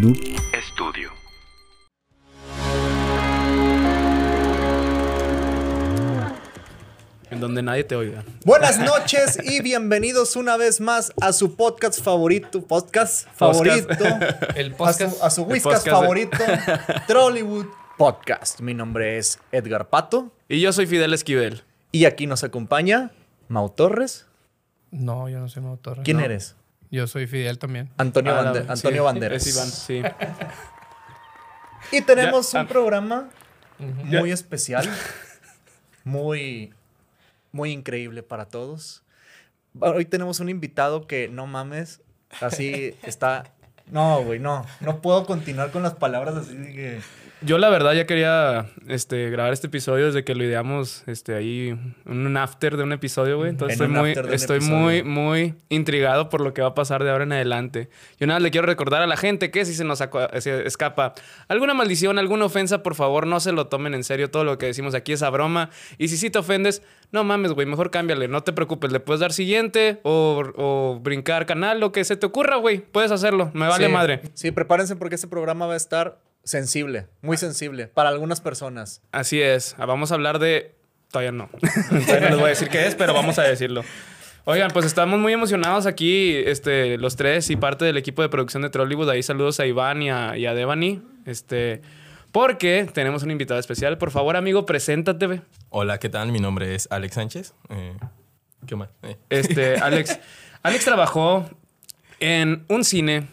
Noob 0.00 0.16
Studio. 0.60 1.10
En 7.30 7.40
donde 7.40 7.62
nadie 7.62 7.84
te 7.84 7.96
oiga. 7.96 8.24
Buenas 8.44 8.78
noches 8.78 9.38
y 9.42 9.62
bienvenidos 9.62 10.36
una 10.36 10.56
vez 10.58 10.80
más 10.80 11.12
a 11.20 11.32
su 11.32 11.56
podcast 11.56 12.02
favorito, 12.02 12.62
podcast 12.62 13.26
favorito, 13.34 13.94
El 14.54 14.74
a 14.74 14.76
podcast. 14.76 15.16
su, 15.18 15.24
a 15.24 15.30
su 15.30 15.42
Whiskas 15.44 15.62
podcast 15.62 15.84
de- 15.86 15.90
favorito, 15.90 16.36
Trollywood 17.06 17.66
Podcast. 17.96 18.60
Mi 18.60 18.74
nombre 18.74 19.16
es 19.18 19.38
Edgar 19.50 19.88
Pato 19.88 20.30
Y 20.48 20.60
yo 20.60 20.72
soy 20.72 20.86
Fidel 20.86 21.14
Esquivel. 21.14 21.62
y 21.90 22.04
aquí 22.04 22.26
nos 22.26 22.44
acompaña 22.44 23.12
Mau 23.48 23.70
Torres. 23.70 24.26
No, 24.90 25.28
yo 25.30 25.38
no 25.38 25.48
soy 25.48 25.62
Mau 25.62 25.78
Torres. 25.78 26.04
¿Quién 26.04 26.18
No. 26.18 26.24
eres? 26.24 26.54
Yo 26.92 27.06
soy 27.08 27.26
Fidel 27.26 27.58
también. 27.58 27.90
Antonio, 27.96 28.32
Ah, 28.36 28.42
Bande- 28.44 28.62
sí, 28.62 28.66
Antonio 28.68 29.04
Banderas. 29.04 29.44
Es 29.46 29.54
Iván, 29.56 29.68
sí. 29.68 30.02
Y 31.90 32.02
tenemos 32.02 32.52
Ya, 32.52 32.60
un 32.60 32.66
ah. 32.66 32.68
programa 32.68 33.30
muy 33.78 34.30
especial, 34.30 34.88
muy, 36.04 36.72
muy 37.50 37.72
increíble 37.72 38.22
para 38.22 38.46
todos. 38.46 39.02
Hoy 39.80 40.04
tenemos 40.04 40.38
un 40.40 40.48
invitado 40.48 41.06
que, 41.06 41.28
no 41.28 41.46
mames, 41.46 42.00
así 42.40 42.94
está... 43.02 43.44
No, 43.86 44.22
güey, 44.22 44.38
no. 44.38 44.64
No 44.80 45.00
puedo 45.02 45.26
continuar 45.26 45.70
con 45.70 45.82
las 45.82 45.94
palabras 45.94 46.36
así 46.36 46.54
de 46.54 46.72
que... 46.72 47.00
Yo 47.44 47.58
la 47.58 47.68
verdad 47.70 47.92
ya 47.94 48.06
quería 48.06 48.66
este, 48.86 49.28
grabar 49.30 49.52
este 49.52 49.66
episodio 49.66 50.06
desde 50.06 50.22
que 50.24 50.34
lo 50.34 50.44
ideamos 50.44 51.02
este, 51.06 51.34
ahí, 51.34 51.76
un 52.06 52.36
after 52.36 52.76
de 52.76 52.84
un 52.84 52.92
episodio, 52.92 53.36
güey. 53.38 53.50
Entonces 53.50 53.80
En 53.80 53.86
estoy, 53.86 54.00
muy, 54.00 54.10
estoy 54.34 54.56
episodio. 54.58 54.78
muy, 54.78 55.02
muy 55.02 55.54
intrigado 55.68 56.28
por 56.28 56.40
lo 56.40 56.54
que 56.54 56.62
va 56.62 56.68
a 56.68 56.74
pasar 56.74 57.02
de 57.02 57.10
ahora 57.10 57.24
en 57.24 57.32
adelante. 57.32 57.88
Yo 58.20 58.26
nada, 58.28 58.38
le 58.38 58.50
quiero 58.52 58.66
recordar 58.66 59.02
a 59.02 59.06
la 59.06 59.16
gente 59.16 59.50
que 59.50 59.64
si 59.64 59.74
se 59.74 59.82
nos 59.84 59.98
se 60.38 60.66
escapa 60.66 61.14
alguna 61.48 61.74
maldición, 61.74 62.18
alguna 62.18 62.44
ofensa, 62.44 62.82
por 62.82 62.94
favor 62.94 63.26
no 63.26 63.40
se 63.40 63.50
lo 63.52 63.66
tomen 63.66 63.94
en 63.94 64.04
serio. 64.04 64.30
Todo 64.30 64.44
lo 64.44 64.56
que 64.58 64.66
decimos 64.66 64.94
aquí 64.94 65.12
es 65.12 65.22
a 65.22 65.30
broma. 65.30 65.70
Y 65.98 66.08
si 66.08 66.16
sí 66.16 66.30
te 66.30 66.38
ofendes, 66.38 66.82
no 67.10 67.24
mames, 67.24 67.52
güey, 67.52 67.66
mejor 67.66 67.90
cámbiale. 67.90 68.28
No 68.28 68.42
te 68.42 68.52
preocupes, 68.52 68.92
le 68.92 69.00
puedes 69.00 69.20
dar 69.20 69.32
siguiente 69.32 69.98
o, 70.04 70.42
o 70.56 71.00
brincar 71.02 71.44
canal, 71.46 71.80
lo 71.80 71.90
que 71.90 72.04
se 72.04 72.16
te 72.16 72.24
ocurra, 72.26 72.56
güey. 72.56 72.78
Puedes 72.78 73.10
hacerlo, 73.10 73.50
me 73.52 73.66
vale 73.66 73.86
Sí. 73.86 73.92
madre. 73.92 74.20
Sí, 74.34 74.50
prepárense 74.52 74.94
porque 74.94 75.16
este 75.16 75.26
programa 75.26 75.66
va 75.66 75.74
a 75.74 75.76
estar 75.76 76.18
sensible, 76.44 77.06
muy 77.20 77.36
sensible 77.36 77.86
para 77.88 78.08
algunas 78.08 78.40
personas. 78.40 79.02
Así 79.12 79.40
es. 79.40 79.74
Ah, 79.78 79.86
Vamos 79.86 80.10
a 80.12 80.14
hablar 80.14 80.38
de. 80.38 80.74
Todavía 81.10 81.32
no. 81.32 81.50
Todavía 82.06 82.20
no 82.20 82.28
les 82.30 82.36
voy 82.36 82.46
a 82.46 82.48
decir 82.48 82.68
qué 82.68 82.86
es, 82.86 82.94
pero 82.94 83.12
vamos 83.14 83.38
a 83.38 83.42
decirlo. 83.42 83.82
Oigan, 84.44 84.70
pues 84.72 84.86
estamos 84.86 85.20
muy 85.20 85.32
emocionados 85.32 85.86
aquí, 85.86 86.34
este, 86.34 86.98
los 86.98 87.14
tres 87.14 87.48
y 87.50 87.56
parte 87.56 87.84
del 87.84 87.96
equipo 87.96 88.22
de 88.22 88.28
producción 88.28 88.62
de 88.62 88.70
Trollywood. 88.70 89.08
Ahí 89.10 89.22
saludos 89.22 89.60
a 89.60 89.66
Iván 89.66 90.02
y 90.02 90.10
a, 90.10 90.36
y 90.36 90.46
a 90.46 90.54
Devani. 90.54 91.00
Este, 91.26 91.80
porque 92.32 92.88
tenemos 92.92 93.22
un 93.22 93.30
invitado 93.30 93.60
especial. 93.60 93.98
Por 93.98 94.10
favor, 94.10 94.36
amigo, 94.36 94.66
preséntate. 94.66 95.42
Hola, 95.68 95.98
¿qué 95.98 96.08
tal? 96.08 96.32
Mi 96.32 96.40
nombre 96.40 96.74
es 96.74 96.88
Alex 96.90 97.14
Sánchez. 97.14 97.54
Eh, 97.68 97.92
¿Qué 98.66 98.74
más? 98.74 98.88
Eh, 99.02 99.16
Este, 99.28 99.76
Alex. 99.76 100.18
Alex 100.64 100.84
trabajó 100.84 101.48
en 102.18 102.64
un 102.68 102.84
cine 102.84 103.28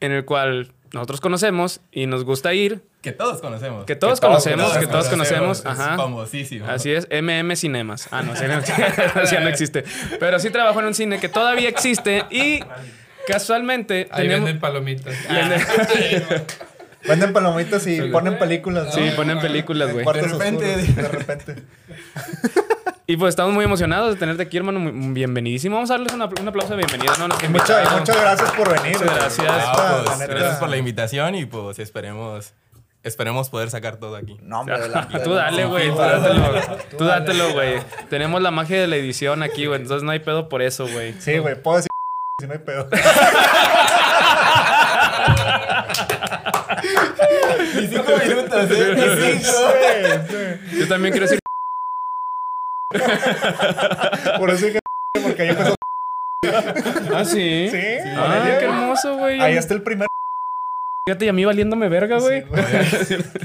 en 0.00 0.12
el 0.12 0.24
cual 0.26 0.72
nosotros 0.92 1.20
conocemos 1.20 1.80
y 1.92 2.06
nos 2.06 2.24
gusta 2.24 2.52
ir. 2.52 2.82
que 3.00 3.12
todos 3.12 3.40
conocemos. 3.40 3.84
Que 3.86 3.94
todos 3.96 4.20
Que 4.20 4.26
todos 4.26 4.42
conocemos, 4.44 4.76
que 4.78 4.86
todos 4.86 5.08
conocemos. 5.08 5.58
Es 5.60 5.66
Ajá. 5.66 5.96
famosísimo. 5.96 6.66
Así 6.66 6.90
es, 6.92 7.08
MM 7.10 7.54
Cinemas. 7.56 8.08
Ah, 8.10 8.22
no, 8.22 8.34
ya 8.34 8.48
no 9.40 9.48
existe. 9.48 9.84
Pero 10.18 10.38
sí 10.38 10.50
trabajo 10.50 10.80
en 10.80 10.86
un 10.86 10.94
cine 10.94 11.20
que 11.20 11.28
todavía 11.28 11.68
existe 11.68 12.24
y 12.30 12.60
casualmente 13.26 14.08
Ahí 14.10 14.24
tenemos... 14.24 14.46
venden 14.46 14.60
palomitas. 14.60 15.14
Venden 17.08 17.32
palomitas 17.32 17.86
y 17.86 17.98
ponen 18.02 18.38
películas. 18.38 18.86
¿no? 18.86 18.92
Sí, 18.92 19.10
ponen 19.16 19.40
películas, 19.40 19.90
güey. 19.90 20.04
De 20.04 20.12
repente. 20.22 20.76
de 20.76 21.08
repente. 21.08 21.56
Y 23.10 23.16
pues 23.16 23.30
estamos 23.30 23.52
muy 23.52 23.64
emocionados 23.64 24.14
de 24.14 24.20
tenerte 24.20 24.44
aquí, 24.44 24.56
hermano. 24.56 24.78
Muy- 24.78 25.12
Bienvenidísimo. 25.12 25.74
Vamos 25.74 25.90
a 25.90 25.94
darles 25.94 26.12
una- 26.12 26.26
un 26.26 26.46
aplauso 26.46 26.76
de 26.76 26.84
bienvenida. 26.84 27.12
¿no? 27.18 27.26
Muchas, 27.48 27.90
muchas 27.98 28.20
gracias 28.20 28.52
por 28.52 28.68
venir. 28.72 28.96
Muchas 29.00 29.16
gracias. 29.16 29.46
Pues, 30.06 30.18
la 30.20 30.26
gracias 30.28 30.56
por 30.60 30.68
la 30.68 30.76
invitación 30.76 31.34
y 31.34 31.44
pues 31.44 31.80
esperemos, 31.80 32.54
esperemos 33.02 33.50
poder 33.50 33.68
sacar 33.70 33.96
todo 33.96 34.14
aquí. 34.14 34.38
No, 34.42 34.60
hombre, 34.60 34.76
adelante. 34.76 35.18
Tú 35.24 35.34
dale, 35.34 35.64
güey. 35.64 35.90
Tú 35.90 35.96
dátelo. 35.96 36.52
Tú 36.98 37.04
dátelo, 37.04 37.52
güey. 37.52 37.80
Tenemos 38.10 38.40
la 38.42 38.52
magia 38.52 38.80
de 38.80 38.86
la 38.86 38.94
edición 38.94 39.42
aquí, 39.42 39.66
güey. 39.66 39.80
Entonces 39.80 40.04
no 40.04 40.12
hay 40.12 40.20
pedo 40.20 40.48
por 40.48 40.62
eso, 40.62 40.86
güey. 40.86 41.14
Sí, 41.18 41.38
güey, 41.38 41.60
puedo 41.60 41.78
decir 41.78 41.88
si 42.40 42.46
no 42.46 42.52
hay 42.52 42.58
pedo. 42.60 42.88
Ni 47.74 47.86
cinco 47.88 48.12
minutos, 48.24 48.70
¿eh? 48.70 48.94
Ni 48.94 49.42
cinco. 49.42 50.78
Yo 50.78 50.86
también 50.88 51.10
quiero 51.12 51.26
decir... 51.26 51.40
sí. 52.92 52.98
Por 54.38 54.50
eso 54.50 54.66
dije 54.66 54.78
porque 55.22 55.42
ahí 55.42 55.48
empezó. 55.50 55.74
Ah, 57.14 57.24
sí. 57.24 57.68
Sí, 57.70 57.78
Ah, 58.16 58.24
órale. 58.24 58.58
qué 58.58 58.64
hermoso, 58.64 59.16
güey. 59.18 59.40
Ahí 59.40 59.56
está 59.56 59.74
el 59.74 59.82
primer. 59.82 60.06
Fíjate, 61.06 61.26
y 61.26 61.28
a 61.28 61.32
mí 61.32 61.44
valiéndome 61.44 61.88
verga, 61.88 62.18
güey. 62.18 62.42
Sí, 62.42 62.46
güey. 62.48 62.64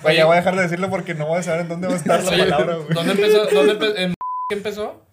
Güey, 0.01 0.15
ya 0.17 0.25
voy 0.25 0.33
a 0.35 0.37
dejar 0.37 0.55
de 0.55 0.61
decirlo 0.61 0.89
porque 0.89 1.13
no 1.13 1.25
voy 1.25 1.39
a 1.39 1.43
saber 1.43 1.61
en 1.61 1.69
dónde 1.69 1.87
va 1.87 1.93
a 1.93 1.97
estar 1.97 2.23
la 2.23 2.29
palabra, 2.29 2.75
güey. 2.75 2.93
¿Dónde 2.93 3.11
empezó? 3.13 3.45
¿Dónde 3.47 3.77
empe- 3.79 3.93
en 3.97 4.13
qué 4.49 4.55
empezó? 4.55 5.05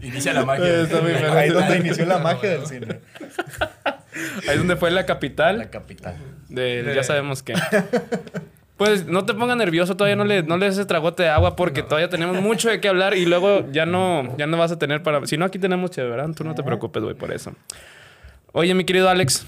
Inicia 0.00 0.32
la 0.32 0.44
magia. 0.44 0.82
Está 0.82 1.00
muy 1.00 1.12
bien. 1.12 1.24
Ahí 1.26 1.48
es 1.48 1.54
donde 1.54 1.76
inició 1.78 2.06
la 2.06 2.18
magia 2.18 2.50
del 2.50 2.66
cine. 2.66 3.00
Ahí 4.14 4.48
es 4.50 4.58
donde 4.58 4.76
fue 4.76 4.90
la 4.90 5.06
capital. 5.06 5.58
La 5.58 5.70
capital. 5.70 6.16
De, 6.48 6.92
ya 6.94 7.02
sabemos 7.02 7.42
qué. 7.42 7.54
Pues 8.76 9.06
no 9.06 9.24
te 9.24 9.34
pongas 9.34 9.56
nervioso, 9.56 9.96
todavía 9.96 10.16
no 10.16 10.24
le, 10.24 10.42
no 10.42 10.56
le 10.56 10.66
des 10.66 10.74
ese 10.74 10.86
tragote 10.86 11.22
de 11.22 11.28
agua 11.28 11.56
porque 11.56 11.82
todavía 11.82 12.08
tenemos 12.08 12.40
mucho 12.40 12.68
de 12.68 12.80
qué 12.80 12.88
hablar 12.88 13.14
y 13.16 13.26
luego 13.26 13.70
ya 13.70 13.86
no, 13.86 14.36
ya 14.36 14.46
no 14.46 14.56
vas 14.56 14.72
a 14.72 14.78
tener 14.78 15.02
para. 15.02 15.24
Si 15.26 15.36
no, 15.36 15.44
aquí 15.44 15.58
tenemos 15.58 15.90
chévere, 15.90 16.16
¿verdad? 16.16 16.34
Tú 16.34 16.42
no 16.42 16.54
te 16.54 16.62
preocupes, 16.62 17.02
güey, 17.02 17.14
por 17.14 17.32
eso. 17.32 17.52
Oye, 18.52 18.74
mi 18.74 18.84
querido 18.84 19.08
Alex, 19.08 19.46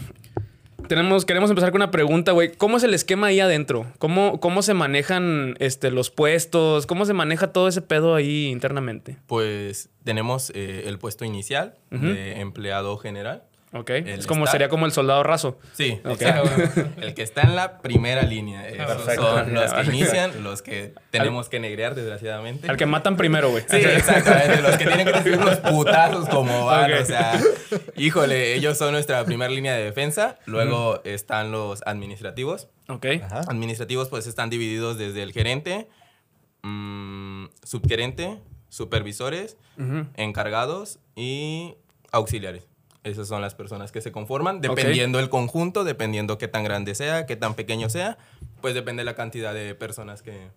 tenemos, 0.89 1.25
queremos 1.25 1.51
empezar 1.51 1.73
con 1.73 1.81
una 1.81 1.91
pregunta, 1.91 2.33
güey. 2.33 2.53
¿Cómo 2.53 2.77
es 2.77 2.83
el 2.85 2.95
esquema 2.95 3.29
ahí 3.29 3.41
adentro? 3.41 3.87
¿Cómo, 3.99 4.41
cómo 4.41 4.63
se 4.63 4.75
manejan 4.75 5.57
este, 5.59 5.91
los 5.91 6.11
puestos? 6.11 6.87
¿Cómo 6.87 7.05
se 7.05 7.13
maneja 7.13 7.53
todo 7.53 7.69
ese 7.69 7.83
pedo 7.83 8.15
ahí 8.15 8.47
internamente? 8.47 9.17
Pues 9.27 9.89
tenemos 10.05 10.51
eh, 10.55 10.85
el 10.87 10.99
puesto 10.99 11.25
inicial 11.25 11.75
de 11.91 12.41
empleado 12.41 12.97
general. 12.99 13.45
¿Ok? 13.77 13.91
El 13.91 14.09
es 14.09 14.27
como 14.29 14.47
sería 14.47 14.69
como 14.69 14.87
el 14.87 14.93
soldado 14.93 15.23
raso. 15.25 15.59
Sí, 15.73 16.01
Ok. 16.05 16.23
exacto. 16.23 16.83
El 17.01 17.13
que 17.15 17.23
está 17.23 17.43
en 17.43 17.57
la 17.57 17.81
primera 17.83 18.23
línea. 18.23 18.69
Esos 18.69 18.87
Perfecto. 18.87 19.23
son 19.37 19.53
los 19.53 19.73
que 19.73 19.83
inician, 19.91 20.45
los 20.45 20.63
que 20.63 20.95
tenemos 21.11 21.49
que 21.49 21.59
negrear, 21.59 21.97
desgraciadamente. 21.97 22.69
Al 22.69 22.77
que 22.77 22.87
matan 22.87 23.17
primero, 23.17 23.51
güey. 23.51 23.65
Sí, 23.69 23.77
exactamente. 23.77 24.63
Los 24.63 24.77
que 24.77 24.87
tienen 24.87 25.07
que 25.07 25.13
recibir 25.13 25.39
los 25.41 25.57
putazos 25.57 26.29
como 26.29 26.67
van. 26.67 26.93
O 26.93 27.05
sea, 27.05 27.41
híjole, 27.97 28.55
ellos 28.55 28.79
son 28.79 28.93
nuestra 28.93 29.25
primera 29.25 29.51
línea 29.51 29.75
de 29.75 29.83
defensa. 29.85 30.39
Luego 30.47 31.01
están 31.05 31.51
los 31.51 31.83
administrativos. 31.85 32.69
Ok. 32.89 33.07
Ajá. 33.25 33.41
Administrativos, 33.49 34.09
pues 34.09 34.27
están 34.29 34.51
divididos 34.51 34.99
desde 34.99 35.23
el 35.25 35.33
gerente, 35.33 35.89
mm, 36.63 37.47
subgerente, 37.65 38.39
supervisores, 38.69 39.57
encargados 40.17 40.99
y 41.17 41.75
auxiliares. 42.13 42.69
Esas 43.05 43.29
son 43.29 43.43
las 43.43 43.55
personas 43.55 43.93
que 43.93 44.01
se 44.01 44.11
conforman, 44.13 44.61
dependiendo 44.63 45.21
el 45.21 45.29
conjunto, 45.29 45.85
dependiendo 45.85 46.39
qué 46.39 46.49
tan 46.49 46.65
grande 46.65 46.95
sea, 46.95 47.27
qué 47.27 47.37
tan 47.37 47.55
pequeño 47.55 47.91
sea, 47.91 48.17
pues 48.63 48.75
depende 48.75 49.05
la 49.05 49.15
cantidad 49.15 49.53
de 49.55 49.75
personas 49.75 50.23
que, 50.23 50.49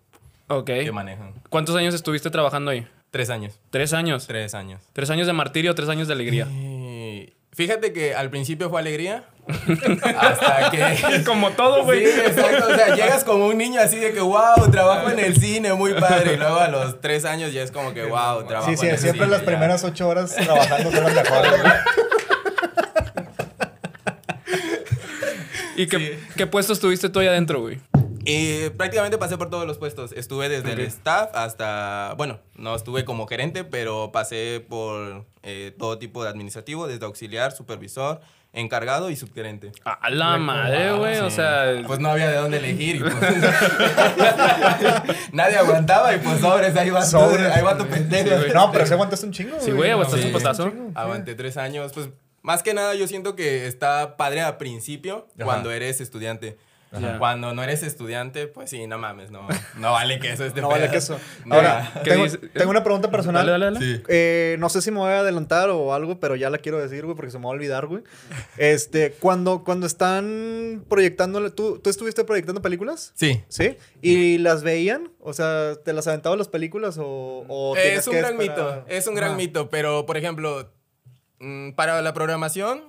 Ok. 0.48 0.64
que 0.66 0.90
manejan. 0.92 1.34
¿Cuántos 1.50 1.76
años 1.76 1.94
estuviste 1.94 2.30
trabajando 2.30 2.70
ahí? 2.70 2.86
Tres 3.10 3.28
años. 3.30 3.58
Tres 3.70 3.92
años. 3.92 4.26
Tres 4.26 4.54
años. 4.54 4.80
Tres 4.94 5.10
años 5.10 5.26
de 5.26 5.32
martirio, 5.34 5.74
tres 5.74 5.88
años 5.90 6.08
de 6.08 6.14
alegría. 6.14 6.46
Y 6.46 7.34
fíjate 7.52 7.92
que 7.92 8.14
al 8.14 8.30
principio 8.30 8.70
fue 8.70 8.80
alegría. 8.80 9.24
hasta 10.18 10.70
que. 10.70 11.22
Como 11.26 11.50
todo, 11.50 11.90
Sí, 11.92 11.98
exacto. 12.04 12.66
O 12.70 12.74
sea, 12.74 12.94
llegas 12.94 13.24
como 13.24 13.46
un 13.46 13.56
niño 13.58 13.80
así 13.80 13.96
de 13.96 14.12
que, 14.12 14.20
wow, 14.20 14.70
trabajo 14.70 15.10
en 15.10 15.18
el 15.18 15.36
cine, 15.38 15.72
muy 15.74 15.94
padre. 15.94 16.34
Y 16.34 16.36
luego 16.36 16.56
a 16.56 16.68
los 16.68 17.00
tres 17.00 17.24
años 17.24 17.52
ya 17.52 17.62
es 17.62 17.70
como 17.70 17.94
que, 17.94 18.04
wow, 18.04 18.44
trabajo 18.46 18.70
Sí, 18.70 18.76
sí, 18.76 18.86
en 18.86 18.92
el 18.92 18.98
siempre 18.98 19.24
cine. 19.24 19.30
las 19.30 19.40
ya. 19.40 19.46
primeras 19.46 19.84
ocho 19.84 20.08
horas 20.08 20.34
trabajando 20.34 20.90
son 20.92 21.04
las 21.04 21.14
mejores. 21.14 21.50
güey. 21.62 21.72
¿Y 25.78 25.86
qué, 25.86 25.98
Sí. 25.98 26.10
qué 26.36 26.46
puestos 26.46 26.80
tuviste 26.80 27.08
tú 27.08 27.20
ahí 27.20 27.28
adentro, 27.28 27.60
güey? 27.60 27.78
Y 28.24 28.68
prácticamente 28.70 29.16
pasé 29.16 29.38
por 29.38 29.48
todos 29.48 29.66
los 29.66 29.78
puestos. 29.78 30.12
Estuve 30.12 30.50
desde 30.50 30.72
el 30.72 30.80
staff 30.80 31.30
hasta, 31.34 32.14
bueno, 32.18 32.40
no 32.56 32.74
estuve 32.74 33.04
como 33.06 33.26
gerente, 33.26 33.64
pero 33.64 34.12
pasé 34.12 34.62
por 34.68 35.24
eh, 35.42 35.74
todo 35.78 35.98
tipo 35.98 36.22
de 36.24 36.28
administrativo, 36.28 36.86
desde 36.86 37.06
auxiliar, 37.06 37.52
supervisor, 37.52 38.20
encargado 38.52 39.08
y 39.08 39.16
subgerente. 39.16 39.72
A 39.84 40.10
la 40.10 40.36
madre, 40.36 40.92
güey. 40.92 41.18
O 41.20 41.30
sea, 41.30 41.82
pues 41.86 42.00
no 42.00 42.10
había 42.10 42.28
de 42.28 42.36
dónde 42.36 42.58
elegir. 42.58 42.96
y 42.96 43.00
pues- 43.00 43.14
Nadie 45.32 45.56
aguantaba 45.56 46.14
y 46.14 46.18
pues 46.18 46.40
sobres, 46.40 46.76
ahí 46.76 46.90
va, 46.90 47.02
Sobres. 47.02 47.46
tu, 47.48 47.52
ahí 47.54 47.62
va 47.62 47.76
tu 47.78 47.86
pendejo. 47.86 48.28
No, 48.54 48.70
pero 48.72 48.84
se 48.86 48.92
aguantaste 48.94 49.24
un 49.26 49.32
chingo. 49.32 49.56
sí, 49.60 49.70
güey, 49.70 49.90
aguantaste 49.90 50.20
Sí. 50.22 50.26
un 50.28 50.32
putazo. 50.34 50.72
Aguanté 50.94 51.34
tres 51.34 51.56
años, 51.56 51.92
pues 51.94 52.08
Más 52.42 52.62
que 52.62 52.74
nada, 52.74 52.94
yo 52.94 53.06
siento 53.06 53.34
que 53.36 53.66
está 53.66 54.16
padre 54.16 54.40
al 54.40 54.56
principio 54.56 55.26
Ajá. 55.36 55.44
cuando 55.44 55.70
eres 55.70 56.00
estudiante. 56.00 56.56
Ajá. 56.90 57.18
Cuando 57.18 57.52
no 57.52 57.62
eres 57.62 57.82
estudiante, 57.82 58.46
pues 58.46 58.70
sí, 58.70 58.86
no 58.86 58.96
mames, 58.96 59.30
no, 59.30 59.46
no 59.76 59.92
vale 59.92 60.18
que 60.20 60.32
eso 60.32 60.44
No 60.56 60.68
vale 60.70 60.88
que 60.88 60.96
eso. 60.96 61.20
No, 61.44 61.56
Ahora, 61.56 61.92
¿Qué 62.02 62.12
tengo, 62.54 62.70
una 62.70 62.82
pregunta 62.82 63.10
personal. 63.10 63.44
Dale, 63.44 63.64
dale, 63.64 63.78
dale. 63.78 63.96
Sí. 63.98 64.02
Eh, 64.08 64.56
no 64.58 64.70
sé 64.70 64.80
si 64.80 64.90
me 64.90 64.96
voy 64.96 65.10
a 65.10 65.18
adelantar 65.18 65.68
o 65.68 65.92
algo, 65.92 66.18
pero 66.18 66.34
ya 66.34 66.48
la 66.48 66.56
quiero 66.56 66.78
decir, 66.78 67.04
güey, 67.04 67.14
porque 67.14 67.30
se 67.30 67.38
me 67.38 67.44
va 67.44 67.50
a 67.50 67.52
olvidar, 67.52 67.86
güey. 67.88 68.04
Este, 68.56 69.12
cuando, 69.20 69.64
cuando 69.64 69.86
están 69.86 70.82
proyectando, 70.88 71.52
¿tú, 71.52 71.78
¿tú 71.78 71.90
estuviste 71.90 72.24
proyectando 72.24 72.62
películas? 72.62 73.12
Sí. 73.16 73.42
¿Sí? 73.48 73.76
¿Y 74.00 74.38
las 74.38 74.62
veían? 74.62 75.10
O 75.20 75.34
sea, 75.34 75.74
¿te 75.84 75.92
las 75.92 76.06
aventaban 76.08 76.38
las 76.38 76.48
películas 76.48 76.96
o, 76.98 77.44
o 77.48 77.76
Es 77.76 78.06
un 78.06 78.14
que 78.14 78.18
gran 78.20 78.40
esperar? 78.40 78.76
mito, 78.78 78.84
es 78.88 79.06
un 79.06 79.14
gran 79.14 79.36
mito, 79.36 79.68
pero 79.68 80.06
por 80.06 80.16
ejemplo, 80.16 80.72
para 81.76 82.00
la 82.02 82.12
programación, 82.14 82.84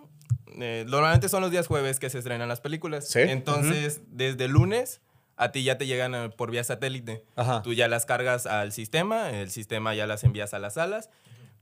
eh, 0.60 0.86
normalmente 0.88 1.30
son 1.30 1.42
los 1.42 1.52
días 1.52 1.68
jueves 1.68 2.00
que 2.00 2.10
se 2.10 2.18
estrenan 2.18 2.50
las 2.50 2.62
películas. 2.62 3.08
Sí. 3.08 3.20
Entonces, 3.20 4.02
desde 4.08 4.46
el 4.46 4.52
lunes 4.52 5.02
a 5.40 5.52
ti 5.54 5.64
ya 5.64 5.78
te 5.78 5.88
llegan 5.88 6.14
eh, 6.14 6.30
por 6.30 6.52
vía 6.52 6.64
satélite. 6.64 7.24
Ajá. 7.36 7.62
Tú 7.62 7.74
ya 7.74 7.88
las 7.88 8.06
cargas 8.06 8.46
al 8.46 8.74
sistema, 8.74 9.30
el 9.32 9.50
sistema 9.50 9.96
ya 9.96 10.06
las 10.06 10.24
envías 10.24 10.54
a 10.54 10.60
las 10.60 10.74
salas. 10.74 11.10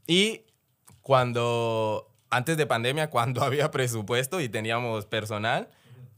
Y 0.08 0.42
cuando, 1.02 2.12
antes 2.30 2.58
de 2.58 2.66
pandemia, 2.66 3.10
cuando 3.12 3.44
había 3.44 3.70
presupuesto 3.70 4.42
y 4.42 4.50
teníamos 4.50 5.06
personal, 5.06 5.70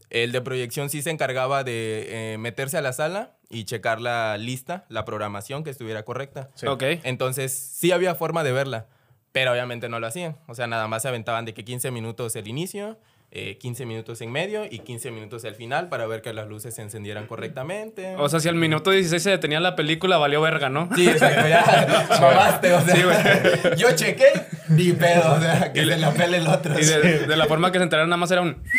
el 0.08 0.32
de 0.32 0.40
proyección 0.40 0.88
sí 0.88 1.02
se 1.02 1.10
encargaba 1.10 1.62
de 1.62 2.32
eh, 2.32 2.38
meterse 2.38 2.78
a 2.78 2.82
la 2.82 2.92
sala 2.92 3.36
y 3.50 3.64
checar 3.64 4.00
la 4.00 4.38
lista, 4.38 4.86
la 4.88 5.04
programación 5.04 5.62
que 5.62 5.70
estuviera 5.70 6.04
correcta. 6.04 6.50
Sí. 6.54 6.66
Entonces, 7.04 7.52
sí 7.52 7.92
había 7.92 8.14
forma 8.14 8.42
de 8.42 8.52
verla, 8.52 8.86
pero 9.32 9.52
obviamente 9.52 9.88
no 9.88 10.00
lo 10.00 10.06
hacían. 10.06 10.36
O 10.46 10.54
sea, 10.54 10.66
nada 10.66 10.88
más 10.88 11.02
se 11.02 11.08
aventaban 11.08 11.44
de 11.44 11.54
que 11.54 11.64
15 11.64 11.90
minutos 11.90 12.34
el 12.36 12.48
inicio, 12.48 12.98
eh, 13.32 13.58
15 13.58 13.86
minutos 13.86 14.20
en 14.22 14.32
medio 14.32 14.64
y 14.68 14.80
15 14.80 15.12
minutos 15.12 15.44
al 15.44 15.54
final 15.54 15.88
para 15.88 16.04
ver 16.08 16.20
que 16.20 16.32
las 16.32 16.48
luces 16.48 16.74
se 16.74 16.82
encendieran 16.82 17.28
correctamente. 17.28 18.16
O 18.16 18.28
sea, 18.28 18.40
si 18.40 18.48
al 18.48 18.56
minuto 18.56 18.90
16 18.90 19.22
se 19.22 19.30
detenía 19.30 19.60
la 19.60 19.76
película, 19.76 20.18
valió 20.18 20.40
verga, 20.40 20.68
¿no? 20.68 20.88
Sí, 20.96 21.08
exacto, 21.08 21.48
ya 21.48 22.06
mamaste, 22.20 22.72
o 22.72 22.80
sea, 22.80 23.74
yo 23.76 23.94
chequé, 23.94 24.26
ni 24.68 24.92
pedo, 24.92 25.34
o 25.34 25.40
sea, 25.40 25.72
que 25.72 25.84
se 25.84 25.96
la 25.96 26.10
pele 26.12 26.38
el 26.38 26.48
otro. 26.48 26.76
Y 26.76 26.84
de, 26.84 27.26
de 27.26 27.36
la 27.36 27.46
forma 27.46 27.70
que 27.70 27.78
se 27.78 27.84
enteraron, 27.84 28.10
nada 28.10 28.18
más 28.18 28.30
era 28.32 28.40
un. 28.40 28.60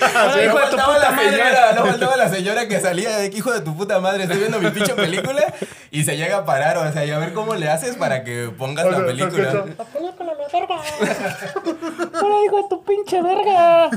Ah, 0.00 0.32
no 0.36 0.42
hijo 0.42 0.58
de 0.58 0.64
tu 0.70 0.76
faltaba 0.76 0.94
puta 0.94 0.98
la 0.98 1.10
madre. 1.12 1.30
señora, 1.30 1.72
no 1.74 1.86
faltaba 1.86 2.16
la 2.16 2.28
señora 2.28 2.68
que 2.68 2.80
salía 2.80 3.16
de 3.16 3.30
que 3.30 3.38
hijo 3.38 3.52
de 3.52 3.60
tu 3.60 3.76
puta 3.76 4.00
madre, 4.00 4.24
estoy 4.24 4.38
viendo 4.38 4.60
mi 4.60 4.70
pinche 4.70 4.94
película 4.94 5.42
y 5.90 6.04
se 6.04 6.16
llega 6.16 6.38
a 6.38 6.44
parar, 6.44 6.76
o 6.78 6.92
sea, 6.92 7.04
y 7.04 7.10
a 7.10 7.18
ver 7.18 7.32
cómo 7.32 7.54
le 7.54 7.68
haces 7.68 7.96
para 7.96 8.24
que 8.24 8.50
pongas 8.56 8.86
O 8.86 8.90
sea, 8.90 8.98
la 9.00 9.06
se 9.06 9.12
película. 9.12 9.48
escucha, 9.48 9.74
Hola, 12.22 12.44
hijo 12.44 12.56
de 12.62 12.68
tu 12.68 12.84
pinche 12.84 13.22
verga. 13.22 13.90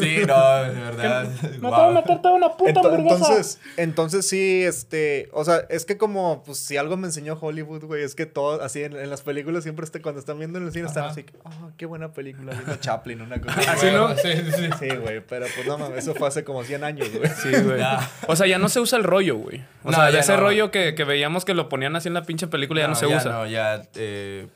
Sí, 0.00 0.18
no, 0.26 0.62
de 0.62 0.80
verdad. 0.80 1.28
Me 1.42 1.58
wow. 1.58 1.74
acabo 1.74 1.88
de 1.88 1.94
meter 1.94 2.22
toda 2.22 2.34
una 2.34 2.56
puta 2.56 2.80
hamburguesa. 2.80 3.14
entonces, 3.16 3.58
entonces 3.76 4.28
sí, 4.28 4.62
este, 4.64 5.28
o 5.32 5.44
sea, 5.44 5.62
es 5.68 5.84
que 5.84 5.96
como, 5.96 6.42
pues 6.44 6.58
si 6.58 6.76
algo 6.76 6.96
me 6.96 7.06
enseñó 7.06 7.36
Hollywood, 7.40 7.84
güey, 7.84 8.02
es 8.02 8.14
que 8.14 8.26
todo, 8.26 8.62
así 8.62 8.82
en, 8.84 8.96
en 8.96 9.10
las 9.10 9.22
películas 9.22 9.62
siempre 9.64 9.84
este, 9.84 10.00
cuando 10.00 10.20
están 10.20 10.38
viendo 10.38 10.58
en 10.58 10.66
el 10.66 10.72
cine 10.72 10.86
están 10.86 11.04
así, 11.04 11.24
oh, 11.44 11.70
qué 11.76 11.86
buena 11.86 12.12
película, 12.12 12.52
viendo 12.52 12.76
Chaplin, 12.76 13.20
una 13.22 13.40
cosa 13.40 13.72
Así, 13.72 13.86
¿no? 13.96 14.16
Sí, 14.16 14.28
sí, 14.32 14.52
sí. 14.52 14.68
Sí, 14.78 14.96
güey, 14.96 15.20
pero 15.26 15.46
pues 15.54 15.66
no 15.66 15.78
mames, 15.78 15.98
eso 15.98 16.14
fue 16.14 16.28
hace 16.28 16.44
como 16.44 16.62
100 16.64 16.84
años, 16.84 17.08
güey. 17.12 17.28
Sí, 17.30 17.50
güey. 17.62 17.80
O 18.28 18.36
sea, 18.36 18.46
ya 18.46 18.58
no 18.58 18.68
se 18.68 18.80
usa 18.80 18.98
el 18.98 19.04
rollo, 19.04 19.36
güey. 19.36 19.62
O 19.84 19.90
No, 19.90 19.96
sea, 19.96 20.10
ya 20.10 20.20
ese 20.20 20.32
no. 20.34 20.40
rollo 20.40 20.70
que, 20.70 20.94
que 20.94 21.04
veíamos 21.04 21.44
que 21.44 21.54
lo 21.54 21.68
ponían 21.68 21.94
así 21.96 22.08
en 22.08 22.14
la 22.14 22.22
pinche 22.22 22.46
película 22.46 22.80
ya 22.82 22.88
no, 22.88 22.94
se 22.94 23.06
usa. 23.06 23.30
No, 23.30 23.46
ya, 23.46 23.82
eh, 23.94 24.46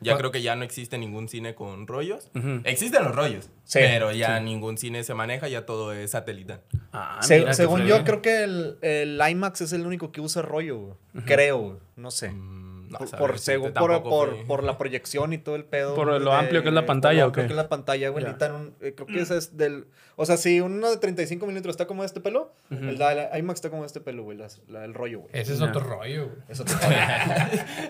ya 0.00 0.12
¿Cuál? 0.12 0.18
creo 0.18 0.30
que 0.32 0.42
ya 0.42 0.54
no 0.56 0.64
existe 0.64 0.98
ningún 0.98 1.28
cine 1.28 1.54
con 1.54 1.86
rollos. 1.86 2.28
Existen 2.64 3.04
los 3.04 3.14
rollos, 3.14 3.48
Sí, 3.64 3.78
pero 3.80 4.12
ya 4.12 4.38
ningún 4.40 4.76
cine 4.76 5.02
se 5.04 5.14
maneja, 5.14 5.48
ya 5.48 5.64
todo 5.64 5.92
es 5.94 6.10
satelital. 6.10 6.60
Ah, 6.92 7.18
Se- 7.22 7.54
según 7.54 7.86
yo, 7.86 8.04
creo 8.04 8.20
que 8.20 8.44
el, 8.44 8.76
el 8.82 9.20
IMAX 9.30 9.62
es 9.62 9.72
el 9.72 9.86
único 9.86 10.12
que 10.12 10.20
usa 10.20 10.42
rollo, 10.42 10.78
güey. 10.78 11.24
Creo, 11.24 11.80
no 11.96 12.10
sé. 12.10 12.30
Mm, 12.30 12.63
no 13.00 13.06
por, 13.06 13.18
por, 13.30 13.38
según, 13.38 13.72
por, 13.72 14.02
por, 14.02 14.46
por 14.46 14.64
la 14.64 14.78
proyección 14.78 15.32
y 15.32 15.38
todo 15.38 15.56
el 15.56 15.64
pedo. 15.64 15.94
Por 15.94 16.08
güey, 16.08 16.20
lo 16.20 16.32
amplio 16.32 16.62
que 16.62 16.68
es 16.68 16.74
la 16.74 16.82
por 16.82 16.86
pantalla, 16.86 17.20
lo 17.20 17.24
¿o 17.24 17.28
amplio 17.28 17.42
qué? 17.44 17.48
que 17.48 17.52
es 17.52 17.56
la 17.56 17.68
pantalla, 17.68 18.08
güey. 18.10 18.24
Necesitan 18.24 18.54
un- 18.54 18.74
eh, 18.80 18.94
creo 18.94 19.06
que 19.06 19.20
ese 19.20 19.36
es 19.38 19.56
del... 19.56 19.86
O 20.16 20.26
sea, 20.26 20.36
si 20.36 20.60
uno 20.60 20.90
de 20.90 20.96
35 20.96 21.44
milímetros 21.44 21.72
está 21.72 21.86
como 21.86 22.04
este 22.04 22.20
pelo, 22.20 22.52
el 22.70 22.96
de 22.98 23.28
IMAX 23.36 23.58
está 23.58 23.68
como 23.70 23.84
este 23.84 24.00
pelo, 24.00 24.22
güey. 24.22 24.38
el 24.84 24.94
rollo, 24.94 25.20
güey. 25.20 25.30
Ese 25.32 25.54
es 25.54 25.58
Ya. 25.58 25.66
otro 25.66 25.80
rollo, 25.80 26.26
güey. 26.26 26.36
Eso 26.48 26.64
te... 26.64 26.72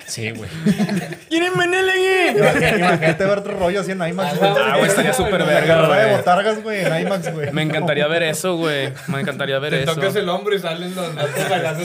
sí, 0.06 0.30
güey. 0.30 0.48
¿Quieren 1.28 1.52
aquí? 1.90 2.38
Imagínate, 2.78 3.24
ver 3.26 3.38
otro 3.38 3.58
rollo 3.58 3.80
así 3.80 3.90
en 3.90 4.02
IMAX, 4.06 4.38
güey. 4.38 4.50
Ah, 4.56 4.76
güey, 4.78 4.88
estaría 4.88 5.12
súper 5.14 5.44
verga, 5.44 5.66
carrera 5.74 5.96
de 5.98 6.04
güey. 6.06 6.16
botargas, 6.16 6.62
güey, 6.62 6.80
en 6.84 7.00
IMAX, 7.06 7.32
güey. 7.34 7.52
Me 7.52 7.62
encantaría 7.62 8.06
ver 8.06 8.22
eso, 8.22 8.56
güey. 8.56 8.90
Me 9.08 9.20
encantaría 9.20 9.58
ver 9.58 9.72
Te 9.72 9.82
eso. 9.82 9.94
tocas 9.94 10.16
el 10.16 10.28
hombro 10.28 10.54
y 10.54 10.58
salen 10.58 10.94
los. 10.94 11.06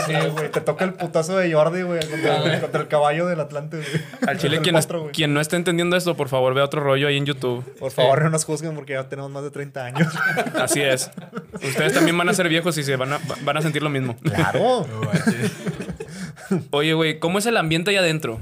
Sí, 0.05 0.13
güey, 0.31 0.49
te 0.51 0.61
toca 0.61 0.85
el 0.85 0.93
putazo 0.93 1.37
de 1.37 1.51
Jordi, 1.51 1.81
güey, 1.81 1.99
contra, 2.07 2.37
el- 2.37 2.51
el 2.51 2.59
caballo 3.09 3.27
del 3.27 3.39
Atlante, 3.39 3.77
güey. 3.77 3.89
Al 4.27 4.37
chile, 4.37 4.59
quien, 4.61 4.75
potro, 4.75 5.11
no 5.27 5.41
esté 5.41 5.55
entendiendo 5.55 5.95
esto, 5.95 6.15
por 6.15 6.29
favor, 6.29 6.53
vea 6.53 6.63
otro 6.63 6.81
rollo 6.81 7.07
ahí 7.07 7.17
en 7.17 7.25
YouTube. 7.25 7.63
Por 7.79 7.91
favor, 7.91 8.23
no 8.23 8.29
nos 8.29 8.45
juzguen 8.45 8.75
porque 8.75 8.93
ya 8.93 9.09
tenemos 9.09 9.31
más 9.31 9.43
de 9.43 9.51
30 9.51 9.85
años. 9.85 10.13
Así 10.55 10.81
es. 10.81 11.11
Ustedes 11.53 11.93
también 11.93 12.17
van 12.17 12.29
a 12.29 12.33
ser 12.33 12.49
viejos 12.49 12.77
y 12.77 12.83
se 12.83 12.95
van 12.95 13.13
a, 13.13 13.19
van 13.41 13.57
a 13.57 13.61
sentir 13.61 13.81
lo 13.81 13.89
mismo. 13.89 14.15
Claro. 14.17 14.85
Oye, 16.71 16.93
güey, 16.93 17.19
¿cómo 17.19 17.39
es 17.39 17.45
el 17.45 17.57
ambiente 17.57 17.91
ahí 17.91 17.97
adentro? 17.97 18.39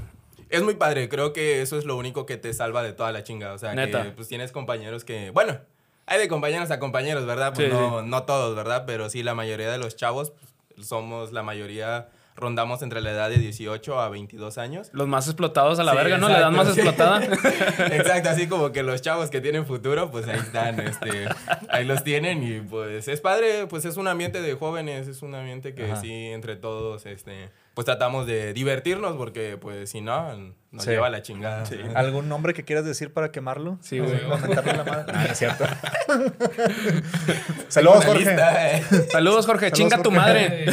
Es 0.50 0.62
muy 0.62 0.74
padre, 0.74 1.08
creo 1.08 1.32
que 1.32 1.60
eso 1.60 1.78
es 1.78 1.84
lo 1.84 1.96
único 1.96 2.24
que 2.24 2.36
te 2.36 2.52
salva 2.54 2.82
de 2.82 2.92
toda 2.92 3.12
la 3.12 3.22
chinga. 3.22 3.52
O 3.52 3.58
sea, 3.58 3.74
Neta. 3.74 4.02
que 4.02 4.10
pues 4.10 4.28
tienes 4.28 4.52
compañeros 4.52 5.04
que, 5.04 5.30
bueno, 5.30 5.58
hay 6.06 6.18
de 6.18 6.28
compañeros 6.28 6.70
a 6.70 6.78
compañeros, 6.78 7.26
¿verdad? 7.26 7.52
Pues 7.54 7.68
Sí, 7.68 7.74
no, 7.74 8.02
no 8.02 8.22
todos, 8.22 8.56
¿verdad? 8.56 8.84
Pero 8.86 9.10
sí, 9.10 9.22
la 9.22 9.34
mayoría 9.34 9.70
de 9.70 9.78
los 9.78 9.96
chavos 9.96 10.32
pues, 10.74 10.88
somos 10.88 11.32
la 11.32 11.42
mayoría, 11.42 12.08
rondamos 12.38 12.82
entre 12.82 13.00
la 13.00 13.10
edad 13.10 13.28
de 13.28 13.38
18 13.38 14.00
a 14.00 14.08
22 14.08 14.58
años. 14.58 14.88
Los 14.92 15.08
más 15.08 15.26
explotados 15.26 15.78
a 15.78 15.84
la 15.84 15.92
Sí, 15.92 15.98
verga, 15.98 16.18
¿no? 16.18 16.28
La 16.28 16.38
edad 16.38 16.50
más 16.50 16.72
sí. 16.72 16.80
explotada. 16.80 17.24
Exacto, 17.92 18.30
así 18.30 18.46
como 18.46 18.72
que 18.72 18.82
los 18.82 19.02
chavos 19.02 19.28
que 19.28 19.40
tienen 19.40 19.66
futuro, 19.66 20.10
pues 20.10 20.26
ahí 20.28 20.38
están, 20.38 20.80
este, 20.80 21.26
ahí 21.68 21.84
los 21.84 22.04
tienen 22.04 22.42
y 22.42 22.60
pues 22.60 23.08
es 23.08 23.20
padre, 23.20 23.66
pues 23.68 23.84
es 23.84 23.96
un 23.96 24.08
ambiente 24.08 24.40
de 24.40 24.54
jóvenes, 24.54 25.08
es 25.08 25.22
un 25.22 25.34
ambiente 25.34 25.74
que 25.74 25.90
Ajá. 25.92 26.00
sí, 26.00 26.12
entre 26.28 26.56
todos, 26.56 27.04
este, 27.06 27.50
pues 27.74 27.84
tratamos 27.84 28.26
de 28.26 28.52
divertirnos 28.52 29.16
porque 29.16 29.56
pues 29.60 29.90
si 29.90 30.00
no, 30.00 30.32
nos 30.70 30.84
Sí. 30.84 30.90
lleva 30.90 31.08
la 31.10 31.22
chingada. 31.22 31.64
¿Algún 31.94 32.28
nombre 32.28 32.54
que 32.54 32.64
quieras 32.64 32.84
decir 32.84 33.12
para 33.12 33.32
quemarlo? 33.32 33.78
Sí, 33.80 33.98
güey. 33.98 34.20
Para 34.28 34.46
mentarle 34.46 34.72
la 34.76 34.84
madre. 34.84 35.12
Ah, 35.14 35.24
no 35.24 35.32
es 35.32 35.38
cierto. 35.38 35.64
Saludos, 37.68 38.04
Jorge. 38.04 38.24
lista, 38.24 38.76
eh. 38.76 38.82
Saludos, 39.10 39.46
Jorge. 39.46 39.70
Saludos, 39.70 39.78
Chinga 39.78 40.02
tu 40.02 40.10
madre. 40.10 40.66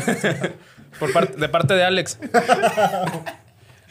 Por 0.99 1.11
parte- 1.13 1.37
de 1.37 1.49
parte 1.49 1.73
de 1.73 1.83
Alex. 1.83 2.17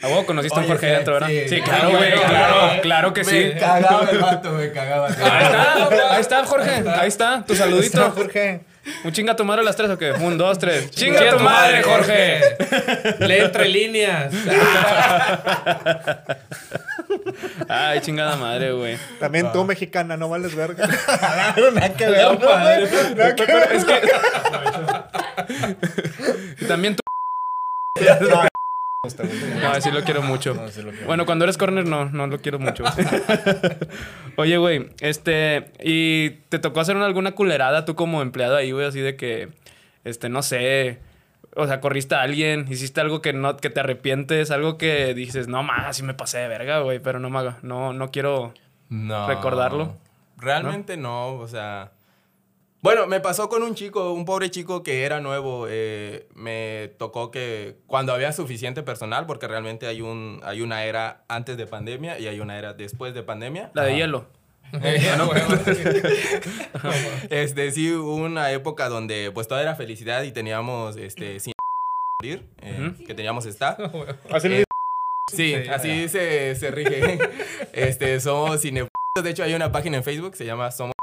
A 0.01 0.07
huevo 0.07 0.25
conociste 0.25 0.59
a 0.59 0.61
un 0.61 0.67
Jorge 0.67 0.87
sí, 0.87 0.91
adentro, 0.93 1.13
¿verdad? 1.13 1.27
sí. 1.29 1.49
Sí, 1.49 1.61
claro, 1.61 1.89
güey. 1.89 2.11
claro. 2.11 2.27
Claro, 2.29 2.81
claro 2.81 3.13
que 3.13 3.23
sí. 3.23 3.51
Me 3.53 3.59
cagaba 3.59 4.09
el 4.11 4.17
vato, 4.19 4.51
me 4.51 4.71
cagaba. 4.71 5.07
Ahí 5.07 5.13
está, 5.43 6.13
ahí 6.15 6.21
está, 6.21 6.45
Jorge. 6.45 6.83
Ahí 6.89 7.07
está, 7.07 7.43
tu 7.45 7.53
Está, 7.53 7.65
saludito. 7.65 8.11
Jorge. 8.11 8.61
¿Un 9.03 9.11
chinga 9.11 9.35
tu 9.35 9.43
madre 9.45 9.61
a 9.61 9.65
las 9.65 9.75
tres 9.75 9.89
o 9.89 9.97
qué? 9.97 10.11
Un, 10.11 10.37
dos, 10.37 10.59
tres. 10.59 10.91
¡Chinga 10.91 11.29
tu 11.31 11.39
madre, 11.39 11.81
Jorge! 11.81 12.39
Lee 13.19 13.37
entre 13.39 13.67
líneas. 13.67 14.31
Ay, 17.69 18.01
chingada 18.01 18.35
madre, 18.35 18.71
güey. 18.71 18.97
También 19.19 19.47
Ah. 19.47 19.51
tú, 19.51 19.63
mexicana, 19.65 20.15
no 20.17 20.29
vales 20.29 20.55
verga. 20.55 20.87
Nada 21.73 21.93
que 21.95 22.05
ver, 22.07 22.31
¿no, 22.31 22.39
padre. 22.39 22.87
güey? 22.87 23.15
Nada 23.15 23.35
que 23.35 23.45
ver. 23.45 23.71
Es 23.71 23.85
que. 23.85 24.01
También 26.67 26.95
tú. 26.95 27.01
No, 29.61 29.81
sí 29.81 29.91
lo 29.91 30.03
quiero 30.03 30.21
mucho. 30.23 30.53
No, 30.53 30.67
sí 30.69 30.81
lo 30.81 30.91
quiero. 30.91 31.05
Bueno, 31.07 31.25
cuando 31.25 31.45
eres 31.45 31.57
corner, 31.57 31.85
no, 31.85 32.05
no 32.05 32.27
lo 32.27 32.39
quiero 32.39 32.59
mucho. 32.59 32.83
Oye, 34.37 34.57
güey, 34.57 34.89
este. 34.99 35.71
¿Y 35.83 36.31
te 36.49 36.59
tocó 36.59 36.79
hacer 36.79 36.95
una- 36.95 37.05
alguna 37.05 37.33
culerada 37.33 37.85
tú 37.85 37.95
como 37.95 38.21
empleado 38.21 38.55
ahí, 38.55 38.71
güey? 38.71 38.85
Así 38.87 38.99
de 38.99 39.15
que. 39.15 39.49
Este, 40.03 40.29
no 40.29 40.41
sé. 40.43 40.99
O 41.55 41.67
sea, 41.67 41.79
corriste 41.79 42.15
a 42.15 42.21
alguien, 42.21 42.65
hiciste 42.69 42.99
algo 43.01 43.21
que 43.21 43.33
no, 43.33 43.55
que 43.57 43.69
te 43.69 43.79
arrepientes, 43.79 44.51
algo 44.51 44.77
que 44.77 45.13
dices, 45.13 45.47
no 45.47 45.63
más, 45.63 45.95
sí 45.95 46.03
me 46.03 46.13
pasé 46.13 46.39
de 46.39 46.47
verga, 46.47 46.79
güey, 46.79 46.99
pero 46.99 47.19
no 47.19 47.29
me 47.29 47.39
haga, 47.39 47.59
no, 47.61 47.93
no 47.93 48.11
quiero. 48.11 48.53
No. 48.89 49.27
¿Recordarlo? 49.27 49.97
Realmente 50.37 50.97
no, 50.97 51.35
o 51.35 51.47
sea. 51.47 51.91
Bueno, 52.81 53.07
me 53.07 53.19
pasó 53.19 53.49
con 53.49 53.63
un 53.63 53.73
chico, 53.73 54.11
un 54.11 54.25
pobre 54.25 54.51
chico 54.51 54.83
que 54.83 55.05
era 55.05 55.19
nuevo. 55.19 55.65
eh, 55.67 56.27
me 56.35 56.93
tocó 56.99 57.31
que 57.31 57.77
cuando 57.87 58.13
había 58.13 58.31
suficiente 58.31 58.83
personal, 58.83 59.25
porque 59.25 59.47
realmente 59.47 59.87
hay, 59.87 60.01
un, 60.01 60.39
hay 60.43 60.61
una 60.61 60.83
era 60.83 61.23
antes 61.27 61.57
de 61.57 61.65
pandemia 61.65 62.19
y 62.19 62.27
hay 62.27 62.39
una 62.39 62.59
era 62.59 62.73
después 62.73 63.15
de 63.15 63.23
pandemia. 63.23 63.71
La 63.73 63.85
de 63.85 63.95
hielo. 63.95 64.27
Este, 67.29 67.71
sí, 67.71 67.91
hubo 67.93 68.15
una 68.15 68.51
época 68.51 68.89
donde 68.89 69.31
pues 69.33 69.47
toda 69.47 69.61
era 69.61 69.75
felicidad 69.75 70.23
y 70.23 70.31
teníamos, 70.31 70.97
este, 70.97 71.39
sin 71.39 71.53
morir, 72.21 72.43
eh, 72.61 72.93
que 73.05 73.13
teníamos 73.13 73.45
le 73.45 73.51
Eh. 74.61 74.63
Sí, 75.31 75.55
así 75.71 76.07
se, 76.09 76.55
se 76.55 76.71
rige. 76.71 77.19
Este, 77.73 78.19
somos 78.19 78.61
cine. 78.61 78.87
De 79.21 79.29
hecho, 79.29 79.43
hay 79.43 79.53
una 79.53 79.71
página 79.71 79.97
en 79.97 80.03
Facebook, 80.03 80.35
se 80.35 80.45
llama 80.45 80.71
Somos 80.71 80.93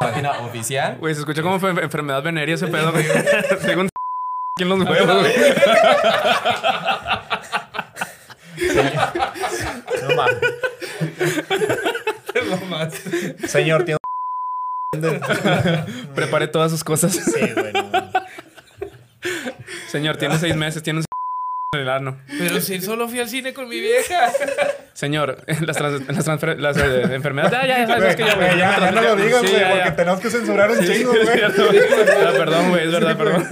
página 0.00 0.38
oficial. 0.40 0.96
Güey, 0.98 1.14
se 1.14 1.20
escucha 1.20 1.42
como 1.42 1.58
enfer- 1.58 1.82
enfermedad 1.82 2.22
venérea 2.22 2.54
ese 2.56 2.66
pedo, 2.66 2.92
güey. 2.92 3.04
Según 3.60 3.88
¿Quién 4.56 4.68
los 4.68 4.80
huevos, 4.80 5.20
güey? 5.20 5.32
No 10.02 10.16
mames. 10.16 10.36
Señor, 13.46 13.84
tiene. 13.84 13.98
Preparé 16.14 16.48
todas 16.48 16.70
sus 16.70 16.84
cosas. 16.84 17.12
Sí, 17.12 17.40
güey. 17.54 17.72
no 17.72 17.82
mames. 17.84 18.12
Señor, 19.88 20.16
tiene 20.16 20.38
seis 20.38 20.56
meses, 20.56 20.82
tiene 20.82 21.00
un 21.00 21.04
en 21.74 21.80
el 21.80 21.88
ano. 21.88 22.20
Pero 22.38 22.60
si 22.60 22.80
solo 22.80 23.08
fui 23.08 23.20
al 23.20 23.28
cine 23.28 23.52
con 23.54 23.68
mi 23.68 23.80
vieja. 23.80 24.30
Señor, 24.94 25.38
las, 25.66 25.76
trans- 25.76 26.06
las, 26.06 26.24
transfer- 26.26 26.56
las 26.56 26.76
eh, 26.76 27.02
enfermedades. 27.14 27.52
Ya, 27.52 27.66
ya, 27.66 27.78
ya 27.80 27.86
sabes 27.88 28.10
es 28.10 28.16
que 28.16 28.24
ya, 28.24 28.34
güey. 28.36 28.48
Ya, 28.58 28.78
ya 28.80 28.90
no 28.92 29.02
lo 29.02 29.16
digas, 29.16 29.40
Sí, 29.42 29.48
güey, 29.48 29.60
ya, 29.60 29.70
porque 29.74 29.90
tenemos 29.90 30.20
que 30.20 30.30
censurar 30.30 30.70
un 30.70 30.78
Sí, 30.78 30.86
chingo, 30.92 31.12
es 31.14 31.24
güey. 31.24 31.36
cierto. 31.38 31.68
Ah, 32.26 32.32
perdón, 32.36 32.70
güey, 32.70 32.84
es 32.86 32.92
verdad, 32.92 33.16
perdón. 33.16 33.46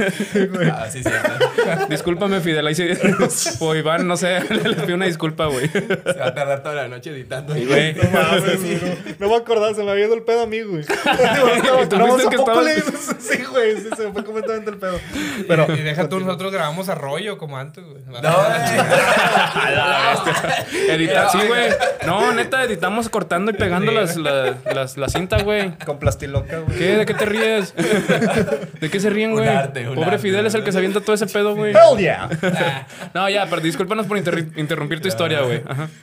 Ah, 0.73 0.87
sí, 0.89 1.03
cierto. 1.03 1.87
Discúlpame, 1.89 2.41
Fidel. 2.41 2.65
Ahí 2.67 2.75
sí. 2.77 2.87
O 3.61 3.75
Iván, 3.75 4.07
no 4.07 4.17
sé, 4.17 4.39
les 4.51 4.77
pido 4.83 4.95
una 4.95 5.07
disculpa, 5.07 5.47
güey. 5.47 5.69
Se 5.69 5.81
va 6.19 6.27
a 6.29 6.35
tardar 6.35 6.63
toda 6.63 6.75
la 6.77 6.89
noche 6.89 7.11
editando. 7.11 7.55
Sí, 7.55 7.65
güey. 7.67 7.95
No 7.95 8.03
mames, 8.11 8.43
güey, 8.63 8.81
no, 8.81 8.97
no 9.19 9.29
me 9.29 9.37
acordaba, 9.37 9.75
se 9.75 9.83
me 9.83 9.91
había 9.91 10.07
ido 10.07 10.15
el 10.15 10.23
pedo 10.23 10.43
a 10.43 10.47
mí, 10.47 10.61
güey. 10.63 10.85
tú 10.85 11.97
No, 11.99 12.07
fuiste 12.07 12.37
el 12.37 12.41
¿a 12.41 12.45
que 12.55 12.61
le 12.63 12.75
dices? 12.77 13.17
Sí, 13.19 13.43
güey, 13.51 13.77
sí, 13.79 13.89
se 13.97 14.07
me 14.07 14.13
fue 14.13 14.25
completamente 14.25 14.71
el 14.71 14.77
pedo. 14.77 15.01
Pero, 15.49 15.67
Y 15.75 15.81
deja 15.83 16.09
tú, 16.09 16.21
nosotros 16.21 16.53
grabamos 16.53 16.89
a 16.89 16.95
rollo 16.95 17.37
como 17.37 17.59
antes, 17.59 17.83
güey. 17.85 18.03
No. 18.05 18.13
Editar, 20.89 21.31
sí, 21.33 21.47
güey. 21.47 21.71
No, 22.07 22.33
neta, 22.33 22.65
editamos 22.65 23.09
cortando 23.09 23.51
y 23.51 23.55
pegando 23.55 23.93
las, 23.93 24.17
la, 24.17 24.57
las, 24.75 24.97
la 24.97 25.09
cinta, 25.09 25.43
güey. 25.43 25.77
con 25.79 25.99
plastiloca, 25.99 26.61
güey. 26.61 26.79
¿Qué? 26.79 26.97
¿De 26.97 27.07
qué 27.07 27.15
te 27.15 27.25
ríes? 27.25 27.75
¿De 27.75 28.91
qué 28.91 29.01
se 29.01 29.11
ríen, 29.11 29.33
güey? 29.33 29.47
Pobre 29.47 30.05
arte, 30.05 30.19
Fidel 30.19 30.47
es 30.47 30.55
el 30.55 30.65
que 30.65 30.73
se 30.73 30.79
avienta 30.79 31.01
todo 31.01 31.15
ese 31.15 31.27
pedo, 31.27 31.55
güey. 31.55 31.73
Hell 31.73 31.99
yeah. 31.99 32.87
No, 33.15 33.29
ya, 33.29 33.47
pero 33.49 33.61
discúlpanos 33.63 34.07
por 34.07 34.17
interrumpir 34.19 35.01
tu 35.01 35.09
historia, 35.09 35.43
güey. 35.43 35.63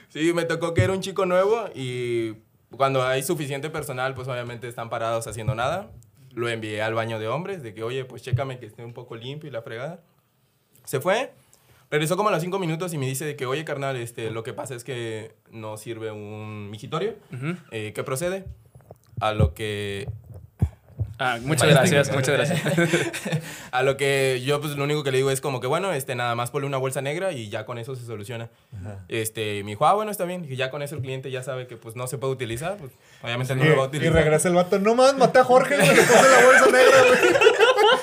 Sí, 0.09 0.33
me 0.33 0.43
tocó 0.43 0.73
que 0.73 0.83
era 0.83 0.93
un 0.93 1.01
chico 1.01 1.25
nuevo 1.25 1.69
y 1.75 2.33
cuando 2.75 3.03
hay 3.05 3.23
suficiente 3.23 3.69
personal, 3.69 4.13
pues 4.13 4.27
obviamente 4.27 4.67
están 4.67 4.89
parados 4.89 5.27
haciendo 5.27 5.55
nada. 5.55 5.91
Lo 6.33 6.47
envié 6.47 6.81
al 6.81 6.93
baño 6.93 7.19
de 7.19 7.27
hombres, 7.27 7.63
de 7.63 7.73
que, 7.73 7.83
oye, 7.83 8.05
pues 8.05 8.21
chécame 8.21 8.59
que 8.59 8.67
esté 8.67 8.83
un 8.85 8.93
poco 8.93 9.15
limpio 9.15 9.49
y 9.49 9.51
la 9.51 9.61
fregada. 9.61 9.99
Se 10.85 10.99
fue, 10.99 11.33
regresó 11.91 12.17
como 12.17 12.29
a 12.29 12.31
los 12.31 12.41
cinco 12.41 12.59
minutos 12.59 12.93
y 12.93 12.97
me 12.97 13.05
dice 13.07 13.25
de 13.25 13.35
que, 13.35 13.45
oye, 13.45 13.65
carnal, 13.65 13.95
este, 13.97 14.29
lo 14.31 14.43
que 14.43 14.53
pasa 14.53 14.75
es 14.75 14.83
que 14.83 15.33
no 15.51 15.77
sirve 15.77 16.11
un 16.11 16.69
migitorio. 16.69 17.15
Eh, 17.71 17.91
¿Qué 17.93 18.03
procede? 18.03 18.45
A 19.19 19.33
lo 19.33 19.53
que 19.53 20.07
Ah, 21.21 21.37
muchas 21.43 21.67
gracias, 21.67 22.09
muchas 22.13 22.33
gracias. 22.37 22.61
a 23.71 23.83
lo 23.83 23.97
que 23.97 24.41
yo 24.45 24.61
pues 24.61 24.77
lo 24.77 24.85
único 24.85 25.03
que 25.03 25.11
le 25.11 25.17
digo 25.17 25.31
es 25.31 25.41
como 25.41 25.59
que 25.59 25.67
bueno, 25.67 25.91
este 25.91 26.15
nada 26.15 26.33
más 26.33 26.49
ponle 26.49 26.65
una 26.65 26.77
bolsa 26.77 27.01
negra 27.01 27.33
y 27.33 27.49
ya 27.49 27.65
con 27.65 27.77
eso 27.77 27.93
se 27.97 28.05
soluciona. 28.05 28.49
Este, 29.09 29.61
me 29.65 29.71
dijo, 29.71 29.85
"Ah, 29.85 29.93
bueno, 29.95 30.11
está 30.11 30.23
bien." 30.23 30.45
Y 30.49 30.55
ya 30.55 30.71
con 30.71 30.81
eso 30.81 30.95
el 30.95 31.01
cliente 31.01 31.29
ya 31.29 31.43
sabe 31.43 31.67
que 31.67 31.75
pues 31.75 31.97
no 31.97 32.07
se 32.07 32.17
puede 32.17 32.31
utilizar, 32.31 32.77
pues 32.77 32.93
obviamente 33.21 33.53
no 33.53 33.65
lo 33.65 33.75
va 33.75 33.83
a 33.83 33.87
Y, 33.87 33.87
y 33.87 33.97
utilizar. 33.97 34.13
regresa 34.13 34.47
el 34.47 34.55
vato. 34.55 34.79
No 34.79 34.95
mames, 34.95 35.15
maté 35.17 35.39
a 35.39 35.43
Jorge. 35.43 35.77
Le 35.77 35.83
puse 35.83 36.13
la 36.13 36.45
bolsa 36.45 36.65
negra, 36.67 37.01
güey. 37.05 37.48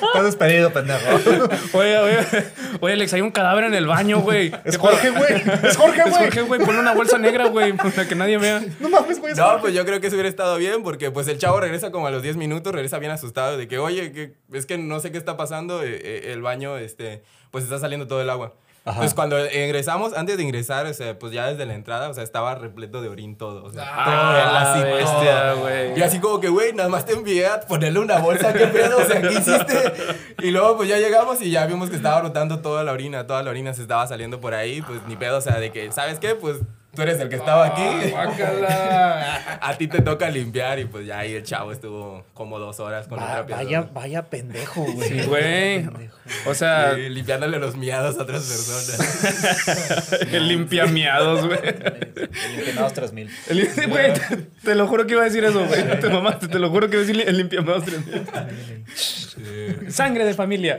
Estás 0.03 0.25
despedido, 0.25 0.73
pendejo. 0.73 1.01
Oye, 1.73 1.99
oye, 1.99 2.19
oye, 2.81 2.93
Alex, 2.95 3.13
hay 3.15 3.21
un 3.21 3.31
cadáver 3.31 3.65
en 3.65 3.75
el 3.75 3.87
baño, 3.87 4.21
güey. 4.21 4.53
Es 4.65 4.77
Jorge, 4.77 5.11
güey. 5.11 5.43
Es 5.63 5.77
Jorge, 5.77 6.03
Es 6.03 6.11
güey. 6.11 6.25
Jorge, 6.25 6.43
güey. 6.43 6.61
Ponle 6.65 6.81
una 6.81 6.95
bolsa 6.95 7.19
negra, 7.19 7.49
güey, 7.49 7.73
para 7.73 8.07
que 8.07 8.15
nadie 8.15 8.39
vea. 8.39 8.63
No 8.81 8.89
mames, 8.89 9.21
güey. 9.21 9.33
es 9.33 9.39
No, 9.39 9.61
pues 9.61 9.75
yo 9.75 9.85
creo 9.85 10.01
que 10.01 10.07
eso 10.09 10.17
hubiera 10.17 10.29
estado 10.29 10.57
bien 10.57 10.83
porque 10.83 11.11
pues 11.11 11.29
el 11.29 11.39
chavo 11.39 11.61
regresa 11.61 11.91
como 11.91 12.07
a 12.07 12.11
los 12.11 12.23
10 12.23 12.37
minutos, 12.37 12.73
regresa 12.73 12.99
bien 12.99 13.13
asustado 13.13 13.57
de 13.57 13.69
que, 13.69 13.79
oye, 13.79 14.13
que, 14.13 14.35
es 14.53 14.67
que 14.67 14.79
no 14.79 15.01
sé 15.01 15.13
qué 15.13 15.19
está 15.19 15.37
pasando, 15.37 15.83
eh, 15.83 16.01
eh, 16.03 16.33
el 16.33 16.43
baño, 16.43 16.79
este, 16.79 17.23
pues 17.51 17.65
está 17.65 17.79
saliendo 17.79 18.07
todo 18.07 18.21
el 18.21 18.31
agua. 18.31 18.55
Entonces 18.87 19.15
cuando 19.15 19.45
ingresamos, 19.47 20.13
antes 20.17 20.37
de 20.37 20.45
ingresar, 20.45 20.87
o 20.87 20.95
sea, 20.95 21.19
pues 21.19 21.33
ya 21.33 21.49
desde 21.49 21.67
la 21.67 21.75
entrada, 21.75 22.09
o 22.09 22.15
sea, 22.15 22.23
estaba 22.23 22.55
repleto 22.55 23.01
de 23.03 23.09
orín 23.09 23.37
todo, 23.37 23.65
o 23.65 23.73
sea, 23.73 23.83
todo 23.83 24.15
el 24.15 24.41
Ah, 24.41 24.73
así, 24.73 24.81
todo. 24.81 25.97
Y 25.97 26.03
así 26.03 26.21
como 26.21 26.39
que, 26.39 26.49
güey, 26.49 26.73
nada 26.73 26.89
más 26.89 27.05
te 27.05 27.15
envié 27.15 27.47
a 27.49 27.61
ponerle 27.61 27.99
una 27.99 28.19
bolsa, 28.19 28.53
¿qué 28.53 28.67
pedo? 28.69 28.99
O 28.99 29.05
sea, 29.05 29.21
¿qué 29.21 29.33
hiciste? 29.33 29.93
Y 30.43 30.53
luego 30.53 30.77
pues 30.77 30.89
ya 30.89 30.99
llegamos 30.99 31.43
y 31.43 31.51
ya 31.51 31.67
vimos 31.67 31.91
que 31.91 31.97
estaba 31.97 32.21
brotando 32.21 32.61
toda 32.61 32.85
la 32.85 32.93
orina, 32.93 33.27
toda 33.27 33.43
la 33.43 33.51
orina 33.51 33.75
se 33.75 33.83
estaba 33.83 34.07
saliendo 34.07 34.41
por 34.41 34.55
ahí, 34.55 34.83
pues 34.83 35.01
ni 35.09 35.17
pedo, 35.17 35.39
o 35.39 35.41
sea, 35.41 35.59
de 35.59 35.73
que, 35.73 35.91
¿sabes 35.91 36.21
qué? 36.21 36.37
Pues 36.37 36.59
tú 36.97 37.03
eres 37.03 37.21
el 37.21 37.29
que 37.29 37.37
estaba 37.37 37.67
aquí. 37.67 38.11
Guácala. 38.11 39.59
A 39.63 39.79
ti 39.79 39.87
te 39.87 40.03
toca 40.03 40.29
limpiar 40.31 40.81
y 40.81 40.87
pues 40.87 41.07
ya 41.07 41.21
ahí 41.21 41.35
el 41.35 41.45
chavo 41.45 41.71
estuvo 41.71 42.25
como 42.35 42.59
dos 42.59 42.81
horas 42.81 43.07
con 43.07 43.19
Va- 43.21 43.27
trapeador. 43.35 43.65
vaya, 43.65 43.81
vaya 43.93 44.23
pendejo, 44.25 44.83
güey. 44.83 45.09
Sí, 45.09 45.23
güey. 45.27 45.89
O 46.47 46.55
sea, 46.55 46.95
Sí, 46.97 47.09
limpiándole 47.09 47.59
los 47.61 47.77
miados 47.77 48.19
a 48.19 48.23
otras 48.23 48.43
personas. 48.43 50.13
el 50.33 50.49
limpiamiados, 50.49 51.47
güey. 51.47 51.61
El 51.63 52.61
Ingenados 52.61 52.93
3000. 52.95 53.31
El- 53.49 53.67
Güey, 53.89 54.13
te, 54.15 54.37
te 54.65 54.75
lo 54.75 54.89
juro 54.89 55.07
que 55.07 55.13
iba 55.13 55.23
a 55.23 55.27
decir 55.27 55.45
eso, 55.45 55.65
güey. 55.67 56.01
Te 56.01 56.09
mamaste, 56.09 56.49
te 56.49 56.59
lo 56.59 56.71
juro 56.71 56.89
que 56.91 56.97
iba 56.97 57.05
a 57.05 57.07
decir 57.07 57.29
el 57.29 57.37
limpiamiados. 57.37 57.85
Sangre 59.89 60.25
de 60.25 60.35
familia. 60.35 60.77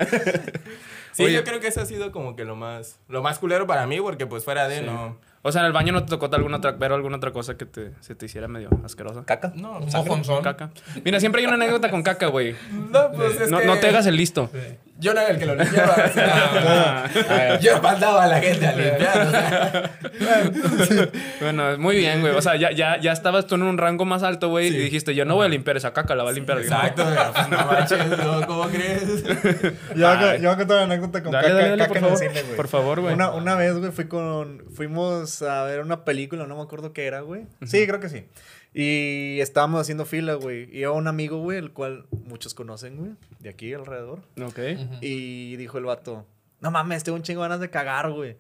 Sí, 1.11 1.23
Oye. 1.25 1.33
yo 1.33 1.43
creo 1.43 1.59
que 1.59 1.67
eso 1.67 1.81
ha 1.81 1.85
sido 1.85 2.11
como 2.11 2.35
que 2.35 2.43
lo 2.45 2.55
más, 2.55 2.99
lo 3.07 3.23
más 3.23 3.39
culero 3.39 3.65
para 3.65 3.87
mí, 3.87 3.99
porque 3.99 4.27
pues 4.27 4.43
fuera 4.43 4.67
de, 4.67 4.81
no. 4.83 5.17
O 5.47 5.51
sea, 5.51 5.61
en 5.61 5.67
el 5.67 5.73
baño 5.73 5.93
no 5.93 6.03
te 6.03 6.09
tocó 6.09 6.27
alguna 6.35 6.57
otra, 6.57 6.71
ver 6.71 6.91
alguna 6.91 7.17
otra 7.17 7.31
cosa 7.31 7.55
que 7.57 7.65
te, 7.65 7.91
se 8.01 8.15
te 8.15 8.25
hiciera 8.25 8.47
medio 8.47 8.69
asquerosa. 8.83 9.23
¿Caca? 9.25 9.53
No, 9.55 9.79
mojonzón. 9.79 10.43
Caca. 10.43 10.71
Mira, 11.05 11.19
siempre 11.19 11.41
hay 11.41 11.47
una 11.47 11.55
anécdota 11.55 11.89
con 11.89 12.03
caca, 12.03 12.27
güey. 12.27 12.55
no, 12.91 13.11
pues 13.11 13.39
es 13.41 13.49
No, 13.49 13.59
que 13.59 13.65
no 13.65 13.77
te 13.77 13.87
hagas 13.87 14.05
el 14.07 14.17
listo. 14.17 14.49
Yo 14.99 15.13
no 15.13 15.21
era 15.21 15.29
el 15.29 15.37
que 15.37 15.45
lo 15.45 15.55
limpiaba. 15.55 15.95
o 16.09 16.11
sea, 16.13 17.59
yo 17.61 17.81
mandaba 17.81 18.23
a 18.23 18.27
la 18.27 18.39
gente 18.41 18.65
a 18.67 18.75
limpiar. 18.75 19.27
o 19.27 19.31
sea. 19.31 19.91
Bueno, 21.41 21.77
muy 21.77 21.97
bien, 21.97 22.21
güey. 22.21 22.33
O 22.33 22.41
sea, 22.41 22.55
ya, 22.55 22.71
ya, 22.71 22.99
ya 22.99 23.11
estabas 23.11 23.45
tú 23.47 23.55
en 23.55 23.63
un 23.63 23.77
rango 23.77 24.05
más 24.05 24.23
alto, 24.23 24.49
güey, 24.49 24.67
y 24.67 24.71
dijiste, 24.77 25.13
yo 25.15 25.23
no 25.25 25.35
voy 25.35 25.45
a 25.45 25.49
limpiar 25.49 25.77
esa 25.77 25.93
caca, 25.93 26.15
la 26.15 26.23
va 26.23 26.31
a 26.31 26.33
limpiar 26.33 26.57
alguien. 26.57 26.73
Exacto, 26.73 27.03
pero, 27.07 27.31
pues 27.33 28.17
no. 28.17 28.47
¿cómo 28.47 28.67
crees? 28.69 29.23
Yo 29.23 29.29
voy 29.95 30.03
a- 30.05 30.35
yo 30.37 30.43
voy 30.43 30.53
a 30.53 30.57
contar 30.57 30.77
una 30.77 30.83
anécdota 30.95 31.23
con 31.23 31.31
Dale, 31.31 31.47
caca, 31.47 31.55
dale, 31.57 31.69
dale, 31.69 31.81
caca 31.83 31.87
por 31.89 31.97
en 31.97 32.03
favor. 32.03 32.23
el 32.23 32.29
cine, 32.29 32.41
güey. 32.43 32.55
Por 32.55 32.67
favor, 32.67 33.01
güey. 33.01 33.13
Una, 33.13 33.29
una 33.31 33.55
vez, 33.55 33.77
güey, 33.77 33.91
fui 33.91 34.07
con... 34.07 34.63
Fuimos 34.75 35.36
a 35.41 35.63
ver 35.63 35.81
una 35.81 36.05
película, 36.05 36.45
no 36.47 36.55
me 36.55 36.61
acuerdo 36.61 36.93
qué 36.93 37.05
era, 37.05 37.21
güey. 37.21 37.45
Sí, 37.65 37.85
creo 37.87 37.99
que 37.99 38.09
sí. 38.09 38.25
Y 38.73 39.39
estábamos 39.39 39.81
haciendo 39.81 40.05
fila, 40.05 40.35
güey. 40.35 40.69
Y 40.71 40.79
iba 40.79 40.91
un 40.91 41.07
amigo, 41.07 41.39
güey, 41.39 41.57
el 41.57 41.71
cual 41.71 42.05
muchos 42.25 42.53
conocen, 42.53 42.97
güey, 42.97 43.11
de 43.39 43.49
aquí 43.49 43.73
alrededor. 43.73 44.21
Ok. 44.41 44.59
Y 45.01 45.55
dijo 45.55 45.77
el 45.77 45.85
vato, 45.85 46.25
no 46.61 46.71
mames, 46.71 47.03
tengo 47.03 47.15
un 47.15 47.23
chingo 47.23 47.41
de 47.41 47.49
ganas 47.49 47.61
de 47.61 47.69
cagar, 47.69 48.11
güey. 48.11 48.37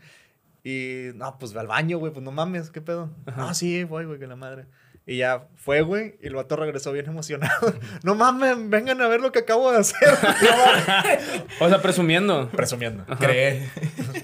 Y, 0.63 1.11
no, 1.15 1.37
pues 1.37 1.53
ve 1.53 1.59
al 1.61 1.67
baño, 1.67 1.97
güey, 1.97 2.11
pues 2.11 2.23
no 2.23 2.31
mames, 2.31 2.71
¿qué 2.71 2.81
pedo? 2.81 3.09
No, 3.37 3.53
sí, 3.53 3.83
voy, 3.83 4.05
güey, 4.05 4.19
que 4.19 4.27
la 4.27 4.35
madre. 4.35 4.65
Y 5.09 5.17
ya 5.19 5.47
fue, 5.55 5.81
güey, 5.83 6.15
y 6.21 6.27
el 6.27 6.35
vato 6.35 6.57
regresó 6.57 6.91
bien 6.91 7.05
emocionado. 7.07 7.73
no 8.03 8.13
mames, 8.15 8.57
vengan 8.69 9.01
a 9.01 9.07
ver 9.07 9.21
lo 9.21 9.31
que 9.31 9.39
acabo 9.39 9.71
de 9.71 9.77
hacer. 9.79 10.09
O 11.59 11.69
sea, 11.69 11.81
presumiendo. 11.81 12.49
Presumiendo. 12.49 13.05
Cree. 13.17 13.69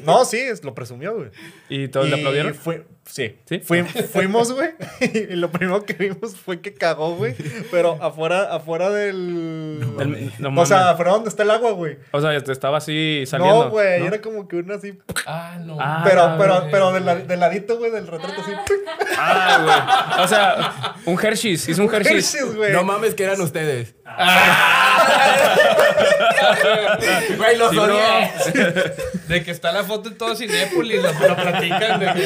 No, 0.06 0.26
sí, 0.26 0.38
es- 0.38 0.64
lo 0.64 0.76
presumió, 0.76 1.16
güey. 1.16 1.30
¿Y 1.70 1.88
todos 1.88 2.10
le 2.10 2.18
Y 2.18 2.20
aplaudieron? 2.20 2.54
fue- 2.54 2.86
sí. 3.06 3.38
¿Sí? 3.46 3.60
Fui- 3.60 3.84
fuimos, 4.14 4.52
güey. 4.52 4.72
Y 5.02 5.36
lo 5.36 5.50
primero 5.52 5.84
que 5.86 5.94
vimos 5.94 6.36
fue 6.36 6.62
que 6.62 6.74
cagó, 6.74 7.16
güey. 7.16 7.36
Pero 7.72 7.98
afuera, 8.02 8.54
afuera 8.54 8.90
del. 8.90 9.80
No 10.40 10.62
o 10.62 10.66
sea, 10.66 10.92
afuera 10.92 11.12
donde 11.12 11.30
está 11.30 11.44
el 11.44 11.52
agua, 11.52 11.72
güey. 11.72 11.98
O 12.12 12.22
sea, 12.22 12.40
te 12.42 12.52
estaba 12.52 12.78
así 12.78 13.24
saliendo. 13.28 13.66
No, 13.66 13.70
güey. 13.72 14.00
¿no? 14.02 14.08
Era 14.08 14.22
como 14.22 14.48
que 14.48 14.58
una 14.58 14.76
así. 14.76 14.98
Ah, 15.26 15.58
no. 15.62 15.78
Ah, 15.80 16.02
Pero, 16.06 16.36
pero, 16.38 16.68
pero 16.72 16.92
del, 16.94 17.06
la- 17.06 17.16
del 17.16 17.40
ladito, 17.40 17.78
güey, 17.78 17.92
del 17.92 18.08
retrato 18.08 18.42
así. 18.42 18.52
Ah, 19.18 20.14
güey. 20.16 20.24
O 20.24 20.28
sea, 20.28 20.96
un 21.06 21.20
Hershey's. 21.24 21.68
Hizo 21.70 21.84
un 21.84 21.94
Hershey's. 21.94 22.34
Hershey's, 22.34 22.56
güey. 22.56 22.72
No 22.74 22.84
mames 22.84 23.14
que 23.16 23.24
eran 23.24 23.40
ustedes. 23.42 23.96
Güey, 27.38 27.58
los 27.58 27.72
Sí. 28.44 28.52
De 29.28 29.44
que 29.44 29.52
está 29.52 29.72
la 29.72 29.84
foto 29.84 30.10
en 30.10 30.18
todo 30.18 30.36
Cinépolis, 30.36 31.02
lo, 31.02 31.12
lo 31.28 31.36
platican. 31.36 32.00
De 32.00 32.06
que, 32.14 32.22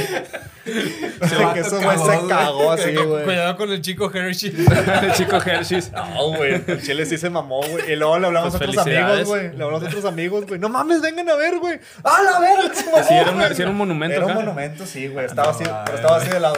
De 0.66 1.54
que 1.54 1.60
eso, 1.60 1.80
güey, 1.82 1.98
se 1.98 2.28
cagó, 2.28 2.66
güey. 2.66 2.80
así, 2.80 2.96
güey. 2.96 3.24
cuidado 3.24 3.58
con 3.58 3.72
el 3.72 3.82
chico 3.82 4.12
Hershey. 4.14 4.54
El 5.04 5.14
chico 5.14 5.38
Hershey's. 5.38 5.92
No, 5.92 6.34
güey. 6.36 6.62
El 6.68 6.82
chile 6.82 7.06
sí 7.06 7.18
se 7.18 7.30
mamó, 7.30 7.62
güey. 7.62 7.94
Y 7.94 7.96
luego 7.96 8.20
le 8.20 8.28
hablamos 8.28 8.56
Pues 8.58 8.62
a 8.62 8.72
otros 8.72 8.86
amigos, 8.86 9.24
güey. 9.28 9.44
Le 9.56 9.64
hablamos 9.64 9.84
a 9.84 9.86
otros 9.88 10.06
amigos, 10.06 10.46
güey. 10.48 10.60
No 10.60 10.70
mames, 10.70 11.02
vengan 11.02 11.30
a 11.30 11.36
ver, 11.36 11.58
güey. 11.60 11.80
¡Ah, 12.04 12.22
la 12.24 12.40
verga! 12.40 12.74
Se 12.74 12.84
Sí, 13.08 13.14
era 13.14 13.32
un, 13.32 13.38
güey. 13.38 13.56
sí 13.56 13.62
era 13.62 13.72
un 13.72 13.78
monumento. 13.78 14.18
Era 14.18 14.26
un 14.26 14.34
monumento, 14.34 14.86
sí, 14.86 15.08
güey. 15.08 15.26
Estaba 15.26 15.52
así, 15.52 15.64
pero 15.86 15.98
estaba 15.98 16.18
así 16.18 16.30
de 16.30 16.40
lado. 16.40 16.58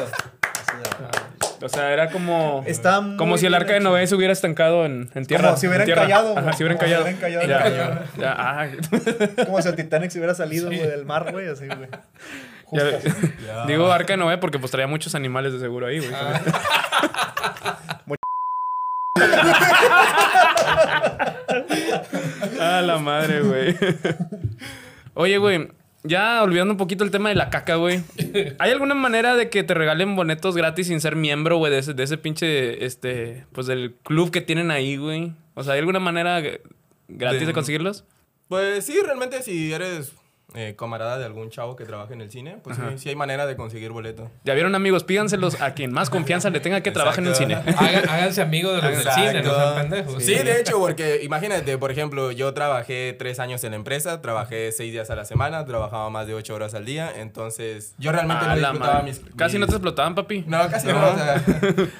O 1.61 1.67
sea, 1.69 1.91
era 1.91 2.09
como. 2.09 2.63
Está 2.65 3.03
como 3.17 3.37
si 3.37 3.45
el 3.45 3.53
arca 3.53 3.73
de 3.73 3.79
Noé 3.81 4.07
se 4.07 4.15
hubiera 4.15 4.31
estancado 4.33 4.85
en, 4.85 5.09
en 5.13 5.25
tierra. 5.25 5.49
Como 5.49 5.57
si 5.57 5.67
hubiera 5.67 5.83
en 5.83 5.87
tierra. 5.87 6.03
encallado, 6.03 6.37
Ajá, 6.37 6.53
si 6.53 6.63
hubiera 6.63 6.77
Como 6.77 6.87
si 6.87 6.93
encallado. 6.93 7.03
hubiera 7.03 7.17
encallado 7.17 7.47
Ya, 7.47 7.91
en 7.91 7.97
el 7.97 8.21
ya, 8.21 8.35
ah. 8.37 9.45
Como 9.45 9.61
si 9.61 9.67
el 9.69 9.75
Titanic 9.75 10.11
se 10.11 10.19
hubiera 10.19 10.33
salido, 10.35 10.69
del 10.69 11.05
mar, 11.05 11.31
güey, 11.31 11.47
así, 11.47 11.65
güey. 11.67 11.89
Ya- 12.71 13.65
Digo 13.65 13.91
Arca 13.91 14.13
de 14.13 14.17
Noé 14.17 14.37
porque 14.37 14.59
pues 14.59 14.71
traía 14.71 14.85
muchos 14.87 15.15
animales 15.15 15.53
de 15.53 15.59
seguro 15.59 15.87
ahí, 15.87 15.99
güey. 15.99 16.11
ah, 22.59 22.81
la 22.83 22.97
madre, 22.97 23.41
güey. 23.41 23.75
Oye, 25.13 25.37
güey, 25.37 25.69
ya 26.09 26.43
olvidando 26.43 26.73
un 26.73 26.77
poquito 26.77 27.03
el 27.05 27.11
tema 27.11 27.29
de 27.29 27.35
la 27.35 27.49
caca, 27.49 27.75
güey. 27.75 28.01
¿Hay 28.59 28.71
alguna 28.71 28.95
manera 28.95 29.35
de 29.35 29.49
que 29.49 29.63
te 29.63 29.73
regalen 29.73 30.15
boletos 30.15 30.55
gratis 30.57 30.87
sin 30.87 30.99
ser 30.99 31.15
miembro, 31.15 31.57
güey, 31.57 31.71
de 31.71 31.79
ese, 31.79 31.93
de 31.93 32.03
ese 32.03 32.17
pinche, 32.17 32.83
este, 32.85 33.45
pues 33.53 33.67
del 33.67 33.93
club 34.03 34.31
que 34.31 34.41
tienen 34.41 34.71
ahí, 34.71 34.97
güey? 34.97 35.31
O 35.53 35.63
sea, 35.63 35.73
¿hay 35.73 35.79
alguna 35.79 35.99
manera 35.99 36.41
g- 36.41 36.59
gratis 37.07 37.39
de, 37.41 37.45
De- 37.47 37.53
conseguirlos? 37.53 38.03
Pues 38.49 38.85
sí, 38.85 38.97
realmente 39.05 39.41
si 39.43 39.71
eres 39.71 40.11
eh, 40.55 40.75
camarada 40.77 41.17
de 41.19 41.25
algún 41.25 41.49
chavo 41.51 41.75
que 41.75 41.85
trabaja 41.85 42.13
en 42.13 42.21
el 42.21 42.31
cine, 42.31 42.57
pues 42.63 42.75
sí, 42.75 42.81
sí 42.97 43.09
hay 43.09 43.15
manera 43.15 43.45
de 43.45 43.55
conseguir 43.55 43.91
boleto. 43.91 44.29
Ya 44.45 44.53
vieron, 44.55 44.73
amigos, 44.75 45.03
pídanselos 45.03 45.61
a 45.61 45.73
quien 45.73 45.91
más 45.93 46.09
confianza 46.09 46.49
le 46.49 46.59
tenga 46.59 46.81
que 46.81 46.91
trabajar 46.91 47.19
en 47.23 47.29
el 47.29 47.35
cine. 47.35 47.55
Haga- 47.55 48.03
háganse 48.09 48.41
amigos 48.41 48.75
de 48.81 48.89
los 48.89 49.03
del 49.03 49.13
cine, 49.13 49.43
no 49.43 49.53
sean 49.55 49.75
pendejos. 49.75 50.23
Sí, 50.23 50.33
de 50.33 50.59
hecho, 50.59 50.79
porque 50.79 51.19
imagínate, 51.23 51.77
por 51.77 51.91
ejemplo, 51.91 52.31
yo 52.31 52.53
trabajé 52.53 53.13
tres 53.17 53.39
años 53.39 53.63
en 53.63 53.71
la 53.71 53.75
empresa, 53.77 54.21
trabajé 54.21 54.71
seis 54.71 54.91
días 54.91 55.09
a 55.09 55.15
la 55.15 55.25
semana, 55.25 55.65
trabajaba 55.65 56.09
más 56.09 56.25
de 56.27 56.33
ocho 56.33 56.55
horas 56.55 56.73
al 56.73 56.85
día, 56.85 57.11
entonces 57.15 57.93
yo 57.99 58.11
realmente 58.11 58.43
Ah, 58.45 58.55
no 58.55 58.59
disfrutaba 58.61 59.01
mis... 59.03 59.21
Casi 59.35 59.59
no 59.59 59.65
te 59.67 59.73
explotaban, 59.73 60.15
papi. 60.15 60.43
No, 60.47 60.67
casi 60.69 60.87
no. 60.87 60.97
o 61.11 61.15
sea, 61.15 61.43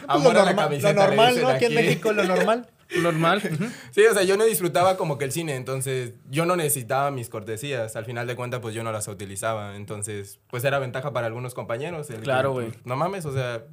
amor 0.08 0.34
lo, 0.34 0.42
a 0.42 0.46
la 0.46 0.52
norma- 0.54 0.64
lo 0.64 0.70
camiseta, 0.70 0.94
normal, 1.08 1.42
¿no? 1.42 1.48
Aquí 1.50 1.66
en. 1.66 1.76
México, 1.76 2.12
lo 2.14 2.24
normal. 2.24 2.68
Normal. 2.98 3.42
Sí, 3.92 4.06
o 4.06 4.14
sea, 4.14 4.24
yo 4.24 4.38
no 4.38 4.46
disfrutaba 4.46 4.98
como 4.98 5.18
que 5.18 5.26
el 5.26 5.32
cine, 5.32 5.56
entonces 5.56 6.14
yo 6.30 6.46
no 6.46 6.56
necesitaba 6.56 7.12
mis 7.12 7.30
cortesías. 7.30 7.96
Al 7.96 8.06
final 8.06 8.28
de 8.28 8.36
cuentas, 8.36 8.60
pues 8.62 8.74
yo 8.76 8.84
no 8.84 8.92
las 8.92 9.08
utilizaba. 9.08 9.76
Entonces, 9.76 10.40
pues 10.50 10.64
era 10.64 10.80
ventaja 10.80 11.12
para 11.12 11.28
algunos 11.28 11.54
compañeros. 11.54 12.10
el 12.10 12.22
Claro, 12.22 12.52
güey. 12.52 12.72
No 12.86 12.96
mames, 12.96 13.26
o 13.26 13.34
sea, 13.34 13.64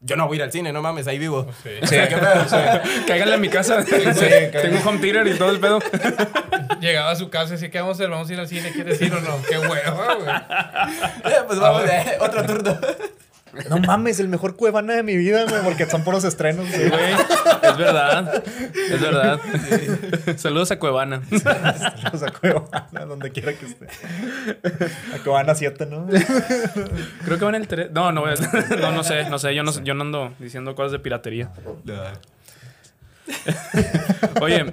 yo 0.00 0.16
no 0.16 0.26
voy 0.26 0.36
a 0.36 0.38
ir 0.38 0.42
al 0.44 0.52
cine, 0.52 0.72
no 0.72 0.82
mames, 0.82 1.06
ahí 1.06 1.18
vivo. 1.18 1.46
Sí. 1.62 1.70
O 1.82 1.86
sea, 1.86 2.08
¿qué 2.08 2.16
pedo? 2.16 2.42
O 2.44 2.48
sea, 2.48 2.82
Cáiganle 3.06 3.34
a 3.34 3.38
mi 3.38 3.48
casa. 3.48 3.84
Tengo 3.84 4.78
un 4.78 4.86
home 4.86 4.98
theater 4.98 5.26
y 5.26 5.36
todo 5.38 5.50
el 5.50 5.60
pedo. 5.60 5.80
Llegaba 6.80 7.10
a 7.10 7.16
su 7.16 7.28
casa 7.30 7.50
y 7.50 7.52
decía, 7.52 7.70
¿qué 7.70 7.80
vamos 7.80 7.96
a 7.96 8.02
hacer? 8.02 8.10
¿Vamos 8.10 8.28
a 8.30 8.32
ir 8.32 8.40
al 8.40 8.48
cine? 8.48 8.70
¿Quieres 8.72 9.00
ir 9.00 9.12
o 9.12 9.20
no? 9.20 9.38
¡Qué 9.48 9.58
hueva, 9.58 10.14
güey! 10.14 11.32
eh, 11.34 11.38
pues 11.46 11.58
vamos, 11.58 11.84
eh, 11.88 12.18
otro 12.20 12.44
turno. 12.44 12.78
No 13.70 13.78
mames, 13.78 14.20
el 14.20 14.28
mejor 14.28 14.56
cuevana 14.56 14.94
de 14.94 15.02
mi 15.02 15.16
vida, 15.16 15.44
güey, 15.48 15.62
porque 15.62 15.86
son 15.86 16.04
puros 16.04 16.24
estrenos, 16.24 16.68
güey. 16.68 16.88
Güey, 16.88 17.12
es 17.62 17.76
verdad. 17.76 18.42
Es 18.74 19.00
verdad. 19.00 19.40
Saludos 20.36 20.70
a 20.70 20.78
Cuevana. 20.78 21.22
O 22.12 22.18
sea, 22.18 22.30
cuevana, 22.32 23.04
donde 23.06 23.30
quiera 23.30 23.52
que 23.52 23.66
esté. 23.66 23.86
A 25.14 25.18
cuevana 25.22 25.54
7, 25.54 25.86
¿no? 25.86 26.06
Creo 27.24 27.38
que 27.38 27.44
van 27.44 27.54
el 27.56 27.66
3. 27.66 27.90
No, 27.92 28.12
no, 28.12 28.24
a- 28.26 28.34
no, 28.80 28.92
no 28.92 29.02
sé, 29.04 29.28
no 29.28 29.38
sé. 29.38 29.54
Yo 29.54 29.62
no, 29.62 29.72
yo 29.82 29.94
no 29.94 30.02
ando 30.04 30.32
diciendo 30.38 30.74
cosas 30.74 30.92
de 30.92 30.98
piratería. 31.00 31.50
Oye, 34.40 34.72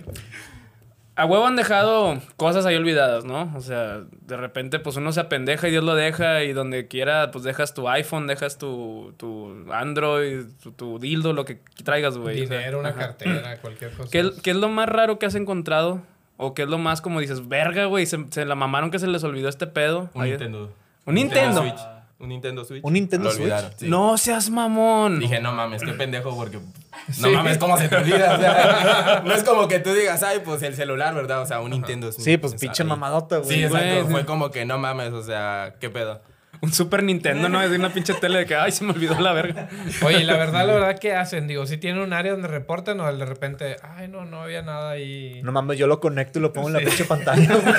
a 1.15 1.25
huevo 1.25 1.46
han 1.46 1.55
dejado 1.55 2.20
cosas 2.38 2.65
ahí 2.65 2.75
olvidadas, 2.75 3.24
¿no? 3.25 3.51
O 3.55 3.62
sea, 3.62 4.01
de 4.25 4.38
repente, 4.38 4.79
pues 4.79 4.96
uno 4.96 5.12
se 5.12 5.20
apendeja 5.20 5.67
y 5.67 5.72
Dios 5.72 5.84
lo 5.84 5.96
deja, 5.96 6.43
y 6.43 6.53
donde 6.53 6.88
quiera, 6.88 7.29
pues 7.32 7.43
dejas 7.43 7.74
tu 7.74 7.88
iPhone, 7.89 8.25
dejas 8.27 8.58
tu, 8.58 9.13
tu 9.17 9.65
Android, 9.72 10.46
tu, 10.62 10.72
tu 10.72 11.00
dildo, 11.00 11.34
lo 11.34 11.46
que 11.46 11.60
traigas, 11.84 12.17
güey. 12.17 12.43
O 12.43 12.48
sea, 12.48 12.58
Dinero, 12.58 12.79
una 12.79 12.89
ajá. 12.89 13.00
cartera, 13.00 13.58
cualquier 13.62 13.91
cosa. 13.91 14.10
¿Qué, 14.12 14.32
qué 14.41 14.51
es 14.51 14.58
lo 14.58 14.70
más 14.70 14.89
raro 14.89 15.20
que 15.20 15.25
has 15.25 15.36
encontrado? 15.36 16.01
¿O 16.38 16.55
qué 16.55 16.63
es 16.63 16.67
lo 16.67 16.79
más 16.79 17.00
como 17.01 17.20
dices, 17.20 17.48
verga, 17.48 17.86
güey? 17.86 18.05
Se, 18.08 18.17
se 18.32 18.46
la 18.46 18.55
mamaron 18.55 18.89
que 18.89 18.98
se 19.00 19.08
les 19.08 19.24
olvidó 19.24 19.50
este 19.50 19.67
pedo. 19.67 20.10
Un 20.15 20.22
Ahí- 20.24 20.29
Nintendo. 20.32 20.74
¿Un 21.05 21.15
Nintendo? 21.15 21.62
Switch. 21.62 21.79
Un 22.24 22.30
Nintendo 22.30 22.63
Switch. 22.63 22.84
¿Un 22.86 22.94
Nintendo 22.94 23.30
Switch? 23.32 23.51
sí. 23.75 23.88
No 23.89 24.18
seas 24.18 24.50
mamón. 24.50 25.20
Dije, 25.20 25.42
no 25.42 25.51
mames, 25.51 25.82
qué 25.84 25.92
pendejo, 25.92 26.34
porque 26.36 26.58
no 27.22 27.30
mames, 27.32 27.58
¿cómo 27.58 27.77
se 27.77 27.89
te 27.89 27.98
olvida? 27.98 28.36
O 28.36 28.40
sea, 28.40 29.22
no 29.25 29.33
es 29.33 29.44
como 29.44 29.68
que 29.68 29.79
tú 29.79 29.94
digas, 29.94 30.24
ay, 30.24 30.40
pues 30.44 30.64
el 30.64 30.74
celular, 30.75 31.14
¿verdad? 31.14 31.42
O 31.42 31.46
sea, 31.46 31.59
un 31.59 31.72
Nintendo 31.72 32.12
Switch. 32.14 32.24
Sí, 32.24 32.38
pues 32.38 32.53
O 32.53 32.57
sea, 32.57 32.59
pinche 32.68 32.83
ahí- 32.83 32.90
mamadota, 32.90 33.38
güey. 33.40 33.50
Sí, 33.57 33.64
exacto. 33.66 34.01
Güey. 34.03 34.12
Fue 34.12 34.25
como 34.25 34.51
que 34.51 34.64
no 34.66 34.77
mames, 34.77 35.12
o 35.12 35.22
sea, 35.22 35.75
¿qué 35.81 35.90
pedo? 35.90 36.22
Un 36.64 36.72
Super 36.72 37.04
Nintendo, 37.04 37.50
¿no? 37.50 37.62
Es 37.62 37.70
de 37.70 37.76
una 37.76 37.90
pinche 37.90 38.14
tele 38.14 38.40
de 38.40 38.46
que, 38.46 38.56
ay, 38.56 38.72
se 38.72 38.86
me 38.86 38.94
olvidó 38.94 39.20
la 39.20 39.34
verga. 39.34 39.68
Oye, 40.02 40.24
la 40.24 40.38
verdad, 40.38 40.66
la 40.66 40.74
verdad, 40.74 40.98
¿qué 40.98 41.14
hacen? 41.14 41.46
Digo, 41.46 41.66
si 41.66 41.76
tienen 41.76 42.02
un 42.02 42.14
área 42.14 42.32
donde 42.32 42.48
reportan 42.48 43.02
o 43.02 43.14
de 43.14 43.26
repente, 43.26 43.76
ay, 43.82 44.08
no, 44.08 44.24
no 44.24 44.44
había 44.44 44.62
nada 44.62 44.92
ahí. 44.92 45.42
No 45.44 45.52
mames, 45.52 45.78
yo 45.78 45.88
lo 45.88 46.00
conecto 46.00 46.40
y 46.40 46.42
lo 46.42 46.54
pongo 46.54 46.70
en 46.70 46.76
la 46.76 46.80
pinche 46.80 47.04
pantalla, 47.04 47.54
güey. 47.54 47.74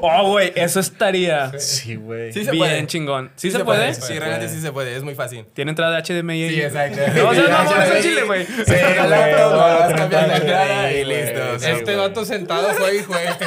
Oh, 0.02 0.30
güey, 0.30 0.52
eso 0.56 0.80
estaría 0.80 1.52
Sí, 1.56 1.94
güey. 1.94 2.32
Sí 2.32 2.44
se 2.44 2.50
bien 2.50 2.64
puede. 2.64 2.84
chingón. 2.88 3.30
¿Sí, 3.36 3.52
se, 3.52 3.64
puede? 3.64 3.94
Sí, 3.94 4.18
realmente 4.18 4.48
sí 4.48 4.60
se 4.60 4.72
puede, 4.72 4.96
es 4.96 5.04
muy 5.04 5.14
fácil. 5.14 5.46
Tiene 5.54 5.70
entrada 5.70 6.00
de 6.00 6.02
HDMI. 6.02 6.48
Sí, 6.48 6.62
exacto. 6.62 6.98
No, 7.20 7.28
o 7.28 7.34
sea, 7.34 7.44
no, 7.44 7.64
no, 7.64 7.82
es 7.82 8.02
chile, 8.02 8.24
güey. 8.24 8.44
Sí, 8.44 8.52
güey, 8.64 8.98
y 11.00 11.04
listo. 11.04 11.54
este 11.64 11.94
vato 11.94 12.24
sentado 12.24 12.74
fue 12.74 12.96
y 12.96 13.04
juega. 13.04 13.38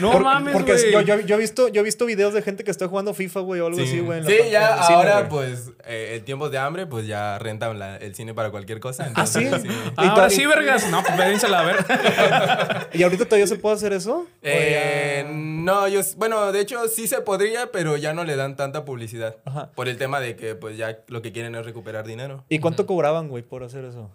No 0.00 0.18
mames, 0.18 0.54
porque 0.54 0.72
güey. 0.72 0.90
yo, 0.90 1.02
yo, 1.02 1.20
yo 1.20 1.36
he 1.36 1.38
visto, 1.38 1.68
yo 1.68 1.82
he 1.82 1.84
visto 1.84 2.04
videos 2.04 2.34
de 2.34 2.42
gente 2.42 2.64
que 2.64 2.72
está 2.72 2.88
jugando 2.88 3.14
FIFA, 3.14 3.40
güey, 3.40 3.60
o 3.60 3.66
algo 3.66 3.91
Sí, 3.92 4.00
güey. 4.00 4.22
Sí, 4.24 4.50
ya 4.50 4.76
el 4.78 4.82
cine, 4.84 4.94
ahora, 4.96 5.16
güey. 5.22 5.28
pues, 5.28 5.70
eh, 5.86 6.14
en 6.16 6.24
tiempos 6.24 6.50
de 6.50 6.58
hambre, 6.58 6.86
pues 6.86 7.06
ya 7.06 7.38
rentan 7.38 7.78
la- 7.78 7.96
el 7.96 8.14
cine 8.14 8.34
para 8.34 8.50
cualquier 8.50 8.80
cosa. 8.80 9.10
¿Ah, 9.14 9.26
sí? 9.26 9.44
entonces, 9.44 9.70
¿Y 9.98 10.06
Ahora 10.06 10.30
sí, 10.30 10.44
vergas. 10.46 10.88
No, 10.90 11.02
pues 11.02 11.16
vénsela 11.16 11.60
a 11.60 11.64
ver. 11.64 11.76
¿Y 12.92 13.02
ahorita 13.02 13.24
todavía 13.24 13.46
se 13.46 13.56
puede 13.56 13.76
hacer 13.76 13.92
eso? 13.92 14.26
Eh, 14.42 15.24
no, 15.28 15.86
yo, 15.88 16.00
bueno, 16.16 16.52
de 16.52 16.60
hecho 16.60 16.88
sí 16.88 17.06
se 17.06 17.20
podría, 17.20 17.70
pero 17.72 17.96
ya 17.96 18.12
no 18.12 18.24
le 18.24 18.36
dan 18.36 18.56
tanta 18.56 18.84
publicidad. 18.84 19.36
Ajá. 19.44 19.70
Por 19.74 19.88
el 19.88 19.96
tema 19.98 20.20
de 20.20 20.36
que 20.36 20.54
pues 20.54 20.76
ya 20.76 20.98
lo 21.08 21.22
que 21.22 21.32
quieren 21.32 21.54
es 21.54 21.64
recuperar 21.64 22.06
dinero. 22.06 22.44
¿Y 22.48 22.58
cuánto 22.58 22.86
cobraban, 22.86 23.28
güey, 23.28 23.42
por 23.42 23.62
hacer 23.64 23.84
eso? 23.84 24.10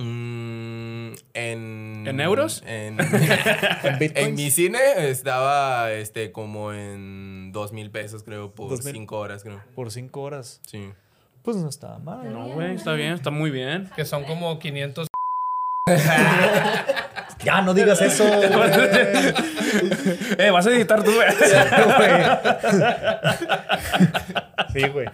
Mm, 0.00 1.12
en, 1.34 2.04
¿En 2.06 2.20
euros? 2.20 2.62
En, 2.66 2.96
¿En 4.00 4.34
mi 4.34 4.50
cine 4.50 4.78
estaba 5.10 5.92
este 5.92 6.32
como 6.32 6.72
en 6.72 7.52
dos 7.52 7.72
mil 7.72 7.90
pesos, 7.90 8.22
creo, 8.22 8.54
por 8.54 8.82
cinco 8.82 9.18
horas, 9.18 9.42
creo. 9.42 9.62
Por 9.74 9.90
cinco 9.90 10.22
horas. 10.22 10.62
Sí. 10.66 10.90
Pues 11.42 11.58
no 11.58 11.68
estaba 11.68 11.98
mal. 11.98 12.32
No, 12.32 12.48
güey, 12.48 12.76
está 12.76 12.94
bien, 12.94 13.12
está 13.12 13.30
muy 13.30 13.50
bien. 13.50 13.90
Que 13.94 14.06
son 14.06 14.24
como 14.24 14.58
500. 14.58 15.08
Ya, 17.42 17.62
no 17.62 17.72
digas 17.72 18.02
eso. 18.02 18.22
Eh, 20.36 20.50
vas 20.50 20.66
a 20.66 20.70
editar 20.70 21.02
tú, 21.02 21.10
güey. 21.10 21.28
Sí, 24.74 24.88
güey. 24.88 25.06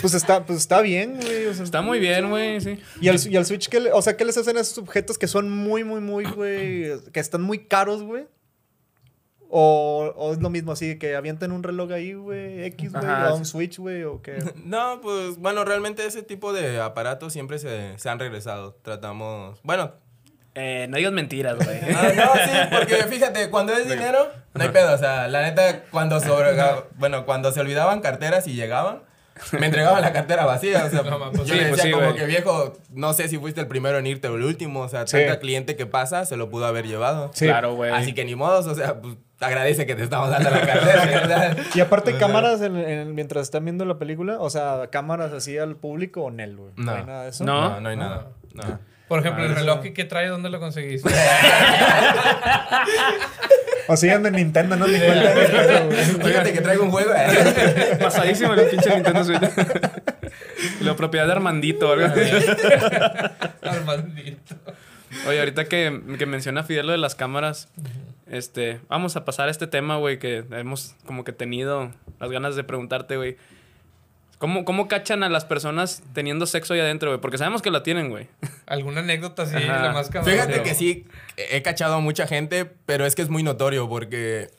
Pues 0.00 0.14
está, 0.14 0.44
pues 0.44 0.58
está 0.58 0.80
bien, 0.80 1.16
güey. 1.20 1.46
o 1.46 1.54
sea, 1.54 1.64
Está 1.64 1.80
muy 1.82 1.98
bien, 2.00 2.28
güey, 2.30 2.60
sí. 2.60 2.78
Y 3.00 3.08
al, 3.08 3.16
y 3.28 3.36
al 3.36 3.46
Switch, 3.46 3.68
¿qué 3.68 3.80
le- 3.80 3.92
o 3.92 4.02
sea, 4.02 4.16
¿qué 4.16 4.24
les 4.24 4.36
hacen 4.36 4.56
a 4.56 4.60
esos 4.60 4.78
objetos 4.78 5.16
que 5.18 5.26
son 5.28 5.50
muy, 5.50 5.84
muy, 5.84 6.00
muy, 6.00 6.24
güey? 6.24 6.90
Que 7.12 7.20
están 7.20 7.42
muy 7.42 7.66
caros, 7.66 8.02
güey. 8.02 8.26
O, 9.56 10.12
o 10.16 10.32
es 10.32 10.40
lo 10.40 10.50
mismo 10.50 10.72
así, 10.72 10.98
que 10.98 11.14
avienten 11.14 11.52
un 11.52 11.62
reloj 11.62 11.92
ahí, 11.92 12.14
güey, 12.14 12.64
X, 12.64 12.92
güey, 12.92 13.04
o 13.06 13.36
un. 13.36 13.44
Switch, 13.44 13.78
güey, 13.78 14.02
o 14.02 14.20
qué. 14.20 14.38
No, 14.64 15.00
pues 15.00 15.38
bueno, 15.38 15.64
realmente 15.64 16.04
ese 16.04 16.22
tipo 16.22 16.52
de 16.52 16.80
aparatos 16.80 17.32
siempre 17.32 17.58
se, 17.60 17.96
se 17.98 18.08
han 18.08 18.18
regresado. 18.18 18.74
Tratamos, 18.82 19.60
bueno, 19.62 19.92
Eh, 20.56 20.86
no 20.88 20.96
digas 20.96 21.12
mentiras, 21.12 21.56
güey. 21.56 21.78
Ah, 21.94 22.12
no, 22.16 22.32
sí, 22.44 22.58
porque 22.78 22.96
fíjate, 23.08 23.50
cuando 23.50 23.72
es 23.74 23.88
dinero, 23.88 24.28
no 24.54 24.62
hay 24.64 24.70
pedo. 24.70 24.92
O 24.94 24.98
sea, 24.98 25.28
la 25.28 25.42
neta, 25.42 25.84
cuando 25.90 26.18
sobre, 26.20 26.56
bueno, 26.96 27.24
cuando 27.24 27.52
se 27.52 27.60
olvidaban 27.60 28.00
carteras 28.00 28.48
y 28.48 28.54
llegaban, 28.54 29.02
me 29.58 29.66
entregaban 29.66 30.00
la 30.02 30.12
cartera 30.12 30.44
vacía. 30.46 30.84
O 30.84 30.90
sea, 30.90 31.02
No, 31.02 31.18
mames, 31.18 31.38
yo 31.40 31.44
sí, 31.46 31.52
le 31.60 31.66
pues 31.68 31.76
decía 31.76 31.84
sí, 31.84 31.90
como 31.92 32.14
que 32.14 32.24
viejo, 32.26 32.72
no 32.90 33.12
sé 33.14 33.28
si 33.28 33.38
fuiste 33.38 33.60
el 33.60 33.66
primero 33.66 33.98
en 33.98 34.06
irte 34.06 34.28
o 34.28 34.36
el 34.36 34.42
último. 34.44 34.80
O 34.80 34.88
sea, 34.88 35.06
Sí. 35.06 35.16
tanta 35.18 35.38
cliente 35.40 35.76
que 35.76 35.86
pasa, 35.86 36.24
se 36.24 36.36
lo 36.36 36.48
pudo 36.50 36.66
haber 36.66 36.86
llevado. 36.86 37.30
Sí. 37.34 37.46
Claro, 37.46 37.74
güey. 37.74 37.90
Así 37.92 38.12
que 38.14 38.24
ni 38.24 38.34
modos, 38.36 38.66
o 38.66 38.74
sea, 38.74 39.00
pues 39.00 39.16
agradece 39.40 39.84
que 39.86 39.94
te 39.94 40.02
estamos 40.04 40.30
dando 40.30 40.50
la 40.50 40.60
cartera, 40.60 41.04
¿verdad? 41.06 41.56
Y 41.74 41.80
aparte, 41.80 42.16
cámaras 42.16 42.60
en- 42.62 42.76
en- 42.76 43.14
mientras 43.14 43.42
están 43.42 43.64
viendo 43.64 43.84
la 43.84 43.98
película, 43.98 44.38
o 44.38 44.48
sea, 44.50 44.88
cámaras 44.90 45.32
así 45.32 45.58
al 45.58 45.76
público 45.76 46.22
o 46.22 46.30
Nel, 46.30 46.56
güey. 46.56 46.72
No. 46.76 46.92
hay 46.92 47.04
nada 47.04 47.24
de 47.24 47.30
eso. 47.30 47.44
No. 47.44 47.70
No, 47.70 47.80
no 47.80 47.88
hay 47.88 47.96
nada. 47.96 48.28
No. 48.54 48.78
Por 49.08 49.18
ejemplo, 49.20 49.42
Ah, 49.44 49.46
el 49.48 49.54
reloj 49.54 49.80
que, 49.80 49.92
que 49.92 50.04
trae, 50.04 50.28
¿dónde 50.28 50.48
lo 50.48 50.58
conseguiste? 50.60 51.10
O 53.88 53.96
sigan 53.96 54.22
de 54.22 54.30
Nintendo, 54.30 54.76
no 54.76 54.86
cuenta. 54.86 55.84
güey. 55.84 55.96
Fíjate 56.24 56.52
que 56.52 56.60
traigo 56.60 56.84
un 56.84 56.90
juego. 56.90 57.12
¿eh? 57.14 57.98
Pasadísimo 58.00 58.54
el 58.54 58.66
pinche 58.68 58.90
Nintendo 58.94 59.24
Switch. 59.24 59.40
La 60.80 60.96
propiedad 60.96 61.26
de 61.26 61.32
Armandito, 61.32 61.88
¿verdad? 61.88 63.32
Armandito. 63.62 64.56
Oye, 65.28 65.38
ahorita 65.38 65.66
que, 65.66 66.00
que 66.18 66.26
menciona 66.26 66.64
Fidel 66.64 66.86
lo 66.86 66.92
de 66.92 66.98
las 66.98 67.14
cámaras, 67.14 67.68
este, 68.26 68.80
vamos 68.88 69.16
a 69.16 69.24
pasar 69.24 69.48
a 69.48 69.50
este 69.50 69.66
tema, 69.66 69.96
güey, 69.96 70.18
que 70.18 70.44
hemos 70.50 70.94
como 71.06 71.24
que 71.24 71.32
tenido 71.32 71.92
las 72.18 72.30
ganas 72.30 72.56
de 72.56 72.64
preguntarte, 72.64 73.16
güey. 73.16 73.36
¿Cómo, 74.44 74.66
¿Cómo 74.66 74.88
cachan 74.88 75.22
a 75.22 75.30
las 75.30 75.46
personas 75.46 76.02
teniendo 76.12 76.44
sexo 76.44 76.74
ahí 76.74 76.80
adentro, 76.80 77.08
güey? 77.08 77.18
Porque 77.18 77.38
sabemos 77.38 77.62
que 77.62 77.70
la 77.70 77.82
tienen, 77.82 78.10
güey. 78.10 78.28
¿Alguna 78.66 79.00
anécdota 79.00 79.44
así, 79.44 79.56
Ajá. 79.56 79.84
la 79.84 79.92
más 79.94 80.10
cabrón? 80.10 80.34
Fíjate 80.34 80.62
que 80.62 80.74
sí, 80.74 81.06
he 81.38 81.62
cachado 81.62 81.94
a 81.94 82.00
mucha 82.00 82.26
gente, 82.26 82.66
pero 82.84 83.06
es 83.06 83.14
que 83.14 83.22
es 83.22 83.30
muy 83.30 83.42
notorio 83.42 83.88
porque 83.88 84.50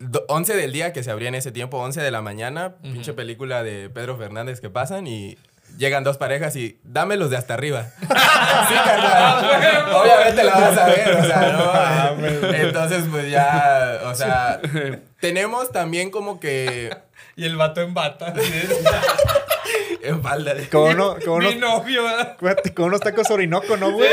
do- 0.00 0.24
11 0.26 0.56
del 0.56 0.72
día 0.72 0.92
que 0.92 1.04
se 1.04 1.12
abría 1.12 1.28
en 1.28 1.36
ese 1.36 1.52
tiempo, 1.52 1.78
11 1.78 2.00
de 2.00 2.10
la 2.10 2.22
mañana, 2.22 2.74
pinche 2.82 3.12
película 3.12 3.62
de 3.62 3.88
Pedro 3.88 4.16
Fernández 4.16 4.60
que 4.60 4.68
pasan 4.68 5.06
y 5.06 5.38
llegan 5.78 6.02
dos 6.02 6.18
parejas 6.18 6.56
y 6.56 6.80
dame 6.82 7.16
los 7.16 7.30
de 7.30 7.36
hasta 7.36 7.54
arriba. 7.54 7.92
sí, 8.00 8.74
carnal. 8.84 9.94
Obviamente 9.94 10.42
la 10.42 10.54
vas 10.58 10.76
a 10.76 10.86
ver, 10.86 11.16
o 11.18 11.24
sea, 11.24 12.16
no. 12.18 12.52
Entonces, 12.52 13.04
pues 13.08 13.30
ya, 13.30 14.00
o 14.06 14.14
sea, 14.16 14.60
tenemos 15.20 15.70
también 15.70 16.10
como 16.10 16.40
que 16.40 16.90
Y 17.36 17.44
el 17.44 17.56
vato 17.56 17.80
en 17.82 17.94
bata. 17.94 18.32
en 20.02 20.22
falda 20.22 20.54
de... 20.54 20.68
Con, 20.68 20.94
uno, 20.94 21.16
con, 21.24 21.38
Mi 21.40 21.46
unos, 21.54 21.56
novio, 21.56 22.04
¿verdad? 22.04 22.36
con 22.74 22.86
unos 22.86 23.00
tacos 23.00 23.30
orinoco, 23.30 23.76
¿no, 23.76 23.90
güey? 23.92 24.10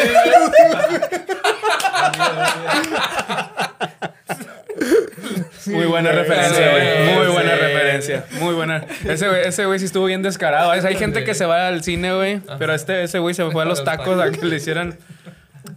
Muy 5.68 5.86
buena 5.86 6.12
referencia, 6.12 6.56
Sí, 6.56 6.72
güey. 6.72 7.16
Muy 7.16 7.26
sí. 7.28 7.32
buena 7.32 7.56
referencia. 7.56 8.26
Muy 8.40 8.54
buena. 8.56 8.86
Ese 9.06 9.28
güey, 9.28 9.42
ese 9.48 9.80
sí 9.80 9.86
estuvo 9.86 10.06
bien 10.06 10.22
descarado. 10.24 10.74
Es- 10.74 10.86
Hay 10.86 10.96
gente 10.96 11.24
que 11.24 11.34
se 11.34 11.46
va 11.46 11.68
al 11.68 11.84
cine, 11.84 12.14
güey. 12.16 12.42
Pero 12.58 12.74
este, 12.74 13.04
ese 13.04 13.20
güey 13.20 13.36
se 13.36 13.50
fue 13.52 13.62
a 13.64 13.66
los 13.66 13.84
tacos 13.84 14.20
a 14.20 14.32
que 14.32 14.46
le 14.46 14.56
hicieran. 14.56 14.98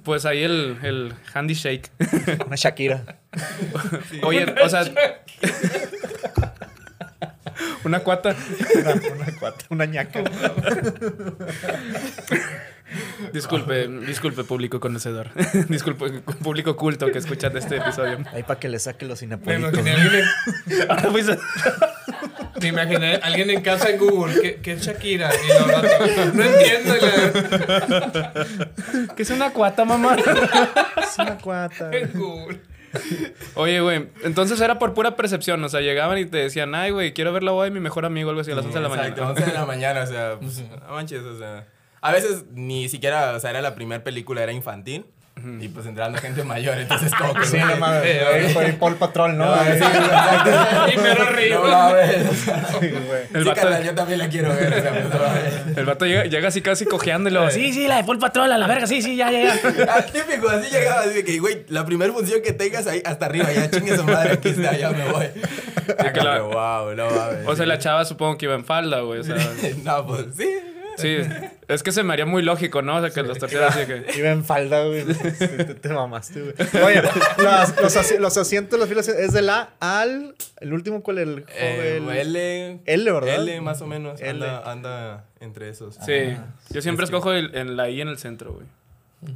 Pues 0.02 0.24
ahí 0.26 0.42
el, 0.42 0.78
el 0.82 1.14
handy 1.32 1.54
shake. 1.54 1.90
Una 2.46 2.56
Shakira. 2.56 3.02
Oye, 4.22 4.46
o 4.62 4.68
sea. 4.68 4.84
Una 7.84 8.00
cuata. 8.00 8.34
Una, 8.80 8.92
una 8.92 9.38
cuata, 9.38 9.64
una 9.70 9.84
ñaca. 9.84 10.22
Disculpe, 13.32 13.88
disculpe, 13.88 14.44
público 14.44 14.78
conocedor. 14.80 15.30
disculpe, 15.68 16.20
público 16.42 16.76
culto 16.76 17.10
que 17.10 17.18
escuchan 17.18 17.56
este 17.56 17.76
episodio. 17.78 18.18
Ahí 18.32 18.42
para 18.42 18.60
que 18.60 18.68
le 18.68 18.78
saque 18.78 19.06
los 19.06 19.20
Me 19.22 19.26
inapolitos. 19.26 19.72
imaginé 19.72 19.90
a 19.90 19.94
alguien 20.02 20.24
en, 20.24 20.28
Ahora 20.90 21.08
pues, 21.10 21.26
me 22.60 22.68
imaginé 22.68 23.14
a 23.16 23.20
alguien 23.26 23.50
en 23.50 23.60
casa 23.62 23.88
en 23.90 23.98
Google. 23.98 24.40
¿Qué, 24.40 24.60
qué 24.62 24.72
es 24.74 24.82
Shakira? 24.82 25.30
Y 25.34 25.48
los 25.48 25.66
vatos, 25.66 26.34
no 26.34 26.42
entiendo. 26.44 26.94
le- 26.94 27.32
¿Qué 29.16 29.22
es 29.22 29.30
una 29.30 29.50
cuata, 29.50 29.84
mamá? 29.84 30.14
Es 30.16 31.18
una 31.18 31.36
cuata. 31.38 31.90
En 31.92 32.12
Google. 32.12 32.60
Oye, 33.54 33.80
güey, 33.80 34.08
entonces 34.22 34.60
era 34.60 34.78
por 34.78 34.94
pura 34.94 35.16
percepción. 35.16 35.62
O 35.64 35.68
sea, 35.68 35.80
llegaban 35.80 36.18
y 36.18 36.24
te 36.26 36.38
decían, 36.38 36.74
ay, 36.74 36.90
güey, 36.90 37.12
quiero 37.12 37.32
ver 37.32 37.42
la 37.42 37.52
boda 37.52 37.64
de 37.64 37.70
mi 37.70 37.80
mejor 37.80 38.04
amigo, 38.04 38.30
algo 38.30 38.40
así, 38.40 38.50
a 38.50 38.54
las 38.56 38.64
11 38.64 38.78
de 38.78 38.88
la 38.88 38.94
Exacto, 38.94 39.22
mañana. 39.22 39.30
11 39.40 39.44
de 39.44 39.52
la 39.52 39.66
mañana, 39.66 40.02
o 40.02 40.06
sea, 40.06 40.36
pues, 40.40 40.62
no 40.86 40.92
manches, 40.92 41.22
o 41.22 41.38
sea. 41.38 41.66
A 42.00 42.12
veces 42.12 42.44
ni 42.52 42.88
siquiera, 42.88 43.34
o 43.34 43.40
sea, 43.40 43.50
era 43.50 43.62
la 43.62 43.74
primera 43.74 44.04
película, 44.04 44.42
era 44.42 44.52
infantil. 44.52 45.06
Y 45.60 45.68
pues 45.68 45.84
entrando 45.84 46.16
gente 46.18 46.42
mayor, 46.42 46.78
entonces 46.78 47.12
como 47.14 47.34
que... 47.34 47.44
Sí, 47.44 47.58
no 47.58 47.76
mames. 47.76 48.52
Fue 48.54 48.66
Paul 48.78 48.94
Patrol, 48.96 49.36
¿no? 49.36 49.44
No, 49.44 49.62
sí. 49.64 50.92
Y 50.94 50.96
mero 50.98 51.22
arriba. 51.24 51.56
No 51.60 51.68
mames. 51.68 52.16
sí. 52.80 52.86
El 53.34 53.42
sí, 53.42 53.48
vato- 53.48 53.60
carnal, 53.60 53.84
yo 53.84 53.94
también 53.94 54.18
la 54.20 54.28
quiero 54.28 54.54
ver, 54.54 54.72
o 54.72 54.80
sea, 54.80 54.90
pues. 54.92 55.76
El 55.76 55.84
vato 55.84 56.06
llega, 56.06 56.24
llega 56.24 56.48
así 56.48 56.62
casi 56.62 56.86
cojeando 56.86 57.28
y 57.28 57.32
luego, 57.32 57.50
sí, 57.50 57.72
sí, 57.74 57.86
la 57.88 57.96
de 57.96 58.04
Paul 58.04 58.18
Patrol, 58.18 58.50
a 58.52 58.56
la 58.58 58.66
verga, 58.66 58.86
sí, 58.86 59.02
sí, 59.02 59.16
ya, 59.16 59.30
ya, 59.30 59.54
ya. 59.54 59.60
Ah, 59.90 60.02
típico, 60.02 60.48
así 60.48 60.70
llegaba, 60.70 61.00
así 61.02 61.14
de 61.14 61.24
que, 61.24 61.38
güey, 61.40 61.64
la 61.68 61.84
primera 61.84 62.12
función 62.12 62.40
que 62.42 62.52
tengas 62.52 62.86
ahí 62.86 63.02
hasta 63.04 63.26
arriba, 63.26 63.52
ya 63.52 63.70
chingue 63.70 63.96
su 63.96 64.04
madre, 64.04 64.34
aquí 64.34 64.48
está, 64.50 64.74
ya 64.76 64.90
me 64.90 65.10
voy. 65.10 65.26
la- 65.88 66.12
Pero, 66.12 66.48
wow, 66.48 66.94
no 66.94 67.10
mames. 67.10 67.46
O 67.46 67.54
sea, 67.56 67.66
la 67.66 67.78
chava 67.78 68.04
supongo 68.06 68.38
que 68.38 68.46
iba 68.46 68.54
en 68.54 68.64
falda, 68.64 69.00
güey. 69.00 69.20
O 69.20 69.24
sea, 69.24 69.34
No, 69.84 70.06
pues 70.06 70.26
sí. 70.36 70.48
Sí. 70.96 71.16
Es 71.68 71.82
que 71.82 71.92
se 71.92 72.02
me 72.02 72.12
haría 72.12 72.26
muy 72.26 72.42
lógico, 72.42 72.82
¿no? 72.82 72.96
O 72.96 73.00
sea, 73.00 73.10
que 73.10 73.22
los 73.22 73.38
terceros 73.38 73.74
así 73.74 73.86
que... 73.86 74.04
Iba 74.18 74.30
en 74.30 74.44
falda, 74.44 74.84
güey. 74.84 75.04
Sí, 75.14 75.46
te, 75.48 75.74
te 75.74 75.88
mamaste, 75.88 76.40
güey. 76.42 76.54
Oye, 76.84 77.02
las- 77.42 77.80
los, 77.80 77.96
asi- 77.96 78.18
los 78.18 78.36
asientos, 78.36 78.78
las 78.78 78.88
filas, 78.88 79.08
es 79.08 79.32
de 79.32 79.42
la 79.42 79.70
al. 79.80 80.34
El 80.60 80.72
último, 80.72 81.02
¿cuál? 81.02 81.18
El 81.18 81.44
Eh, 81.56 82.00
joven. 82.00 82.16
L. 82.18 82.80
L, 82.84 83.12
¿verdad? 83.12 83.34
L 83.36 83.60
más 83.60 83.80
o 83.80 83.86
menos. 83.86 84.20
L. 84.20 84.30
Anda, 84.30 84.70
anda 84.70 85.24
entre 85.40 85.68
esos. 85.70 85.96
Sí. 86.04 86.36
Yo 86.70 86.82
siempre 86.82 87.04
escojo 87.04 87.32
el, 87.32 87.54
en 87.54 87.76
la 87.76 87.88
I 87.90 88.00
en 88.00 88.08
el 88.08 88.18
centro, 88.18 88.52
güey. 88.54 88.66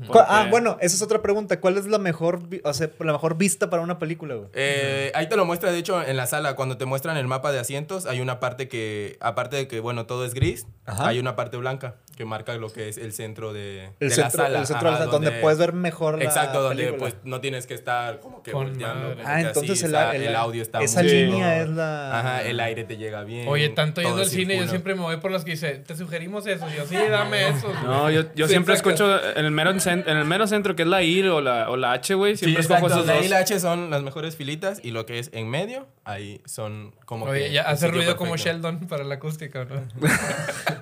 ¿Cuál- 0.07 0.25
Ah, 0.29 0.47
bueno, 0.51 0.77
esa 0.81 0.97
es 0.97 1.03
otra 1.03 1.23
pregunta. 1.23 1.61
¿Cuál 1.61 1.79
es 1.79 1.87
la 1.87 1.99
mejor, 1.99 2.41
o 2.65 2.75
sea, 2.75 2.91
la 2.99 3.13
mejor 3.13 3.37
vista 3.37 3.71
para 3.71 3.83
una 3.83 3.99
película, 3.99 4.35
güey? 4.35 4.49
Eh, 4.55 5.13
ahí 5.15 5.29
te 5.29 5.37
lo 5.37 5.45
muestra, 5.45 5.71
de 5.73 5.79
hecho, 5.79 6.03
en 6.03 6.17
la 6.17 6.27
sala. 6.27 6.55
Cuando 6.57 6.77
te 6.77 6.85
muestran 6.85 7.17
el 7.17 7.27
mapa 7.27 7.53
de 7.53 7.59
asientos, 7.59 8.07
hay 8.07 8.21
una 8.21 8.41
parte 8.41 8.69
que, 8.69 9.17
aparte 9.21 9.57
de 9.57 9.69
que, 9.69 9.81
bueno, 9.81 10.07
todo 10.07 10.25
es 10.25 10.35
gris, 10.35 10.67
Ajá. 10.85 11.09
hay 11.09 11.19
una 11.19 11.37
parte 11.37 11.57
blanca 11.57 11.97
que 12.19 12.25
marca 12.25 12.53
lo 12.57 12.69
que 12.73 12.89
es 12.89 12.99
el 12.99 13.13
centro 13.13 13.53
de, 13.53 13.93
El 14.01 14.09
de 14.09 14.11
centro, 14.11 14.25
la 14.25 14.31
sala. 14.47 14.59
el 14.59 14.67
centro 14.67 14.89
de 14.89 14.93
la 14.93 14.99
sala, 14.99 15.11
donde, 15.13 15.31
puedes 15.31 15.57
ver 15.57 15.73
mejor 15.73 16.19
la 16.19 16.25
Exacto, 16.25 16.61
donde 16.63 16.83
película. 16.87 16.99
pues 16.99 17.15
no 17.23 17.41
tienes 17.41 17.69
que 17.69 17.75
estar 17.75 18.19
como 18.19 18.43
que 18.43 18.51
Con 18.51 18.71
volteando. 18.71 19.11
madre. 19.11 19.23
Ah, 19.25 19.41
entonces 19.41 19.71
así 19.71 19.85
el, 19.85 19.87
está- 19.95 20.17
el- 20.17 20.23
el 20.25 20.35
audio 20.35 20.61
está 20.63 20.81
Esa 20.81 21.03
muy 21.05 21.13
línea 21.13 21.63
es 21.63 21.69
la. 21.69 22.19
Ajá, 22.19 22.43
el 22.43 22.59
aire 22.59 22.83
te 22.83 22.97
llega 22.97 23.23
bien. 23.23 23.47
Oye, 23.47 23.69
tanto 23.69 24.01
yendo 24.03 24.17
al 24.21 24.27
cine, 24.29 24.57
yo 24.59 24.67
siempre 24.67 24.97
me 24.97 25.03
voy 25.03 25.19
por 25.19 25.31
los 25.31 25.45
que 25.45 25.53
dice, 25.53 25.77
te 25.77 25.95
sugerimos 25.97 26.45
eso. 26.49 26.67
Y 26.69 26.77
yo, 26.77 26.87
sí, 26.87 26.97
dame 27.09 27.51
eso. 27.51 27.73
No, 27.85 28.11
yo, 28.11 28.23
yo 28.35 28.47
Sí, 28.47 28.53
siempre 28.55 28.75
exacto. 28.75 29.05
escucho 29.13 29.39
en 29.39 29.45
el, 29.45 29.53
mero 29.53 29.71
en 29.71 30.09
el 30.09 30.25
mero 30.25 30.49
centro, 30.49 30.75
que 30.75 30.83
es 30.83 30.89
la 30.89 31.01
I 31.05 31.23
o 31.29 31.41
la, 31.41 31.71
o 31.71 31.77
la 31.77 31.93
H, 31.93 32.15
güey. 32.15 32.37
Sí, 32.37 32.47
Siempre 32.47 32.63
escojo 32.63 32.87
exacto. 32.89 33.05
esos 33.05 33.07
La 33.17 33.23
I 33.23 33.27
y 33.27 33.29
la 33.29 33.39
H 33.39 33.61
son 33.61 33.91
las 33.91 34.03
mejores 34.03 34.35
filitas 34.35 34.81
y 34.83 34.91
lo 34.91 35.07
que 35.07 35.21
es 35.21 35.31
en 35.33 35.49
medio, 35.49 35.87
ahí 36.05 36.41
son 36.47 36.97
como 37.05 37.27
Oye, 37.27 37.45
que 37.45 37.53
ya 37.53 37.63
hace 37.63 37.87
ruido 37.87 38.17
como. 38.17 38.37
Sheldon 38.37 38.89
para 38.89 39.05
la 39.05 39.15
acústica, 39.15 39.65
¿no? 39.65 39.77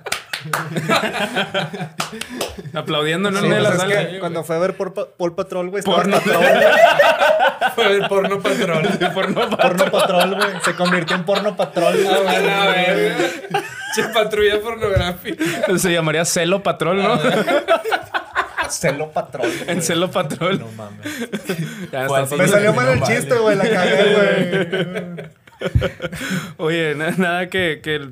Aplaudiendo 2.73 3.29
en 3.29 3.35
Sí, 3.35 3.41
de 3.41 3.47
pues 3.49 3.63
las 3.63 3.73
es 3.73 3.79
salas. 3.81 4.05
que 4.07 4.19
cuando 4.19 4.43
fue 4.43 4.55
a 4.55 4.59
ver 4.59 4.75
por, 4.75 4.93
Paul 4.93 5.35
Patrol, 5.35 5.69
güey, 5.69 5.79
estaba 5.79 5.97
Porno. 6.03 6.17
Patrol, 6.17 6.37
güey. 6.43 6.65
Fue 7.75 7.91
el 7.95 8.07
porno 8.07 8.39
patrón. 8.39 8.83
Porno 9.13 9.49
pa- 9.49 9.57
porno 9.57 9.91
Patrol, 9.91 10.35
güey. 10.35 10.47
Se 10.63 10.73
convirtió 10.75 11.15
en 11.15 11.23
porno 11.25 11.55
Patrol. 11.55 11.95
Ah, 12.09 12.63
a 12.63 12.67
ver. 12.71 13.15
Che, 13.95 14.03
patrulla 14.13 14.59
pornográfica. 14.61 15.43
Se 15.77 15.91
llamaría 15.91 16.25
Celo 16.25 16.61
Patrol, 16.63 17.01
¿no? 17.03 17.19
Celo 18.69 19.11
Patrol. 19.11 19.47
güey. 19.47 19.69
en 19.69 19.81
Celo 19.81 20.11
Patrol. 20.11 20.59
No 20.59 20.67
mames. 20.75 21.07
Ya 21.91 22.05
así. 22.05 22.35
Me 22.35 22.47
salió 22.47 22.73
mal 22.73 22.89
el 22.89 22.99
No 22.99 23.05
chiste, 23.05 23.29
vale. 23.35 23.41
güey. 23.41 23.55
La 23.57 23.69
cagué, 23.69 25.15
güey. 25.15 25.27
Oye, 26.57 26.93
na- 26.95 27.11
nada 27.17 27.49
que, 27.49 27.79
que 27.83 28.07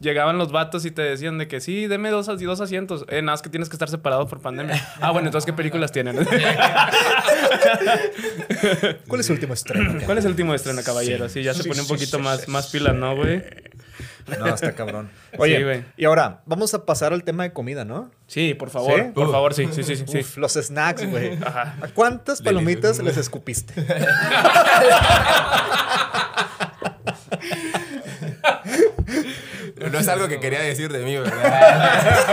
llegaban 0.00 0.36
los 0.38 0.52
vatos 0.52 0.84
y 0.84 0.90
te 0.90 1.02
decían 1.02 1.38
de 1.38 1.48
que 1.48 1.60
sí, 1.60 1.86
deme 1.86 2.10
dos, 2.10 2.28
as- 2.28 2.40
dos 2.40 2.60
asientos. 2.60 3.04
Eh, 3.08 3.22
nada, 3.22 3.36
es 3.36 3.42
que 3.42 3.48
tienes 3.50 3.68
que 3.68 3.74
estar 3.76 3.88
separado 3.88 4.26
por 4.28 4.40
pandemia. 4.40 4.80
Ah, 5.00 5.10
bueno, 5.10 5.28
entonces, 5.28 5.46
¿qué 5.46 5.52
películas 5.52 5.92
tienen? 5.92 6.16
¿Cuál 9.08 9.20
es 9.20 9.26
su 9.26 9.32
último 9.32 9.54
estreno? 9.54 10.00
¿Cuál 10.06 10.18
es 10.18 10.24
el 10.24 10.30
último 10.32 10.54
estreno, 10.54 10.82
caballero? 10.84 11.28
Sí, 11.28 11.42
ya 11.42 11.54
se 11.54 11.62
Sí, 11.62 11.68
pone 11.68 11.80
un 11.82 11.88
poquito 11.88 12.16
sí, 12.18 12.22
más, 12.22 12.40
sí, 12.42 12.50
más 12.50 12.66
pilas, 12.68 12.94
¿no, 12.94 13.16
güey? 13.16 13.42
No, 14.38 14.46
está 14.46 14.72
cabrón. 14.74 15.10
Oye, 15.38 15.56
Sí, 15.56 15.62
güey. 15.64 15.84
y 15.96 16.04
ahora, 16.04 16.42
vamos 16.46 16.72
a 16.74 16.84
pasar 16.86 17.12
al 17.12 17.24
tema 17.24 17.42
de 17.42 17.52
comida, 17.52 17.84
¿no? 17.84 18.10
Sí, 18.28 18.54
por 18.54 18.70
favor. 18.70 18.94
¿Sí? 19.00 19.06
Por 19.12 19.30
favor, 19.30 19.54
sí, 19.54 19.68
sí, 19.72 19.82
sí, 19.82 19.96
sí. 19.96 20.04
sí. 20.06 20.18
Uf, 20.18 20.36
los 20.36 20.52
snacks, 20.52 21.04
güey. 21.10 21.36
¿A 21.44 21.88
cuántas 21.94 22.40
palomitas 22.40 23.00
les 23.00 23.16
escupiste? 23.16 23.74
No 29.89 29.89
es 30.00 30.08
algo 30.08 30.28
que 30.28 30.40
quería 30.40 30.60
decir 30.60 30.92
de 30.92 31.00
mí, 31.00 31.16
¿verdad? 31.16 32.26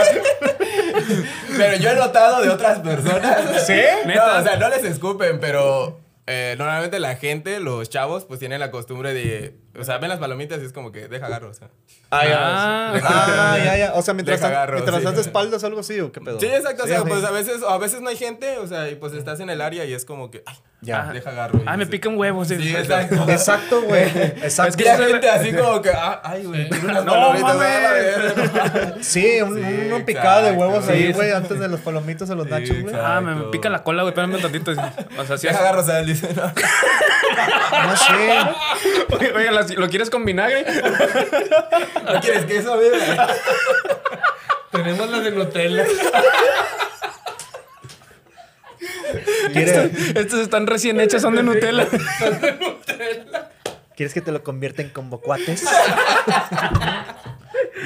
pero 1.56 1.76
yo 1.76 1.90
he 1.90 1.94
notado 1.94 2.42
de 2.42 2.50
otras 2.50 2.80
personas. 2.80 3.66
¿Sí? 3.66 3.80
No, 4.06 4.38
o 4.38 4.42
sea, 4.42 4.56
no 4.56 4.68
les 4.68 4.84
escupen, 4.84 5.40
pero 5.40 6.00
eh, 6.26 6.56
normalmente 6.58 7.00
la 7.00 7.16
gente, 7.16 7.58
los 7.60 7.88
chavos, 7.88 8.24
pues 8.24 8.38
tienen 8.38 8.60
la 8.60 8.70
costumbre 8.70 9.14
de. 9.14 9.54
O 9.80 9.84
sea, 9.84 9.98
ven 9.98 10.08
las 10.08 10.18
palomitas 10.18 10.60
y 10.60 10.64
es 10.64 10.72
como 10.72 10.90
que 10.92 11.08
deja 11.08 11.26
agarro, 11.26 11.50
o 11.50 11.54
sea. 11.54 11.68
Ah, 12.10 12.24
ya. 12.26 12.36
Ah. 12.38 12.92
Ah, 13.02 13.58
ya, 13.64 13.76
ya. 13.76 13.92
O 13.94 14.02
sea, 14.02 14.14
mientras, 14.14 14.40
Deja 14.40 14.48
agarro, 14.50 14.74
mientras 14.74 14.98
sí. 14.98 15.04
das 15.04 15.14
de 15.14 15.20
espaldas 15.20 15.62
o 15.62 15.66
algo 15.66 15.80
así, 15.80 16.00
¿o 16.00 16.10
qué 16.12 16.20
pedo? 16.20 16.40
Sí, 16.40 16.46
exacto. 16.46 16.84
O 16.84 16.86
sea, 16.86 16.98
sí. 17.00 17.04
pues 17.06 17.24
a 17.24 17.30
veces, 17.30 17.62
o 17.62 17.68
a 17.70 17.78
veces 17.78 18.00
no 18.00 18.08
hay 18.08 18.16
gente, 18.16 18.58
o 18.58 18.66
sea, 18.66 18.88
y 18.90 18.94
pues 18.96 19.12
estás 19.12 19.40
en 19.40 19.50
el 19.50 19.60
área 19.60 19.84
y 19.84 19.92
es 19.92 20.04
como 20.04 20.30
que. 20.30 20.42
Ay, 20.46 20.56
Ya. 20.80 21.10
deja 21.12 21.30
agarro. 21.30 21.60
Ah, 21.66 21.76
me 21.76 21.84
sí. 21.84 21.90
pican 21.90 22.16
huevos. 22.16 22.48
Sí, 22.48 22.54
exacto. 22.76 23.24
Exacto, 23.28 23.82
güey. 23.82 24.04
Exacto. 24.04 24.68
Es 24.70 24.76
que 24.76 24.82
Y 24.82 24.86
la 24.86 24.94
eso 24.94 25.02
es- 25.04 25.10
gente 25.12 25.28
así 25.30 25.52
como 25.52 25.82
que, 25.82 25.90
ah, 25.90 26.20
ay, 26.24 26.44
güey, 26.44 26.68
No, 27.04 27.32
mames. 27.34 29.06
Sí, 29.06 29.40
un, 29.42 29.56
Sí, 29.58 29.88
una 29.92 30.04
picada 30.04 30.42
de 30.42 30.52
huevos 30.52 30.88
ahí, 30.88 31.12
güey, 31.12 31.30
antes 31.32 31.58
de 31.60 31.68
los 31.68 31.80
palomitos 31.80 32.30
a 32.30 32.34
los 32.34 32.46
Sí, 32.46 32.50
nachos, 32.52 32.80
güey. 32.82 32.94
Ah, 32.98 33.20
me, 33.20 33.34
me 33.34 33.44
pica 33.50 33.68
la 33.68 33.82
cola, 33.82 34.02
güey. 34.02 34.10
Espérame 34.12 34.34
un 34.36 34.42
tantito. 34.42 34.72
O 35.18 35.24
sea, 35.24 35.36
sí. 35.38 35.46
Deja 35.46 35.58
agarro, 35.60 35.80
o 35.80 35.84
sea, 35.84 36.02
dice, 36.02 36.32
no. 36.34 36.42
No 37.88 37.96
sé. 37.96 38.30
Oye, 39.10 39.32
oiga, 39.32 39.52
¿las- 39.52 39.67
¿lo 39.76 39.88
quieres 39.88 40.10
con 40.10 40.24
vinagre? 40.24 40.64
¿No 42.04 42.20
quieres 42.20 42.44
queso, 42.44 42.76
mira? 42.76 43.28
Tenemos 44.70 45.10
las 45.10 45.24
de 45.24 45.30
Nutella. 45.30 45.84
¿Quieres, 49.52 49.90
Estas 50.14 50.40
están 50.40 50.66
recién 50.66 51.00
hechas, 51.00 51.22
son 51.22 51.34
de 51.34 51.42
Nutella. 51.42 51.86
¿Quieres 53.96 54.14
que 54.14 54.20
te 54.20 54.30
lo 54.30 54.44
convierta 54.44 54.82
en 54.82 54.90
combo 54.90 55.20
cuates? 55.20 55.64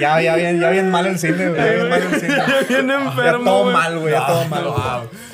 Ya, 0.00 0.20
ya 0.20 0.37
bien, 0.37 0.61
ya 0.61 0.70
bien 0.70 0.90
mal 0.90 1.07
el 1.07 1.18
cine, 1.18 1.48
güey. 1.48 1.61
Ya 1.61 1.72
bien 1.72 1.88
mal 1.88 2.02
el 2.02 2.20
cine. 2.20 2.35
Bien 2.68 2.88
Ya 2.88 2.94
enfermo, 2.94 3.44
todo 3.44 3.62
güey. 3.64 3.72
mal, 3.74 3.98
güey. 3.98 4.12
Ya 4.12 4.26
todo 4.26 4.44
mal. 4.46 4.64
güey. 4.64 4.83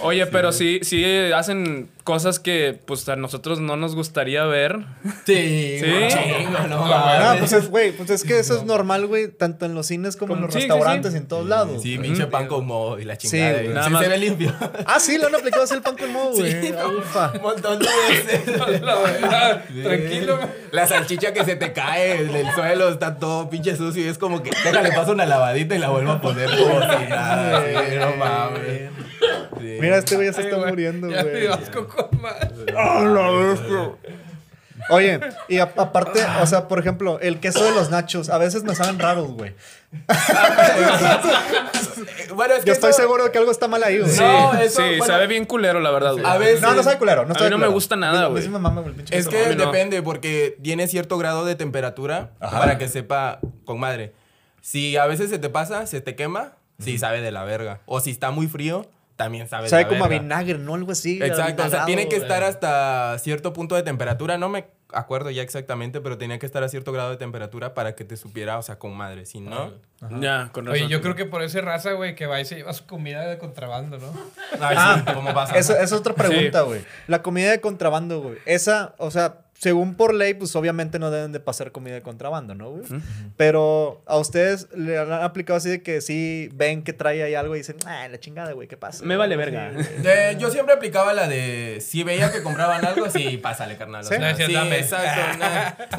Oye, 0.03 0.27
pero 0.27 0.53
sí, 0.53 0.81
sí 0.83 1.05
hacen 1.35 1.91
cosas 2.05 2.39
que 2.41 2.79
pues 2.87 3.07
a 3.11 3.17
nosotros 3.17 3.61
no 3.61 3.77
nos 3.77 3.95
gustaría 3.95 4.45
ver. 4.45 4.79
Sí, 5.27 5.79
Sí. 5.79 5.85
chingo, 6.09 6.59
no 6.69 6.85
Ah, 6.87 7.19
mames. 7.27 7.41
pues 7.41 7.53
es, 7.53 7.69
güey, 7.69 7.93
pues 7.93 8.09
es 8.09 8.25
que 8.25 8.39
eso 8.39 8.57
es 8.57 8.63
normal, 8.65 9.07
güey, 9.07 9.29
tanto 9.29 9.67
en 9.67 9.75
los 9.75 9.87
cines 9.87 10.17
como 10.17 10.35
en 10.35 10.41
los 10.43 10.55
Sí, 10.55 10.61
sí, 10.63 10.67
restaurantes 10.69 11.13
sí. 11.13 11.19
en 11.19 11.27
todos 11.29 11.47
lados. 11.47 11.83
Sí, 11.83 11.99
pinche 11.99 12.27
pan 12.27 12.47
con 12.47 12.67
moho 12.67 12.99
y 12.99 13.05
la 13.05 13.19
chingada. 13.19 13.53
güey. 13.53 13.67
Sí, 13.69 13.73
Nada 13.75 13.89
más. 13.91 14.03
se 14.03 14.09
ve 14.09 14.19
limpio. 14.19 14.55
Ah, 14.87 14.99
sí, 15.01 15.19
lo 15.19 15.27
han 15.27 15.35
aplicado 15.35 15.65
así 15.65 15.75
el 15.75 15.83
pan 15.83 15.97
con 15.99 16.11
moho, 16.13 16.31
güey. 16.33 16.51
Sí, 16.63 16.73
Ah, 16.79 16.83
no. 16.91 16.99
ufa. 16.99 17.33
Un 17.35 17.43
montón 17.43 17.79
de 17.79 17.89
veces. 18.09 18.59
La 18.83 18.95
verdad, 18.97 19.65
Tranquilo, 19.83 20.37
güey. 20.39 20.49
La 20.71 20.87
salchicha 20.87 21.33
que 21.35 21.45
se 21.45 21.57
te 21.57 21.73
cae 21.75 22.25
del 22.25 22.51
suelo 22.55 22.89
está 22.89 23.19
todo 23.19 23.51
pinche 23.51 23.77
sucio 23.77 24.03
y 24.05 24.09
es 24.09 24.17
como 24.19 24.43
que 24.43 24.48
déjale 24.65 24.93
paso 24.93 25.13
una 25.13 25.27
lavadita 25.27 25.75
y 25.75 25.79
la 25.79 25.89
vuelvo 25.91 26.13
a 26.13 26.21
poner 26.21 26.49
como 26.51 26.81
si 26.99 27.07
nada. 27.09 27.63
Sí, 27.65 27.97
no 27.99 28.17
mames. 28.17 28.91
Sí. 29.61 29.79
Mira, 29.81 29.99
este 29.99 30.15
güey 30.17 30.29
ya 30.29 30.33
se 30.33 30.43
está 30.43 30.57
güey, 30.57 30.71
muriendo, 30.71 31.09
Ya 31.11 31.23
güey. 31.23 31.47
asco 31.49 31.87
con 31.89 32.21
más. 32.21 32.37
Oye, 34.91 35.21
y 35.49 35.59
a- 35.59 35.65
aparte, 35.77 36.25
o 36.41 36.47
sea, 36.47 36.67
por 36.69 36.79
ejemplo, 36.79 37.19
el 37.21 37.41
queso 37.41 37.63
de 37.65 37.73
los 37.73 37.91
nachos, 37.91 38.31
a 38.31 38.39
veces 38.39 38.63
me 38.63 38.75
saben 38.75 38.99
raros, 38.99 39.33
güey. 39.33 39.55
Bueno, 42.35 42.55
es 42.55 42.61
que 42.61 42.67
Yo 42.67 42.73
estoy 42.75 42.91
eso- 42.91 43.01
seguro 43.03 43.31
que 43.33 43.39
algo 43.39 43.51
está 43.51 43.67
mal 43.69 43.83
ahí, 43.83 43.99
güey. 43.99 44.11
Sí, 44.11 44.21
No, 44.21 44.55
eso, 44.55 44.83
sí, 44.83 44.89
bueno, 44.99 45.07
sabe 45.07 45.27
bien 45.27 45.45
culero, 45.45 45.81
la 45.81 45.91
verdad, 45.91 46.13
güey. 46.13 46.25
A 46.25 46.37
veces. 46.39 46.61
No, 46.63 46.75
no 46.75 46.83
sabe 46.83 46.99
culero. 46.99 47.23
No 47.25 47.31
A 47.31 47.35
mí 47.35 47.39
sabe 47.39 47.51
no 47.51 47.57
me 47.57 47.63
culero. 47.63 47.73
gusta 47.73 47.97
nada, 47.97 48.21
A 48.21 48.25
mí- 48.27 48.31
güey. 48.33 48.43
sí 48.45 48.49
me 48.49 48.59
mama 48.59 48.83
el 48.87 48.93
pinche 48.93 49.17
Es 49.19 49.27
queso. 49.29 49.49
que 49.51 49.57
no. 49.57 49.67
depende, 49.67 50.03
porque 50.03 50.57
tiene 50.63 50.87
cierto 50.87 51.19
grado 51.19 51.45
de 51.45 51.55
temperatura 51.57 52.31
para 52.39 52.79
que 52.79 52.87
sepa 52.89 53.41
con 53.65 53.81
madre. 53.81 54.13
Si 54.69 54.99
a 54.99 55.07
veces 55.07 55.31
se 55.31 55.39
te 55.39 55.49
pasa, 55.49 55.87
se 55.87 56.03
te 56.03 56.15
quema, 56.15 56.53
sí 56.79 56.99
sabe 56.99 57.23
de 57.23 57.31
la 57.33 57.43
verga. 57.45 57.81
O 57.87 58.01
si 58.01 58.11
está 58.11 58.31
muy 58.31 58.49
frío, 58.49 58.85
también 59.17 59.49
sabe 59.49 59.63
de 59.63 59.71
Sabe 59.71 59.85
la 59.85 59.89
como 59.89 60.05
a 60.05 60.09
verga. 60.09 60.23
vinagre, 60.23 60.59
¿no? 60.59 60.75
Algo 60.75 60.93
así. 60.93 61.19
Exacto, 61.23 61.65
o 61.65 61.71
sea, 61.71 61.87
tiene 61.87 62.07
que 62.11 62.17
estar 62.17 62.45
hasta 62.45 63.17
cierto 63.19 63.55
punto 63.55 63.77
de 63.77 63.83
temperatura. 63.83 64.37
No 64.37 64.51
me 64.51 64.67
acuerdo 64.93 65.31
ya 65.31 65.41
exactamente, 65.41 66.03
pero 66.03 66.19
tenía 66.19 66.39
que 66.39 66.45
estar 66.45 66.63
a 66.63 66.69
cierto 66.69 66.93
grado 66.93 67.09
de 67.09 67.17
temperatura 67.17 67.73
para 67.73 67.95
que 67.95 68.05
te 68.05 68.19
supiera, 68.19 68.59
o 68.59 68.63
sea, 68.63 68.79
con 68.79 68.95
madre. 68.95 69.25
Si 69.25 69.41
no, 69.41 69.73
Ya, 70.21 70.51
con 70.53 70.67
razón. 70.67 70.83
Oye, 70.83 70.89
yo 70.93 71.01
creo 71.01 71.15
que 71.15 71.25
por 71.25 71.43
ese 71.43 71.63
raza, 71.63 71.93
güey, 71.93 72.15
que 72.15 72.27
va 72.27 72.39
y 72.39 72.45
se 72.45 72.57
lleva 72.57 72.75
su 72.75 72.85
comida 72.85 73.25
de 73.27 73.39
contrabando, 73.39 73.97
¿no? 73.97 74.13
ay, 74.61 74.77
Ah, 74.79 75.03
sí, 75.07 75.15
¿cómo 75.15 75.33
pasa? 75.33 75.57
Esa 75.57 75.73
esa 75.77 75.83
es 75.83 75.93
otra 75.93 76.13
pregunta, 76.15 76.61
güey. 76.61 76.83
La 77.07 77.23
comida 77.23 77.51
de 77.53 77.61
contrabando, 77.63 78.21
güey. 78.21 78.37
Esa, 78.45 78.95
o 78.99 79.11
sea, 79.11 79.39
según 79.59 79.95
por 79.97 80.15
ley, 80.15 80.35
pues 80.35 80.55
obviamente 80.57 80.99
no 80.99 81.11
deben 81.11 81.33
de 81.33 81.41
pasar 81.41 81.73
comida 81.73 81.95
de 81.95 82.03
contrabando, 82.03 82.55
¿no, 82.55 82.71
güey? 82.71 82.85
Pero 83.37 84.03
a 84.07 84.17
ustedes 84.19 84.69
le 84.75 84.99
han 84.99 85.13
aplicado 85.13 85.57
así 85.57 85.69
de 85.69 85.83
que 85.83 86.01
sí 86.01 86.49
ven 86.53 86.83
que 86.83 86.93
trae 86.93 87.23
ahí 87.23 87.35
algo 87.35 87.55
y 87.55 87.59
dicen, 87.59 87.77
ah, 87.87 88.07
la 88.09 88.19
chingada, 88.21 88.53
güey, 88.53 88.69
¿qué 88.69 88.77
pasa? 88.77 89.05
Me 89.05 89.17
vale 89.17 89.37
verga. 89.37 89.73
Eh, 90.05 90.37
yo 90.39 90.51
siempre 90.51 90.75
aplicaba 90.75 91.13
la 91.13 91.29
de 91.29 91.79
si 91.81 92.03
veía 92.05 92.31
que 92.33 92.43
compraban 92.43 92.85
algo, 92.85 93.11
sí, 93.11 93.37
pásale, 93.39 93.77
carnal. 93.77 94.03
O 94.05 94.09
¿Sí? 94.09 94.15
sea, 94.17 94.33
No, 94.33 94.37
sí, 94.37 94.53
"Dame". 94.53 94.79
exacto. 94.79 95.39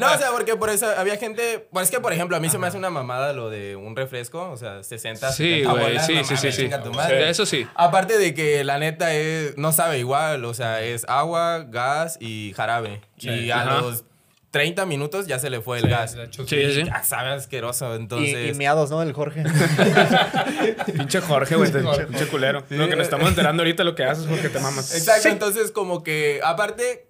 No, 0.08 0.14
o 0.14 0.18
sea, 0.18 0.30
porque 0.30 0.56
por 0.56 0.70
eso 0.70 0.86
había 0.96 1.16
gente. 1.16 1.66
Pues 1.70 1.84
es 1.84 1.90
que, 1.90 2.00
por 2.00 2.12
ejemplo, 2.12 2.36
a 2.36 2.40
mí 2.40 2.48
se 2.48 2.58
me 2.58 2.66
hace 2.66 2.76
una 2.78 2.90
mamada 2.90 3.32
lo 3.32 3.50
de 3.50 3.76
un 3.76 3.94
refresco, 3.96 4.50
o 4.50 4.56
sea, 4.56 4.82
60, 4.82 5.32
Sí, 5.32 5.44
70 5.62 5.70
güey, 5.72 5.82
bolas, 5.84 6.06
sí, 6.06 6.14
no 6.14 6.24
sí, 6.24 6.36
sí, 6.36 6.52
sí. 6.52 6.62
chinga 6.62 6.82
tu 6.82 6.92
madre. 6.92 7.28
Eso 7.30 7.44
sí. 7.46 7.66
Aparte 7.74 8.18
de 8.18 8.34
que 8.34 8.64
la 8.64 8.78
neta 8.78 9.12
es, 9.14 9.56
no 9.58 9.72
sabe 9.72 9.98
igual, 9.98 10.44
o 10.44 10.54
sea, 10.54 10.80
es 10.82 11.04
agua, 11.08 11.64
gas 11.68 12.16
y 12.20 12.52
jarabe. 12.56 13.00
Y 13.22 13.50
a 13.50 13.62
Ajá. 13.62 13.80
los 13.82 14.04
30 14.50 14.84
minutos 14.86 15.26
ya 15.28 15.38
se 15.38 15.48
le 15.50 15.60
fue 15.60 15.78
el 15.78 15.88
gas. 15.88 16.16
la. 16.16 16.26
Sí, 16.32 16.42
sí. 16.46 16.82
Ya 16.84 17.02
sabe 17.04 17.30
asqueroso, 17.30 17.92
Y, 17.92 17.96
entonces. 17.96 18.54
y 18.54 18.58
miados, 18.58 18.90
¿no? 18.90 19.00
El 19.02 19.12
Jorge. 19.12 19.44
Pinche 20.96 21.20
Jorge, 21.20 21.56
güey. 21.56 21.70
Pinche, 21.72 22.06
pinche 22.06 22.26
culero. 22.26 22.64
Lo 22.70 22.88
que 22.88 22.96
nos 22.96 23.04
estamos 23.04 23.28
enterando 23.28 23.62
ahorita 23.62 23.84
lo 23.84 23.94
que 23.94 24.04
haces 24.04 24.26
porque 24.26 24.48
te 24.48 24.58
mamas. 24.60 24.94
Exacto, 24.94 25.28
entonces 25.28 25.70
como 25.70 26.02
que 26.02 26.40
aparte 26.44 27.08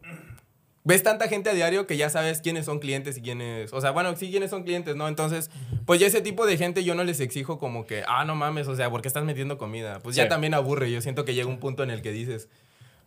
ves 0.82 1.02
tanta 1.02 1.28
gente 1.28 1.50
a 1.50 1.52
diario 1.54 1.86
que 1.86 1.96
ya 1.96 2.08
sabes 2.10 2.40
quiénes 2.40 2.64
son 2.64 2.78
clientes 2.78 3.16
y 3.18 3.22
quiénes, 3.22 3.72
o 3.72 3.80
sea, 3.80 3.90
bueno, 3.90 4.16
sí 4.16 4.30
quiénes 4.30 4.50
son 4.50 4.64
clientes, 4.64 4.96
¿no? 4.96 5.08
Entonces, 5.08 5.50
pues 5.86 6.00
ya 6.00 6.06
ese 6.06 6.20
tipo 6.22 6.46
de 6.46 6.56
gente 6.56 6.84
yo 6.84 6.94
no 6.94 7.04
les 7.04 7.20
exijo 7.20 7.58
como 7.58 7.86
que, 7.86 8.02
ah, 8.08 8.24
no 8.24 8.34
mames, 8.34 8.66
o 8.66 8.74
sea, 8.74 8.88
¿por 8.90 9.02
qué 9.02 9.08
estás 9.08 9.24
metiendo 9.24 9.58
comida? 9.58 10.00
Pues 10.00 10.16
ya 10.16 10.24
Sí. 10.24 10.28
también 10.30 10.54
aburre, 10.54 10.90
yo 10.90 11.00
siento 11.02 11.24
que 11.24 11.34
llega 11.34 11.48
un 11.48 11.58
punto 11.58 11.82
en 11.82 11.90
el 11.90 12.00
que 12.02 12.12
dices, 12.12 12.48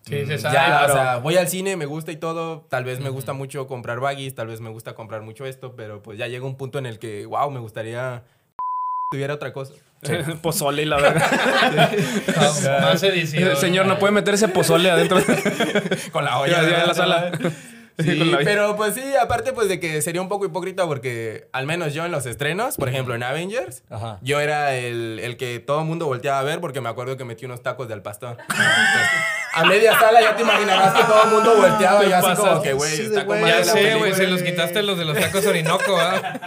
Sí, 0.05 0.25
se 0.25 0.35
"Mm, 0.35 0.39
sabe. 0.39 0.53
ya, 0.53 0.65
claro. 0.65 0.93
o 0.93 0.95
sea, 0.97 1.17
voy 1.17 1.37
al 1.37 1.47
cine, 1.47 1.77
me 1.77 1.85
gusta 1.85 2.11
y 2.11 2.17
todo, 2.17 2.65
tal 2.69 2.83
vez 2.83 2.99
me 2.99 3.09
gusta 3.09 3.33
mucho 3.33 3.67
comprar 3.67 3.99
baggies, 4.01 4.35
tal 4.35 4.47
vez 4.47 4.59
me 4.61 4.69
gusta 4.69 4.93
comprar 4.95 5.21
mucho 5.21 5.45
esto, 5.45 5.75
pero 5.75 6.01
pues 6.01 6.17
ya 6.17 6.27
llega 6.27 6.45
un 6.45 6.57
punto 6.57 6.77
en 6.79 6.85
el 6.85 6.99
que, 6.99 7.25
wow, 7.25 7.49
me 7.51 7.59
gustaría 7.61 8.23
tuviera 9.11 9.33
otra 9.35 9.53
cosa. 9.53 9.73
Pozole 10.41 10.81
y 10.81 10.85
la 10.85 10.97
verga. 10.97 11.29
Ah, 12.35 12.79
Más 12.81 13.01
edición. 13.03 13.55
Señor, 13.55 13.85
¿no 13.85 13.97
puede 13.97 14.11
meter 14.11 14.33
ese 14.33 14.49
pozole 14.49 14.91
adentro? 14.91 15.17
con 16.11 16.25
la 16.25 16.39
olla 16.39 16.61
en 16.81 16.87
la 16.87 16.93
sala. 16.93 17.31
Sí, 17.37 17.53
Sí, 18.11 18.35
pero 18.43 18.75
pues 18.75 18.95
sí, 18.95 19.03
aparte 19.21 19.53
pues 19.53 19.69
de 19.69 19.79
que 19.79 20.01
sería 20.01 20.19
un 20.19 20.27
poco 20.27 20.45
hipócrita 20.45 20.87
porque 20.87 21.47
al 21.53 21.67
menos 21.67 21.93
yo 21.93 22.03
en 22.05 22.11
los 22.11 22.25
estrenos, 22.25 22.75
por 22.75 22.89
ejemplo 22.89 23.13
en 23.13 23.21
Avengers, 23.21 23.83
Ajá. 23.91 24.17
yo 24.23 24.39
era 24.41 24.73
el, 24.75 25.19
el 25.21 25.37
que 25.37 25.59
todo 25.59 25.81
el 25.81 25.85
mundo 25.85 26.07
volteaba 26.07 26.39
a 26.39 26.43
ver 26.43 26.59
porque 26.59 26.81
me 26.81 26.89
acuerdo 26.89 27.17
que 27.17 27.23
metí 27.23 27.45
unos 27.45 27.61
tacos 27.61 27.87
del 27.87 28.01
pastor. 28.01 28.37
A 29.55 29.63
media 29.65 29.97
sala 29.99 30.19
ya 30.21 30.35
te 30.35 30.41
imaginarás 30.41 30.93
que 30.93 31.03
todo 31.03 31.23
el 31.25 31.29
mundo 31.29 31.55
volteaba 31.57 32.03
y 32.03 32.07
Te 32.07 32.13
así 32.15 32.35
como 32.35 32.61
que, 32.61 32.73
güey, 32.73 33.01
está 33.01 33.23
madre 33.25 33.47
Ya 33.47 33.63
sé, 33.63 33.95
güey, 33.95 34.13
se 34.15 34.27
los 34.27 34.41
quitaste 34.41 34.81
los 34.83 34.97
de 34.97 35.05
los 35.05 35.17
tacos 35.19 35.45
Orinoco, 35.45 35.95
¿ah? 35.99 36.39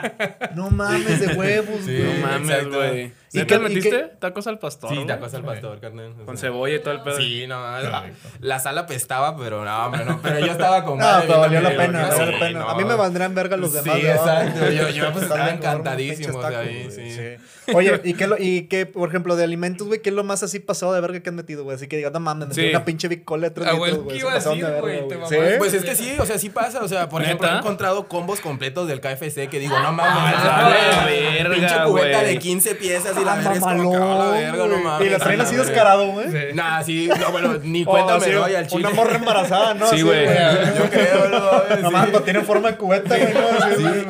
No 0.54 0.70
mames, 0.70 1.20
de 1.20 1.34
huevos, 1.34 1.80
Sí. 1.84 1.96
güey. 1.98 2.14
No 2.20 2.26
mames, 2.26 2.50
exacto. 2.50 2.76
güey. 2.78 3.12
¿Y 3.32 3.38
¿Neta 3.38 3.48
qué- 3.48 3.60
y 3.60 3.68
metiste 3.68 3.90
qué- 3.90 4.10
tacos 4.20 4.46
al 4.46 4.58
pastor? 4.58 4.90
Sí, 4.90 5.04
tacos 5.06 5.34
al 5.34 5.42
pastor, 5.44 5.80
carnal. 5.80 6.14
o 6.22 6.24
Con 6.26 6.38
cebolla 6.38 6.76
y 6.76 6.78
todo 6.80 6.94
el 6.94 7.00
pedo. 7.02 7.16
Sí, 7.16 7.46
no, 7.46 7.60
la, 7.60 8.04
la 8.40 8.58
sala 8.60 8.86
pestaba, 8.86 9.36
pero 9.36 9.64
no, 9.64 9.86
hombre, 9.86 10.04
no. 10.04 10.20
Pero 10.22 10.38
yo 10.40 10.52
estaba 10.52 10.84
con 10.84 10.98
No, 10.98 11.06
pero 11.26 11.40
valió 11.40 11.60
la 11.60 11.70
pena, 11.70 11.82
películas. 12.08 12.08
valió 12.18 12.26
la 12.26 12.32
Sí, 12.38 12.44
pena. 12.44 12.58
no. 12.60 12.68
A 12.70 12.76
mí 12.76 12.84
me 12.84 12.94
valdrán 12.94 13.34
verga 13.34 13.56
los 13.56 13.72
Sí, 13.72 13.78
demás. 13.78 14.02
¿verdad? 14.02 14.46
exacto. 14.46 14.70
Yo- 14.70 14.88
yo, 14.90 15.12
pues, 15.12 15.24
estaba 15.24 15.50
encantadísimo, 15.50 16.40
tacos, 16.40 16.56
ahí, 16.58 16.88
sí. 16.90 17.72
Oye, 17.74 18.00
¿y 18.04 18.14
qué, 18.14 18.28
lo, 18.28 18.36
y 18.38 18.68
qué, 18.68 18.86
por 18.86 19.08
ejemplo, 19.08 19.34
de 19.34 19.42
alimentos, 19.42 19.88
güey, 19.88 20.00
qué 20.00 20.10
es 20.10 20.14
lo 20.14 20.22
más 20.22 20.44
así 20.44 20.60
pasado 20.60 20.92
de 20.94 21.00
verga 21.00 21.18
que 21.20 21.28
han 21.28 21.34
metido, 21.34 21.64
güey? 21.64 21.74
Así 21.76 21.88
que 21.88 21.96
digas, 21.96 22.12
no 22.12 22.20
mames, 22.20 22.46
metí 22.48 22.60
Sí. 22.60 22.70
una 22.70 22.84
pinche 22.84 23.08
bicola 23.08 23.48
de 23.48 23.54
tres 23.54 23.66
Ah, 23.66 23.72
litros, 23.72 23.88
güey, 23.88 24.02
güey. 24.04 24.08
¿qué 24.08 24.14
se 24.14 24.20
iba 24.20 24.30
a 24.30 24.38
de 24.38 24.40
decir, 24.50 24.64
verga, 24.64 24.80
güey? 24.80 25.08
Te. 25.08 25.14
¿Sí? 25.26 25.36
Pues 25.58 25.74
es 25.74 25.84
que 25.84 25.94
sí, 25.96 26.16
o 26.18 26.24
sea, 26.26 26.38
sí 26.38 26.48
pasa. 26.50 26.84
O 26.84 26.88
sea, 26.88 27.08
por 27.08 27.22
ejemplo, 27.22 27.48
he 27.48 27.56
encontrado 27.58 28.06
combos 28.06 28.40
completos 28.40 28.86
del 28.86 29.00
KFC 29.00 29.48
que 29.48 29.58
digo, 29.58 29.76
no 29.80 29.92
mames. 29.92 30.34
Ah, 30.38 31.04
verga, 31.06 31.54
Pinche 31.54 31.74
cubeta 31.86 32.18
güey. 32.20 32.34
de 32.34 32.38
15 32.38 32.74
piezas 32.76 33.15
y 33.20 33.24
la 33.24 33.34
verga 33.36 33.52
es 33.52 33.58
como 33.60 33.90
que, 33.92 33.98
mamalón, 33.98 34.02
"Ah, 34.02 34.24
la 34.24 34.30
verga, 34.30 34.56
no 34.66 34.68
güey. 34.70 34.82
mames. 34.84 35.06
Y 35.06 35.10
la 35.10 35.18
traen 35.18 35.40
a 35.40 35.42
así 35.44 35.52
la 35.56 35.58
verga". 35.62 35.72
descarado, 35.72 36.06
güey. 36.12 36.30
Sí. 36.30 36.38
Nah, 36.54 36.82
sí, 36.82 37.08
no, 37.20 37.30
bueno, 37.32 37.54
ni 37.62 37.82
Oh, 37.86 37.90
cuenta 37.90 38.20
sí, 38.20 38.28
me 38.30 38.34
doy 38.36 38.54
al 38.54 38.66
chile. 38.66 38.80
Una 38.86 38.90
morra 38.94 39.16
embarazada, 39.16 39.74
¿no? 39.74 39.86
Sí, 39.90 40.02
güey. 40.02 40.26
Yo 40.26 40.90
creo, 40.90 41.28
no 41.28 41.76
Nomás 41.82 42.10
no 42.12 42.20
tiene 42.20 42.40
forma 42.42 42.70
de 42.72 42.76
cubeta. 42.76 43.16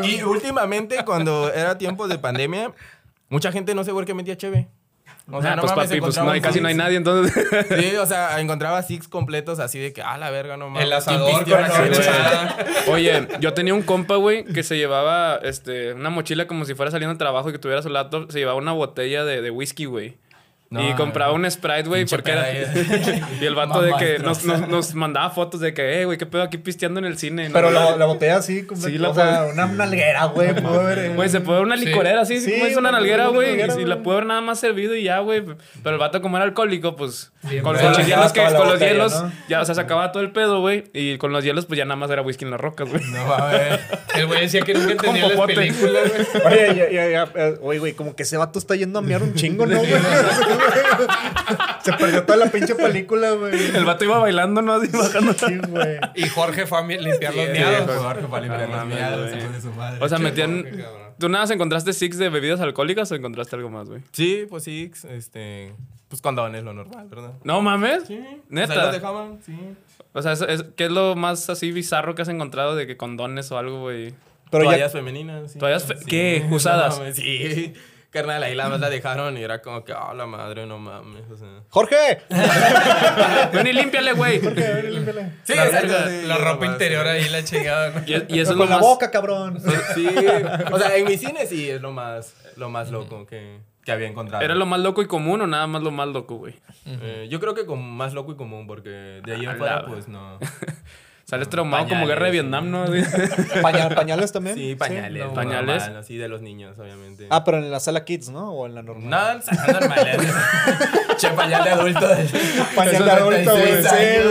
Y 0.04 0.22
últimamente, 0.22 1.04
cuando 1.04 1.52
era 1.52 1.78
tiempo 1.78 2.08
de 2.08 2.18
pandemia, 2.18 2.72
mucha 3.28 3.52
gente 3.52 3.74
no 3.74 3.84
sé 3.84 3.92
por 3.92 4.04
qué 4.04 4.14
metía 4.14 4.36
cheve. 4.36 4.68
O 5.30 5.42
sea, 5.42 5.52
Ah, 5.52 5.56
no 5.56 5.62
pues 5.62 5.72
mames, 5.74 5.88
papi, 5.88 6.00
pues 6.00 6.16
no 6.18 6.30
hay, 6.30 6.40
casi 6.40 6.60
no 6.60 6.68
hay 6.68 6.74
six. 6.74 6.84
nadie, 6.84 6.96
entonces. 6.98 7.48
Sí, 7.68 7.96
o 8.00 8.06
sea, 8.06 8.40
encontraba 8.40 8.80
six 8.82 9.08
completos 9.08 9.58
así 9.58 9.78
de 9.78 9.92
que, 9.92 10.00
ah, 10.00 10.16
la 10.18 10.30
verga, 10.30 10.56
no 10.56 10.70
mames. 10.70 10.82
El 10.84 10.88
¿quién 10.90 10.98
asador 10.98 11.42
con 11.44 11.50
la 11.62 11.68
carnechada. 11.68 12.56
Oye, 12.88 13.26
yo 13.40 13.52
tenía 13.52 13.74
un 13.74 13.82
compa, 13.82 14.16
güey, 14.16 14.44
que 14.44 14.62
se 14.62 14.76
llevaba 14.76 15.36
este, 15.42 15.94
una 15.94 16.10
mochila 16.10 16.46
como 16.46 16.64
si 16.64 16.74
fuera 16.74 16.90
saliendo 16.92 17.14
de 17.14 17.18
trabajo 17.18 17.48
y 17.48 17.52
que 17.52 17.58
tuviera 17.58 17.82
su 17.82 17.88
laptop. 17.88 18.30
Se 18.30 18.38
llevaba 18.38 18.56
una 18.58 18.72
botella 18.72 19.24
de, 19.24 19.42
de 19.42 19.50
whisky, 19.50 19.86
güey. 19.86 20.16
No, 20.76 20.88
y 20.90 20.94
compraba 20.94 21.32
un 21.32 21.50
Sprite, 21.50 21.82
güey, 21.84 22.06
porque 22.06 22.32
era... 22.32 22.46
y 23.40 23.44
el 23.44 23.54
vato 23.54 23.82
de 23.82 23.94
que 23.98 24.18
nos, 24.18 24.44
nos, 24.44 24.68
nos 24.68 24.94
mandaba 24.94 25.30
fotos 25.30 25.60
de 25.60 25.74
que, 25.74 26.00
eh, 26.00 26.04
güey, 26.04 26.18
qué 26.18 26.26
pedo 26.26 26.42
aquí 26.42 26.58
pisteando 26.58 27.00
en 27.00 27.06
el 27.06 27.18
cine. 27.18 27.48
¿no? 27.48 27.52
Pero 27.54 27.70
la, 27.70 27.96
la 27.96 28.06
botella 28.06 28.36
así, 28.36 28.64
como 28.64 28.80
Sí, 28.80 28.98
la 28.98 29.10
o 29.10 29.14
sea, 29.14 29.40
puedo- 29.40 29.52
una 29.52 29.66
nalguera, 29.66 30.24
güey. 30.26 30.50
eh. 30.50 31.12
Güey, 31.14 31.28
se 31.28 31.40
puede 31.40 31.58
ver 31.58 31.66
una 31.66 31.76
licorera 31.76 32.20
así, 32.22 32.40
Sí, 32.40 32.52
como 32.52 32.66
es 32.66 32.76
una 32.76 32.92
nalguera, 32.92 33.28
güey. 33.28 33.60
Y, 33.60 33.84
la 33.86 34.02
puede 34.02 34.18
haber 34.18 34.26
nada 34.26 34.40
más 34.40 34.60
servido 34.60 34.94
y 34.94 35.04
ya, 35.04 35.18
güey. 35.20 35.42
Pero 35.82 35.94
el 35.94 35.98
vato, 35.98 36.20
como 36.20 36.36
era 36.36 36.44
alcohólico, 36.44 36.96
pues. 36.96 37.32
Bien, 37.42 37.62
con, 37.62 37.74
los 37.74 37.82
hielos, 38.06 38.32
que, 38.32 38.42
con 38.42 38.52
los 38.54 38.64
botella, 38.72 38.92
hielos, 38.92 39.22
¿no? 39.22 39.32
ya, 39.48 39.60
o 39.60 39.64
sea, 39.64 39.74
se 39.74 39.80
acababa 39.80 40.10
todo 40.12 40.22
el 40.22 40.32
pedo, 40.32 40.60
güey. 40.60 40.84
Y 40.92 41.16
con 41.18 41.32
los 41.32 41.44
hielos, 41.44 41.66
pues 41.66 41.78
ya 41.78 41.84
nada 41.84 41.96
más 41.96 42.10
era 42.10 42.22
whisky 42.22 42.44
en 42.44 42.50
las 42.50 42.60
rocas, 42.60 42.88
güey. 42.88 43.02
No 43.04 43.24
mames. 43.26 43.80
El 44.14 44.26
güey 44.26 44.40
decía 44.42 44.62
que 44.62 44.74
nunca 44.74 44.92
entendía 44.92 45.28
las 45.28 45.46
películas, 45.46 46.02
güey. 46.10 46.56
Eh, 46.56 47.58
oye, 47.62 47.78
güey, 47.78 47.92
como 47.92 48.16
que 48.16 48.24
ese 48.24 48.36
vato 48.36 48.58
está 48.58 48.74
yendo 48.74 48.98
a 48.98 49.02
mear 49.02 49.22
un 49.22 49.34
chingo, 49.34 49.66
¿no, 49.66 49.78
güey? 49.78 49.90
Se 51.82 51.92
perdió 51.92 52.24
toda 52.24 52.38
la 52.38 52.46
pinche 52.50 52.74
película, 52.74 53.32
güey. 53.32 53.54
El 53.76 53.84
vato 53.84 54.04
iba 54.04 54.18
bailando, 54.18 54.62
¿no? 54.62 54.74
Así 54.74 54.88
bajando. 54.88 55.32
Sí, 55.34 55.58
güey. 55.68 55.98
Y 56.14 56.28
Jorge 56.28 56.66
fue 56.66 56.78
a 56.78 56.82
limpiar 56.86 57.34
los 57.34 57.44
Sí, 57.46 57.52
miados. 57.52 57.96
Jorge 58.02 58.22
para 58.28 58.42
limpiar 58.42 58.68
los 58.68 58.86
miados, 58.86 59.30
güey. 59.30 60.00
O 60.00 60.08
sea, 60.08 60.18
metían. 60.18 60.64
¿Tú 61.18 61.28
nada 61.30 61.44
más 61.44 61.50
encontraste 61.50 61.92
six 61.94 62.18
de 62.18 62.28
bebidas 62.28 62.60
alcohólicas 62.60 63.10
o 63.10 63.14
encontraste 63.14 63.56
algo 63.56 63.70
más, 63.70 63.88
güey? 63.88 64.02
Sí, 64.12 64.46
pues 64.50 64.64
sí, 64.64 64.90
este... 65.08 65.72
Pues 66.08 66.20
condones, 66.20 66.62
lo 66.62 66.74
normal, 66.74 67.08
¿verdad? 67.08 67.32
No 67.42 67.62
mames. 67.62 68.04
Sí. 68.06 68.20
Neta. 68.50 68.72
O 68.72 68.76
sea, 68.76 68.84
los 68.84 68.92
dejaban, 68.92 69.38
sí. 69.42 69.58
O 70.12 70.20
sea, 70.22 70.32
es- 70.32 70.42
es- 70.42 70.64
¿qué 70.76 70.84
es 70.84 70.90
lo 70.90 71.16
más 71.16 71.48
así 71.50 71.72
bizarro 71.72 72.14
que 72.14 72.20
has 72.22 72.28
encontrado 72.28 72.76
de 72.76 72.86
que 72.86 72.96
condones 72.98 73.50
o 73.50 73.58
algo, 73.58 73.80
güey? 73.80 74.12
Pero 74.50 74.64
ya- 74.64 74.70
Toallas 74.70 74.92
femeninas. 74.92 75.52
sí. 75.52 75.58
¿Toallas 75.58 75.84
fe- 75.84 75.96
Sí. 75.98 76.04
qué? 76.06 76.44
No 76.50 76.56
¿Usadas? 76.56 76.98
mames, 76.98 77.16
sí. 77.16 77.72
Carnal, 78.16 78.42
ahí 78.42 78.54
la 78.54 78.68
más 78.68 78.80
la 78.80 78.88
dejaron 78.90 79.36
y 79.36 79.42
era 79.42 79.60
como 79.62 79.84
que, 79.84 79.92
ah, 79.92 80.12
la 80.14 80.26
madre, 80.26 80.66
no 80.66 80.78
mames. 80.78 81.22
O 81.30 81.36
sea. 81.36 81.48
¡Jorge! 81.68 82.22
Ven 83.52 83.66
y 83.66 83.72
límpiale, 83.72 84.12
güey. 84.12 84.40
Sí, 85.44 85.54
La, 85.54 85.64
exacto, 85.66 85.88
la- 85.92 86.08
sí, 86.08 86.26
la 86.26 86.38
no 86.38 86.44
ropa 86.44 86.64
más, 86.66 86.72
interior 86.74 87.02
sí. 87.04 87.08
ahí, 87.10 87.28
la 87.28 87.44
chingada. 87.44 87.90
¿no? 87.90 88.02
Y, 88.06 88.12
y 88.36 88.40
eso 88.40 88.52
es 88.52 88.56
lo 88.56 88.64
Con 88.64 88.70
la 88.70 88.76
más... 88.76 88.80
boca, 88.84 89.10
cabrón. 89.10 89.58
Sí, 89.94 90.08
o 90.72 90.78
sea, 90.78 90.96
en 90.96 91.04
mi 91.06 91.16
cine 91.16 91.46
sí 91.46 91.70
es 91.70 91.80
lo 91.80 91.92
más, 91.92 92.34
lo 92.56 92.68
más 92.68 92.90
loco 92.90 93.26
que, 93.26 93.60
que 93.84 93.92
había 93.92 94.08
encontrado. 94.08 94.44
¿Era 94.44 94.54
lo 94.54 94.66
más 94.66 94.80
loco 94.80 95.02
y 95.02 95.06
común 95.06 95.40
o 95.42 95.46
nada 95.46 95.66
más 95.66 95.82
lo 95.82 95.90
más 95.90 96.08
loco, 96.08 96.36
güey? 96.36 96.54
Eh, 96.86 97.28
yo 97.30 97.38
creo 97.40 97.54
que 97.54 97.66
como 97.66 97.82
más 97.82 98.12
loco 98.14 98.32
y 98.32 98.36
común, 98.36 98.66
porque 98.66 99.20
de 99.24 99.32
ahí 99.34 99.44
en 99.44 99.56
fuera, 99.56 99.82
la- 99.82 99.86
pues 99.86 100.08
no. 100.08 100.38
Sales 101.28 101.48
traumado 101.50 101.88
como 101.88 102.06
guerra 102.06 102.26
de. 102.26 102.30
Vietnam, 102.30 102.70
¿no? 102.70 102.84
Pañal- 103.62 103.96
¿Pañales 103.96 104.30
también? 104.30 104.54
Sí, 104.56 104.76
pañales. 104.76 105.24
no, 105.24 105.34
pañales. 105.34 105.82
normal, 105.82 105.96
así 105.96 106.16
de 106.16 106.28
los 106.28 106.40
niños, 106.40 106.78
obviamente. 106.78 107.26
Ah, 107.30 107.42
pero 107.42 107.58
en 107.58 107.68
la 107.68 107.80
sala 107.80 108.04
kids, 108.04 108.28
¿no? 108.28 108.52
O 108.52 108.64
en 108.66 108.76
la 108.76 108.82
normal. 108.84 109.10
No, 109.10 109.42
son 109.42 109.72
normales. 109.72 110.18
che, 111.16 111.28
pañal 111.30 111.64
de 111.64 111.70
adulto. 111.70 112.08
Pañal 112.76 113.04
de 113.04 113.10
adulto, 113.10 113.50
güey. 113.56 113.72
96 113.82 113.90
Sí, 113.90 114.28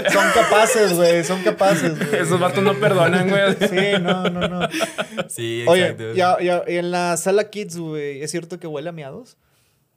güey. 0.00 0.10
Son 0.12 0.24
capaces, 0.34 0.94
güey. 0.94 1.22
Son 1.24 1.42
capaces, 1.44 1.96
güey. 2.10 2.22
Esos 2.22 2.40
vatos 2.40 2.64
no 2.64 2.74
perdonan, 2.74 3.28
güey. 3.28 3.54
Sí, 3.60 4.02
no, 4.02 4.24
no, 4.28 4.48
no. 4.48 4.68
Sí, 5.28 5.64
Oye, 5.68 5.90
exacto. 5.90 6.12
ya, 6.14 6.38
ya, 6.40 6.64
y 6.66 6.74
en 6.76 6.90
la 6.90 7.16
sala 7.18 7.50
kids, 7.50 7.76
güey, 7.76 8.20
¿es 8.20 8.32
cierto 8.32 8.58
que 8.58 8.66
huele 8.66 8.88
a 8.88 8.92
miados? 8.92 9.36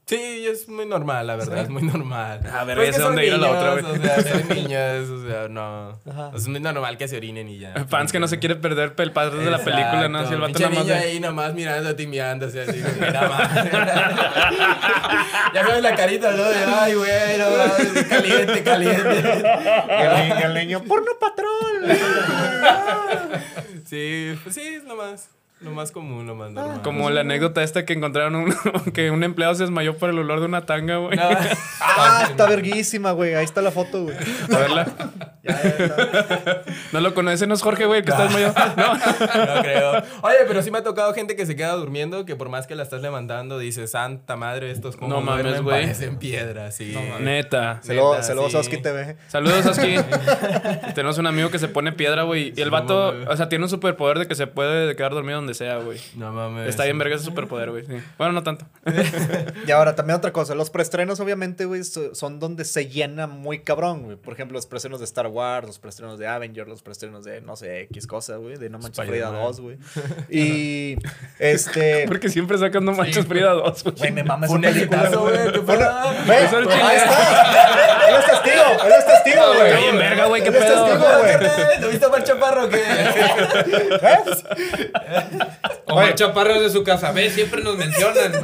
Sí, 0.07 0.45
es 0.47 0.69
muy 0.69 0.85
normal, 0.85 1.25
la 1.25 1.35
verdad, 1.35 1.63
es 1.63 1.69
muy 1.69 1.81
normal. 1.81 2.39
A 2.53 2.63
ver, 2.63 2.77
Pues 2.77 2.89
ya 2.89 2.91
que 2.91 2.97
sé 2.97 3.01
son 3.01 3.15
dónde 3.15 3.25
ir 3.25 3.33
a 3.33 3.37
la 3.37 3.49
otra, 3.49 3.71
güey. 3.81 3.85
O 3.85 4.01
sea, 4.03 4.21
son 4.21 4.49
niños, 4.55 5.09
o 5.09 5.27
sea, 5.27 5.47
no. 5.47 5.99
Ajá. 6.07 6.31
Es 6.35 6.47
muy 6.47 6.59
normal 6.59 6.95
que 6.99 7.07
se 7.07 7.17
orinen 7.17 7.49
y 7.49 7.57
ya. 7.57 7.73
Fans 7.89 8.11
que 8.11 8.19
no 8.19 8.27
se 8.27 8.37
quiere 8.37 8.55
perder 8.55 8.93
el 8.99 9.11
padre 9.11 9.43
de 9.43 9.49
la 9.49 9.57
película, 9.57 10.07
¿no? 10.07 10.27
Si 10.27 10.33
el 10.35 10.41
vato 10.41 10.59
nada 10.59 10.75
más 10.75 10.85
de- 10.85 10.93
ahí 10.93 11.19
nomás 11.19 11.55
mirando, 11.55 11.95
timiándose 11.95 12.61
así, 12.61 12.83
nada 12.99 13.29
más. 13.29 13.51
ya 15.55 15.65
sabes 15.65 15.81
la 15.81 15.95
carita, 15.95 16.31
¿no? 16.33 16.43
De, 16.43 16.55
ay, 16.65 16.93
güey, 16.93 17.37
no 17.39 17.45
mames, 17.49 18.03
caliente, 18.05 18.63
caliente. 18.63 19.23
El, 19.89 20.43
el 20.43 20.53
niño, 20.53 20.83
¡porno 20.83 21.11
patrón! 21.19 21.47
Sí, 23.85 24.37
pues 24.43 24.53
sí, 24.55 24.61
es 24.61 24.83
lo 24.83 24.95
más, 24.95 25.29
lo 25.61 25.71
más 25.71 25.91
común, 25.91 26.27
lo 26.27 26.35
más 26.35 26.51
normal. 26.51 26.81
Como 26.83 27.09
la 27.09 27.21
anécdota 27.21 27.63
esta 27.63 27.85
que 27.85 27.93
encontraron 27.93 28.35
un, 28.35 28.53
que 28.93 29.09
un 29.09 29.23
empleado 29.23 29.55
se 29.55 29.63
desmayó 29.63 29.97
por 29.97 30.09
el 30.09 30.19
olor 30.19 30.41
de 30.41 30.47
una 30.47 30.65
tanga, 30.65 30.97
güey. 30.97 31.15
No, 31.15 31.23
ah, 31.81 32.27
está 32.29 32.45
verguísima, 32.47 33.11
güey. 33.11 33.35
Ahí 33.35 33.45
está 33.45 33.61
la 33.61 33.71
foto, 33.71 34.03
güey. 34.03 34.17
A 34.53 34.57
verla. 34.57 34.87
Ya, 35.43 35.61
ya 35.63 35.69
está. 35.69 36.61
No 36.91 36.99
lo 36.99 37.13
conoce, 37.13 37.47
no 37.47 37.53
es 37.53 37.61
Jorge, 37.61 37.85
güey, 37.85 38.03
que 38.03 38.11
está 38.11 38.23
desmayado. 38.23 38.53
No. 38.75 38.93
no 38.93 39.61
creo. 39.61 40.03
Oye, 40.23 40.37
pero 40.47 40.61
sí 40.61 40.71
me 40.71 40.79
ha 40.79 40.83
tocado 40.83 41.13
gente 41.13 41.35
que 41.35 41.45
se 41.45 41.55
queda 41.55 41.73
durmiendo, 41.73 42.25
que 42.25 42.35
por 42.35 42.49
más 42.49 42.67
que 42.67 42.75
la 42.75 42.83
estás 42.83 43.01
levantando, 43.01 43.57
dice, 43.57 43.87
santa 43.87 44.35
madre, 44.35 44.71
estos 44.71 44.97
como 44.97 45.13
No 45.13 45.21
mames, 45.21 45.61
güey. 45.61 45.83
parecen 45.83 46.17
piedras, 46.17 46.75
sí. 46.75 46.95
Neta. 47.21 47.79
Saludos, 47.81 48.25
saludos 48.25 48.51
sí. 48.51 48.57
Oski 48.57 48.77
TV. 48.77 49.15
Saludos, 49.27 49.65
Oski. 49.65 49.95
Tenemos 50.95 51.17
un 51.17 51.27
amigo 51.27 51.49
que 51.49 51.59
se 51.59 51.69
pone 51.69 51.93
piedra, 51.93 52.23
güey. 52.23 52.53
Y 52.55 52.61
el 52.61 52.71
vato, 52.71 53.13
o 53.27 53.37
sea, 53.37 53.47
tiene 53.47 53.63
un 53.63 53.69
superpoder 53.69 54.19
de 54.19 54.27
que 54.27 54.35
se 54.35 54.47
puede 54.47 54.95
quedar 54.95 55.13
dormido 55.13 55.44
donde 55.45 55.53
sea, 55.53 55.77
güey. 55.77 55.99
No 56.15 56.31
mames. 56.31 56.67
Está 56.69 56.83
bien 56.85 56.97
verga 56.97 57.15
ese 57.15 57.25
superpoder, 57.25 57.69
güey. 57.71 57.85
sí. 57.85 57.93
Bueno, 58.17 58.33
no 58.33 58.43
tanto. 58.43 58.65
Y 59.67 59.71
ahora 59.71 59.95
también 59.95 60.17
otra 60.17 60.31
cosa, 60.31 60.53
los 60.55 60.69
preestrenos 60.69 61.19
obviamente, 61.19 61.65
güey, 61.65 61.83
so- 61.83 62.13
son 62.15 62.39
donde 62.39 62.65
se 62.65 62.87
llena 62.87 63.27
muy 63.27 63.59
cabrón, 63.59 64.03
güey. 64.03 64.17
Por 64.17 64.33
ejemplo, 64.33 64.55
los 64.57 64.65
preestrenos 64.67 64.99
de 64.99 65.05
Star 65.05 65.27
Wars, 65.27 65.65
los 65.67 65.79
preestrenos 65.79 66.19
de 66.19 66.27
Avengers, 66.27 66.67
los 66.67 66.81
preestrenos 66.81 67.23
de, 67.25 67.41
no 67.41 67.55
sé, 67.55 67.81
X 67.81 68.07
cosa, 68.07 68.35
güey, 68.37 68.57
de 68.57 68.69
No 68.69 68.79
Manches 68.79 69.05
Frida 69.05 69.25
Spider-Man. 69.25 69.41
2, 69.47 69.61
güey. 69.61 69.77
Y, 70.29 70.97
este... 71.39 72.05
Porque 72.07 72.29
siempre 72.29 72.57
sacan 72.57 72.83
No 72.85 72.91
Manches 72.93 73.25
Frida 73.25 73.51
2, 73.51 73.83
Güey, 73.83 73.95
güey. 73.97 74.11
me 74.13 74.23
esa 74.23 74.49
un 74.49 74.61
película, 74.61 75.09
güey. 75.09 75.51
qué 75.53 75.59
ahí 76.83 76.97
está. 76.97 78.07
Él 78.09 78.15
es 78.19 78.25
testigo, 78.25 78.85
él 78.85 78.93
es 78.99 79.05
testigo, 79.05 79.53
güey. 79.55 79.67
Está 79.67 79.79
bien 79.79 79.97
verga, 79.97 80.25
güey, 80.27 80.41
qué 80.43 80.49
Él 80.49 80.55
es 80.55 80.63
pedo. 80.63 80.85
testigo, 80.85 81.05
güey. 81.19 81.81
¿Tuviste 81.81 82.05
a 82.05 82.07
Omar 82.07 82.23
Chaparro 82.23 82.69
que 82.69 82.77
¿Ves? 84.01 84.43
Omar 85.87 86.05
Oye. 86.05 86.15
Chaparro 86.15 86.61
de 86.61 86.69
su 86.69 86.83
casa. 86.83 87.11
Ve, 87.11 87.29
siempre 87.29 87.63
nos 87.63 87.77
mencionan. 87.77 88.31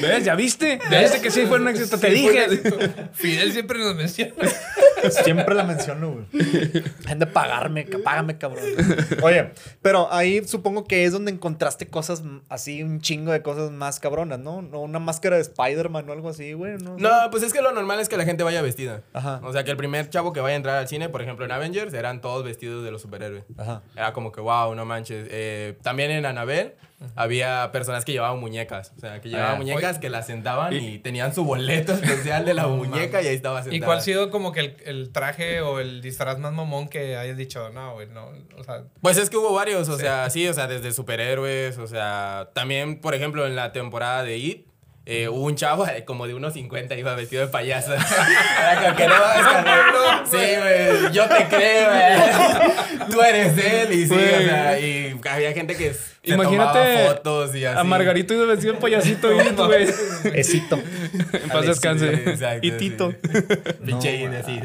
¿Ves? 0.00 0.24
¿Ya 0.24 0.34
viste? 0.34 0.78
¿Ya 0.90 1.00
viste 1.00 1.20
que 1.20 1.30
sí 1.30 1.46
fue 1.46 1.58
un 1.58 1.68
éxito? 1.68 1.98
Te 1.98 2.14
Sí, 2.14 2.26
un 2.26 2.32
dije. 2.32 2.80
Fidel 3.14 3.52
siempre 3.52 3.78
nos 3.78 3.94
menciona. 3.94 4.34
Siempre 5.10 5.54
la 5.54 5.64
menciono, 5.64 6.12
güey. 6.12 6.26
Han 7.06 7.18
de 7.18 7.26
pagarme, 7.26 7.84
págame, 8.04 8.38
cabrón. 8.38 8.64
Oye, 9.22 9.52
pero 9.82 10.12
ahí 10.12 10.46
supongo 10.46 10.84
que 10.84 11.04
es 11.04 11.12
donde 11.12 11.30
encontraste 11.30 11.86
cosas 11.86 12.22
así, 12.48 12.82
un 12.82 13.00
chingo 13.00 13.32
de 13.32 13.42
cosas 13.42 13.70
más 13.70 14.00
cabronas, 14.00 14.38
¿no? 14.38 14.62
No, 14.62 14.80
Una 14.80 14.98
máscara 14.98 15.36
de 15.36 15.42
Spider-Man 15.42 16.08
o 16.08 16.12
algo 16.12 16.28
así, 16.28 16.52
güey. 16.52 16.76
No, 16.78 16.96
No, 16.98 17.10
pues 17.30 17.42
es 17.42 17.52
que 17.52 17.62
lo 17.62 17.72
normal 17.72 18.00
es 18.00 18.08
que 18.08 18.16
la 18.16 18.24
gente 18.24 18.42
vaya 18.42 18.62
vestida. 18.62 19.02
Ajá. 19.12 19.40
O 19.44 19.52
sea, 19.52 19.64
que 19.64 19.70
el 19.70 19.76
primer 19.76 20.08
chavo 20.10 20.32
que 20.32 20.40
vaya 20.40 20.54
a 20.54 20.56
entrar 20.56 20.76
al 20.76 20.88
cine, 20.88 21.08
por 21.08 21.22
ejemplo 21.22 21.44
en 21.44 21.52
Avengers, 21.52 21.92
eran 21.94 22.20
todos 22.20 22.44
vestidos 22.44 22.84
de 22.84 22.90
los 22.90 23.02
superhéroes. 23.02 23.44
Ajá. 23.56 23.82
Era 23.94 24.12
como 24.12 24.32
que, 24.32 24.40
wow, 24.40 24.74
no 24.74 24.84
manches. 24.84 25.28
Eh, 25.30 25.76
también 25.82 26.10
en 26.10 26.26
Anabel 26.26 26.74
había 27.14 27.70
personas 27.72 28.04
que 28.04 28.12
llevaban 28.12 28.40
muñecas. 28.40 28.92
O 28.96 29.00
sea, 29.00 29.20
que 29.20 29.28
llevaban 29.28 29.54
Ah, 29.54 29.56
muñecas 29.56 29.98
que 29.98 30.08
las 30.10 30.26
sentaban 30.26 30.72
y, 30.72 30.98
tenían 30.98 31.34
su 31.34 31.44
boleto 31.44 31.92
especial 31.94 32.44
de 32.44 32.54
la 32.54 32.66
muñeca 32.66 33.22
y 33.22 33.26
ahí 33.28 33.34
estaba 33.34 33.62
sentada. 33.62 33.76
¿Y 33.76 33.80
cuál 33.80 33.98
ha 33.98 34.00
sido 34.00 34.30
como 34.30 34.52
que 34.52 34.60
el, 34.60 34.76
el 34.84 35.12
traje 35.12 35.60
o 35.60 35.78
el 35.80 36.00
disfraz 36.00 36.38
más 36.38 36.52
mamón 36.52 36.88
que 36.88 37.16
hayas 37.16 37.36
dicho? 37.36 37.70
No, 37.70 37.94
güey, 37.94 38.08
no. 38.08 38.30
O 38.56 38.64
sea, 38.64 38.84
Pues 39.00 39.18
es 39.18 39.30
que 39.30 39.36
hubo 39.36 39.52
varios, 39.52 39.88
o 39.88 39.98
sea, 39.98 40.28
sí, 40.30 40.48
o 40.48 40.54
sea, 40.54 40.66
desde 40.66 40.92
superhéroes, 40.92 41.78
o 41.78 41.86
sea, 41.86 42.50
también, 42.54 43.00
por 43.00 43.14
ejemplo, 43.14 43.46
en 43.46 43.56
la 43.56 43.72
temporada 43.72 44.22
de 44.22 44.38
It, 44.38 44.66
eh, 45.08 45.28
un 45.28 45.54
chavo 45.54 45.86
como 46.04 46.26
de 46.26 46.34
unos 46.34 46.54
50 46.54 46.96
iba 46.96 47.14
vestido 47.14 47.46
de 47.46 47.48
payaso. 47.48 47.94
Era 47.94 48.82
como 48.82 48.96
que 48.96 49.06
no 49.06 49.14
mames. 49.14 50.28
Sí, 50.28 50.36
güey, 50.36 51.12
yo 51.12 51.28
te 51.28 51.46
creo, 51.46 51.90
güey. 51.90 53.08
Tú 53.10 53.22
eres 53.22 53.56
él 53.56 53.92
y 53.92 54.06
sí, 54.06 54.14
o 54.14 54.18
sea, 54.18 54.80
y 54.80 55.20
había 55.30 55.52
gente 55.52 55.76
que 55.76 55.94
se 55.94 56.34
Imagínate 56.34 56.78
tomaba 56.80 57.14
fotos 57.14 57.54
y 57.54 57.64
así. 57.64 57.78
A 57.78 57.84
Margarito 57.84 58.34
y 58.34 58.36
de 58.36 58.46
vestido 58.46 58.72
de 58.72 58.80
payasito, 58.80 59.32
y 59.32 59.48
güey. 59.54 59.88
Esito. 60.34 60.76
En 60.76 61.50
paz 61.50 61.66
descanse. 61.66 62.16
Sí, 62.16 62.30
exacto, 62.30 62.66
y 62.66 62.70
Tito. 62.72 63.12
sí. 63.12 63.42
Pinche 63.86 64.24
It, 64.24 64.32
así. 64.32 64.60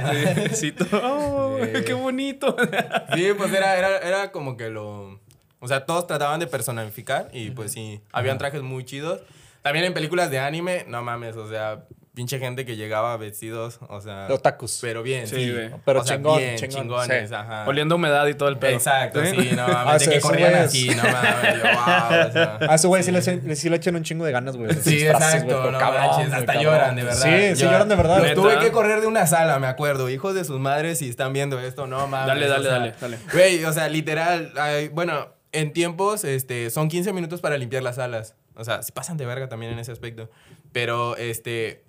Sí, 0.56 0.72
Tito. 0.72 1.00
Oh, 1.04 1.60
qué 1.86 1.94
bonito. 1.94 2.56
Sí, 3.14 3.28
pues 3.38 3.54
era, 3.54 3.78
era, 3.78 3.98
era 4.00 4.32
como 4.32 4.58
que 4.58 4.70
lo... 4.70 5.20
O 5.60 5.68
sea, 5.68 5.86
todos 5.86 6.08
trataban 6.08 6.40
de 6.40 6.48
personificar 6.48 7.30
y 7.32 7.52
pues 7.52 7.72
sí, 7.72 8.02
habían 8.12 8.38
trajes 8.38 8.62
muy 8.62 8.86
chidos. 8.86 9.20
También 9.62 9.86
en 9.86 9.94
películas 9.94 10.32
de 10.32 10.40
anime, 10.40 10.86
no 10.88 11.04
mames, 11.04 11.36
o 11.38 11.48
sea, 11.50 11.84
pinche 12.14 12.40
gente 12.40 12.66
que 12.66 12.76
llegaba 12.76 13.16
vestidos, 13.16 13.80
o 13.88 14.02
sea... 14.02 14.28
De 14.28 14.34
otakus. 14.34 14.80
Pero 14.82 15.02
bien, 15.02 15.28
Sí, 15.28 15.36
sí. 15.36 15.52
güey. 15.52 15.70
Pero 15.86 16.02
O 16.02 16.04
sea, 16.04 16.18
chingón, 16.18 16.40
bien, 16.40 16.56
chingón, 16.58 16.82
chingones, 16.82 17.30
sí. 17.30 17.36
ajá. 17.36 17.66
Oliendo 17.68 17.96
humedad 17.96 18.28
y 18.28 18.34
todo 18.34 18.50
el 18.50 18.58
pedo. 18.58 18.72
Exacto, 18.72 19.24
¿Sí? 19.24 19.30
sí, 19.40 19.50
no 19.56 19.68
mames, 19.68 20.06
de 20.06 20.12
que 20.16 20.20
corrían 20.20 20.54
es- 20.56 20.60
así, 20.66 20.90
no 20.90 21.04
mames, 21.04 21.56
yo, 21.56 21.64
wow, 21.64 22.28
o 22.28 22.32
sea... 22.34 22.58
A 22.70 22.76
ese 22.76 22.88
güey 22.88 23.04
sí 23.04 23.12
le, 23.12 23.20
echan- 23.20 23.56
sí 23.56 23.70
le 23.70 23.76
echan 23.78 23.96
un 23.96 24.04
chingo 24.04 24.26
de 24.26 24.32
ganas, 24.34 24.58
güey. 24.58 24.74
Sí, 24.74 25.06
exacto, 25.08 25.62
güey, 25.62 25.72
no 25.72 25.80
cabrón, 25.80 26.08
manches, 26.08 26.34
hasta 26.34 26.46
cabrón. 26.54 26.64
lloran, 26.64 26.96
de 26.96 27.04
verdad. 27.04 27.22
Sí, 27.22 27.56
sí 27.56 27.64
lloran 27.64 27.88
de 27.88 27.96
verdad. 27.96 28.18
Los 28.24 28.34
tuve 28.34 28.60
que 28.60 28.72
correr 28.72 29.00
de 29.00 29.08
una 29.08 29.26
sala, 29.28 29.58
me 29.60 29.68
acuerdo. 29.68 30.10
Hijos 30.10 30.34
de 30.36 30.44
sus 30.44 30.60
madres, 30.60 30.98
si 31.00 31.08
están 31.10 31.32
viendo 31.34 31.60
esto, 31.60 31.88
no 31.88 32.08
mames. 32.08 32.28
Dale, 32.28 32.48
dale, 32.48 32.60
o 32.60 32.64
sea, 32.64 32.72
dale, 32.80 32.94
dale. 33.00 33.18
Güey, 33.32 33.64
o 33.64 33.72
sea, 33.72 33.88
literal, 33.88 34.52
ay, 34.60 34.90
bueno, 34.90 35.30
en 35.54 35.72
tiempos, 35.72 36.26
este, 36.26 36.70
son 36.72 36.90
15 36.90 37.14
minutos 37.14 37.40
para 37.42 37.58
limpiar 37.58 37.84
las 37.84 37.96
salas. 37.96 38.36
O 38.62 38.64
sea, 38.64 38.82
se 38.84 38.92
pasan 38.92 39.18
de 39.18 39.26
verga 39.26 39.50
también 39.50 39.74
en 39.74 39.80
ese 39.80 39.92
aspecto. 39.92 40.30
Pero, 40.72 41.18
este, 41.18 41.84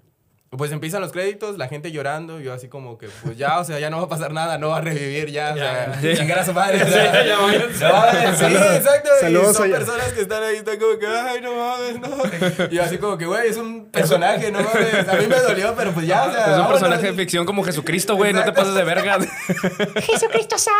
pues 0.58 0.70
empiezan 0.70 1.00
los 1.00 1.12
créditos, 1.12 1.56
la 1.56 1.66
gente 1.66 1.92
llorando, 1.92 2.38
yo 2.38 2.52
así 2.52 2.68
como 2.68 2.98
que, 2.98 3.08
pues 3.24 3.38
ya, 3.38 3.58
o 3.58 3.64
sea, 3.64 3.78
ya 3.78 3.88
no 3.88 3.96
va 3.96 4.02
a 4.04 4.08
pasar 4.08 4.34
nada, 4.34 4.58
no 4.58 4.68
va 4.68 4.78
a 4.78 4.80
revivir 4.82 5.30
ya, 5.30 5.52
o 5.54 5.56
sea, 5.56 5.98
chingar 6.14 6.40
a 6.40 6.44
su 6.44 6.52
madre. 6.52 6.78
sí, 6.84 8.44
exacto. 8.44 9.10
Saludos 9.18 9.52
y 9.52 9.54
son 9.54 9.70
personas 9.70 10.12
que 10.12 10.20
están 10.20 10.42
ahí, 10.42 10.56
están 10.56 10.78
como 10.78 10.98
que, 10.98 11.06
ay, 11.06 11.40
no 11.40 11.54
mames, 11.56 12.00
no. 12.00 12.66
Y 12.70 12.74
yo 12.74 12.82
así 12.82 12.98
como 12.98 13.16
que, 13.16 13.24
güey, 13.24 13.48
es 13.48 13.56
un 13.56 13.86
personaje, 13.86 14.52
no 14.52 14.60
mames. 14.60 15.08
A 15.08 15.14
mí 15.14 15.26
me 15.26 15.36
dolió, 15.40 15.74
pero 15.74 15.92
pues 15.92 16.06
ya, 16.06 16.24
o 16.24 16.32
sea. 16.32 16.40
Es 16.42 16.46
un 16.48 16.52
vámonos. 16.52 16.80
personaje 16.80 17.06
de 17.06 17.12
ficción 17.14 17.46
como 17.46 17.64
Jesucristo, 17.64 18.16
güey. 18.16 18.34
No 18.34 18.44
te 18.44 18.52
pases 18.52 18.74
de 18.74 18.84
verga. 18.84 19.20
Jesucristo 20.02 20.58
San. 20.58 20.74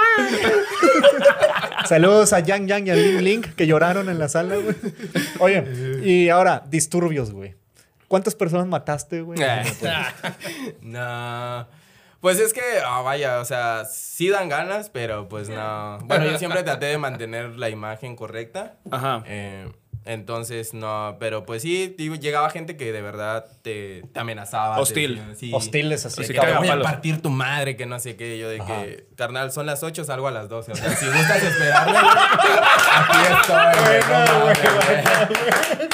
Saludos 1.88 2.34
a 2.34 2.40
Yang 2.40 2.66
Yang 2.66 2.86
y 2.88 2.90
a 2.90 2.94
Link 2.94 3.20
Link 3.20 3.46
que 3.54 3.66
lloraron 3.66 4.10
en 4.10 4.18
la 4.18 4.28
sala, 4.28 4.56
güey. 4.56 4.76
Oye, 5.38 5.64
y 6.04 6.28
ahora, 6.28 6.62
disturbios, 6.68 7.32
güey. 7.32 7.61
¿Cuántas 8.12 8.34
personas 8.34 8.66
mataste, 8.66 9.22
güey? 9.22 9.40
No. 10.82 11.66
Pues 12.20 12.38
es 12.40 12.52
que, 12.52 12.60
ah, 12.84 13.00
vaya, 13.00 13.40
o 13.40 13.44
sea, 13.46 13.86
sí 13.86 14.28
dan 14.28 14.50
ganas, 14.50 14.90
pero 14.90 15.30
pues 15.30 15.48
no. 15.48 15.96
Bueno, 16.04 16.26
yo 16.26 16.36
siempre 16.36 16.62
traté 16.62 16.84
de 16.84 16.98
mantener 16.98 17.56
la 17.56 17.70
imagen 17.70 18.14
correcta. 18.14 18.74
Ajá. 18.90 19.24
Eh, 19.26 19.72
Entonces, 20.04 20.74
no, 20.74 21.16
pero 21.20 21.44
pues 21.44 21.62
sí, 21.62 21.94
digo, 21.96 22.16
llegaba 22.16 22.50
gente 22.50 22.76
que 22.76 22.92
de 22.92 23.02
verdad 23.02 23.46
te, 23.62 24.02
te 24.12 24.18
amenazaba. 24.20 24.78
Hostil. 24.80 25.22
sí, 25.36 25.50
Hostiles 25.54 26.04
así. 26.06 26.22
que 26.26 26.34
te 26.40 26.52
voy 26.54 26.68
a 26.68 26.80
partir 26.80 27.22
tu 27.22 27.30
madre, 27.30 27.76
que 27.76 27.86
no 27.86 27.98
sé 28.00 28.16
qué. 28.16 28.36
Yo 28.38 28.48
de 28.48 28.60
Ajá. 28.60 28.82
que, 28.82 29.06
carnal, 29.16 29.52
son 29.52 29.66
las 29.66 29.82
8, 29.82 30.04
salgo 30.04 30.26
a 30.26 30.30
las 30.32 30.48
12. 30.48 30.72
O 30.72 30.74
sea, 30.74 30.96
si 30.96 31.06
gustas 31.06 31.42
esperarme, 31.42 31.98
aquí 32.92 33.18
estoy. 33.40 34.82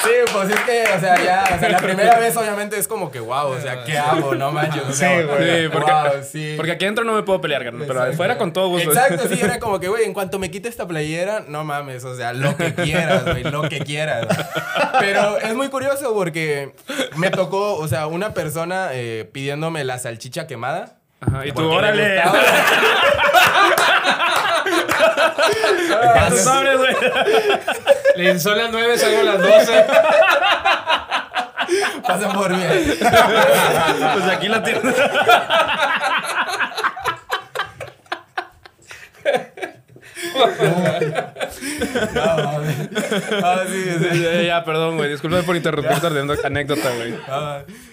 Sí, 0.03 0.11
pues 0.33 0.49
es 0.49 0.59
que, 0.61 0.83
o 0.95 0.99
sea, 0.99 1.23
ya, 1.23 1.55
o 1.55 1.59
sea, 1.59 1.69
la 1.69 1.77
primera 1.79 2.19
vez 2.19 2.35
obviamente 2.37 2.77
es 2.77 2.87
como 2.87 3.11
que, 3.11 3.19
wow, 3.19 3.47
o 3.49 3.59
sea, 3.61 3.83
¿qué 3.83 3.97
hago? 3.97 4.33
No 4.35 4.51
manches. 4.51 4.83
o 4.83 4.93
sea, 4.93 5.19
Sí, 5.19 5.25
güey. 5.27 5.63
Sí, 5.63 5.69
porque, 5.71 5.91
wow, 5.91 6.03
sí. 6.23 6.53
porque 6.57 6.71
aquí 6.71 6.85
adentro 6.85 7.03
no 7.05 7.13
me 7.13 7.23
puedo 7.23 7.41
pelear, 7.41 7.63
carnal, 7.63 7.85
pero 7.87 8.01
afuera 8.03 8.37
con 8.37 8.53
todo 8.53 8.69
gusto. 8.69 8.89
Exacto, 8.91 9.27
sí, 9.27 9.39
era 9.41 9.59
como 9.59 9.79
que, 9.79 9.87
güey, 9.87 10.05
en 10.05 10.13
cuanto 10.13 10.39
me 10.39 10.49
quite 10.49 10.67
esta 10.69 10.87
playera, 10.87 11.43
no 11.47 11.63
mames, 11.63 12.03
o 12.05 12.15
sea, 12.15 12.33
lo 12.33 12.55
que 12.57 12.73
quieras, 12.73 13.25
güey, 13.25 13.43
lo 13.43 13.63
que 13.63 13.79
quieras. 13.79 13.98
Pero 14.99 15.37
es 15.37 15.55
muy 15.55 15.69
curioso 15.69 16.13
porque 16.13 16.73
me 17.15 17.29
tocó, 17.29 17.75
o 17.75 17.87
sea, 17.87 18.07
una 18.07 18.33
persona 18.33 18.89
eh, 18.93 19.29
pidiéndome 19.31 19.83
la 19.83 19.97
salchicha 19.97 20.47
quemada. 20.47 20.97
Ajá, 21.21 21.45
y 21.45 21.51
tú, 21.51 21.69
órale. 21.69 22.21
güey. 26.77 26.95
Le 28.15 28.39
son 28.39 28.57
las 28.57 28.71
9, 28.71 28.97
salgo 28.97 29.19
a 29.19 29.23
las 29.23 29.41
12. 29.41 29.85
Pasan 32.05 32.33
por 32.33 32.51
mí. 32.51 32.63
Pues 34.13 34.25
aquí 34.31 34.47
la 34.47 34.63
tienes. 34.63 34.95
No. 42.13 42.61
Ah, 43.43 43.63
sí, 43.67 43.83
sí. 43.83 44.21
Ya, 44.21 44.41
ya, 44.41 44.63
perdón, 44.63 44.97
güey. 44.97 45.09
Disculpe 45.11 45.43
por 45.43 45.55
interrumpir 45.55 45.99
tu 45.99 46.07
anécdota, 46.43 46.89
güey. 46.95 47.13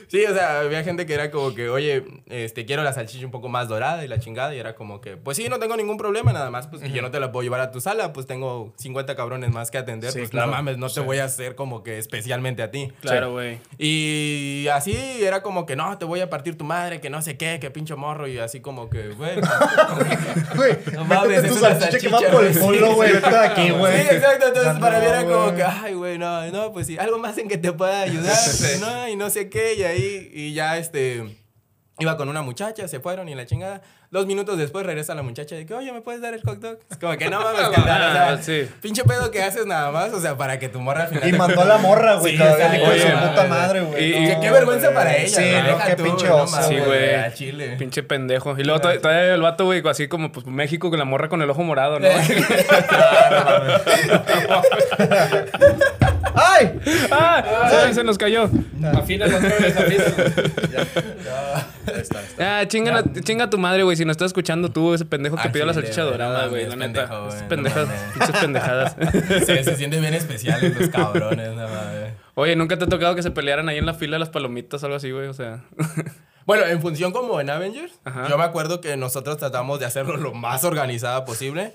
Sí, 0.08 0.24
o 0.24 0.34
sea, 0.34 0.60
había 0.60 0.82
gente 0.84 1.06
que 1.06 1.14
era 1.14 1.30
como 1.30 1.54
que, 1.54 1.68
oye, 1.68 2.04
este, 2.26 2.64
quiero 2.64 2.82
la 2.82 2.92
salchicha 2.92 3.24
un 3.24 3.30
poco 3.32 3.48
más 3.48 3.68
dorada 3.68 4.04
y 4.04 4.08
la 4.08 4.18
chingada. 4.18 4.54
Y 4.54 4.58
era 4.58 4.74
como 4.74 5.00
que, 5.00 5.16
pues 5.16 5.36
sí, 5.36 5.48
no 5.48 5.58
tengo 5.58 5.76
ningún 5.76 5.96
problema, 5.96 6.32
nada 6.32 6.50
más, 6.50 6.66
pues 6.68 6.82
que 6.82 6.90
yo 6.90 7.02
no 7.02 7.10
te 7.10 7.20
la 7.20 7.32
puedo 7.32 7.42
llevar 7.42 7.60
a 7.60 7.70
tu 7.70 7.80
sala, 7.80 8.12
pues 8.12 8.26
tengo 8.26 8.72
50 8.76 9.16
cabrones 9.16 9.50
más 9.50 9.70
que 9.70 9.78
atender. 9.78 10.12
Sí, 10.12 10.18
pues 10.18 10.30
claro. 10.30 10.46
no 10.48 10.52
mames, 10.52 10.78
no 10.78 10.88
te 10.88 11.00
voy 11.00 11.18
a 11.18 11.24
hacer 11.24 11.54
como 11.54 11.82
que 11.82 11.98
especialmente 11.98 12.62
a 12.62 12.70
ti. 12.70 12.92
Claro, 13.00 13.32
güey. 13.32 13.58
Y 13.78 14.66
así 14.72 14.96
era 15.22 15.42
como 15.42 15.66
que, 15.66 15.76
no, 15.76 15.96
te 15.98 16.04
voy 16.04 16.20
a 16.20 16.30
partir 16.30 16.56
tu 16.56 16.64
madre, 16.64 17.00
que 17.00 17.10
no 17.10 17.22
sé 17.22 17.36
qué, 17.36 17.58
que 17.60 17.70
pinche 17.70 17.94
morro. 17.94 18.26
Y 18.28 18.38
así 18.38 18.60
como 18.60 18.88
que, 18.90 19.08
güey. 19.10 19.36
Güey, 20.56 20.76
No 20.92 21.04
mames, 21.04 21.42
tu 21.42 21.46
es 21.54 21.56
una 21.60 21.78
salchicha 21.80 21.98
que 21.98 22.08
va 22.08 22.20
por 22.30 22.44
el 22.44 22.58
güey. 22.58 22.78
culo, 22.78 22.94
güey. 22.94 23.12
Vete 23.12 23.30
de 23.30 23.36
aquí, 23.38 23.70
güey. 23.70 24.00
Sí, 24.00 24.06
exacto. 24.14 24.46
Entonces, 24.48 24.74
No, 24.74 24.80
para 24.80 25.00
mí 25.00 25.06
era 25.06 25.24
como 25.24 25.42
güey. 25.44 25.56
que, 25.56 25.62
ay, 25.62 25.94
güey, 25.94 26.18
no, 26.18 26.46
no, 26.50 26.72
pues 26.72 26.86
sí, 26.86 26.98
algo 26.98 27.18
más 27.18 27.36
en 27.38 27.48
que 27.48 27.58
te 27.58 27.72
pueda 27.72 28.02
ayudar, 28.02 28.36
no, 28.80 29.08
y 29.08 29.16
no 29.16 29.30
sé 29.30 29.48
qué, 29.48 29.74
y 29.74 29.82
ahí, 29.82 29.95
y 29.98 30.54
ya, 30.54 30.78
este, 30.78 31.36
iba 31.98 32.16
con 32.16 32.28
una 32.28 32.42
muchacha, 32.42 32.86
se 32.88 33.00
fueron 33.00 33.28
y 33.28 33.34
la 33.34 33.46
chingada. 33.46 33.82
Dos 34.08 34.24
minutos 34.24 34.56
después 34.56 34.86
regresa 34.86 35.16
la 35.16 35.22
muchacha 35.22 35.56
de 35.56 35.66
que, 35.66 35.74
oye, 35.74 35.90
¿me 35.92 36.00
puedes 36.00 36.20
dar 36.22 36.32
el 36.32 36.40
hot 36.42 36.60
dog? 36.60 36.78
Es 36.88 36.96
como 36.96 37.16
que 37.18 37.28
no 37.28 37.40
mames, 37.42 37.68
carnal, 37.74 38.02
o 38.02 38.12
sea, 38.12 38.28
Ah, 38.34 38.38
sí. 38.40 38.68
pinche 38.80 39.02
pedo 39.02 39.32
que 39.32 39.42
haces 39.42 39.66
nada 39.66 39.90
más, 39.90 40.12
o 40.12 40.20
sea, 40.20 40.36
para 40.36 40.60
que 40.60 40.68
tu 40.68 40.78
morra 40.80 41.02
al 41.02 41.08
final. 41.08 41.28
Y 41.28 41.32
te- 41.32 41.38
mandó 41.38 41.60
a 41.60 41.64
la 41.64 41.78
morra, 41.78 42.14
güey. 42.14 42.34
Sí, 42.34 42.38
todavía 42.38 42.68
de 42.68 43.00
su 43.00 43.08
puta 43.08 43.44
madre. 43.48 43.80
güey. 43.80 44.04
Y- 44.04 44.20
No, 44.20 44.28
Qué, 44.28 44.38
qué 44.42 44.50
vergüenza 44.52 44.86
güey. 44.86 44.94
para 44.96 45.16
ella, 45.16 45.36
Sí, 45.36 45.50
no, 45.68 45.78
qué 45.84 45.96
tú, 45.96 46.04
pinche 46.04 46.30
oso. 46.30 46.62
Sí, 46.62 46.76
güey. 46.78 47.14
a 47.16 47.34
Chile. 47.34 47.74
Pinche 47.80 48.04
pendejo. 48.04 48.56
Y 48.56 48.62
luego 48.62 48.80
todavía, 48.80 49.02
todavía 49.02 49.34
el 49.34 49.42
vato, 49.42 49.64
güey, 49.64 49.82
así 49.88 50.06
como 50.06 50.30
pues 50.30 50.46
México 50.46 50.88
con 50.88 51.00
la 51.00 51.04
morra 51.04 51.28
con 51.28 51.42
el 51.42 51.50
ojo 51.50 51.64
morado, 51.64 51.98
¿no? 51.98 52.06
¡Ay! 56.36 56.78
¡Ah! 57.10 57.68
Se, 57.88 57.94
se 57.94 58.04
nos 58.04 58.18
cayó. 58.18 58.48
Afina 58.94 59.26
las 59.26 59.40
9, 59.40 59.74
afina. 59.76 60.04
Ahí 61.86 62.00
está, 62.00 62.22
está. 62.22 62.60
Ah, 62.60 62.68
chinga, 62.68 62.92
la- 62.92 63.04
chinga 63.22 63.48
tu 63.50 63.58
madre, 63.58 63.82
güey. 63.82 63.96
Si 63.96 64.04
no 64.04 64.12
estás 64.12 64.26
escuchando 64.26 64.70
tú, 64.70 64.94
ese 64.94 65.04
pendejo 65.04 65.36
que 65.36 65.42
Al 65.42 65.52
pidió 65.52 65.66
la 65.66 65.74
salchicha 65.74 66.02
dorada, 66.02 66.44
no 66.44 66.50
güey. 66.50 66.64
La 66.64 66.76
mames, 66.76 66.88
neta. 66.88 67.00
pendejo, 67.08 67.28
Esas 67.28 67.36
güey, 67.38 67.48
pendejas, 67.48 67.88
no 67.88 67.94
mames. 67.94 68.12
pinches 68.12 68.36
pendejadas. 68.40 68.96
Se, 69.46 69.64
se 69.64 69.76
sienten 69.76 70.00
bien 70.00 70.14
especiales 70.14 70.78
los 70.78 70.88
cabrones, 70.90 71.48
no 71.50 71.62
mames. 71.68 72.12
Oye, 72.34 72.54
¿nunca 72.56 72.76
te 72.78 72.84
ha 72.84 72.88
tocado 72.88 73.14
que 73.14 73.22
se 73.22 73.30
pelearan 73.30 73.68
ahí 73.68 73.78
en 73.78 73.86
la 73.86 73.94
fila 73.94 74.16
de 74.16 74.20
las 74.20 74.28
palomitas 74.30 74.82
o 74.82 74.86
algo 74.86 74.96
así, 74.96 75.10
güey? 75.10 75.28
O 75.28 75.34
sea. 75.34 75.64
Bueno, 76.46 76.64
en 76.64 76.80
función 76.80 77.10
como 77.10 77.40
en 77.40 77.50
Avengers, 77.50 77.98
Ajá. 78.04 78.28
yo 78.28 78.38
me 78.38 78.44
acuerdo 78.44 78.80
que 78.80 78.96
nosotros 78.96 79.36
tratamos 79.36 79.80
de 79.80 79.86
hacerlo 79.86 80.16
lo 80.16 80.32
más 80.32 80.62
organizada 80.62 81.24
posible 81.24 81.72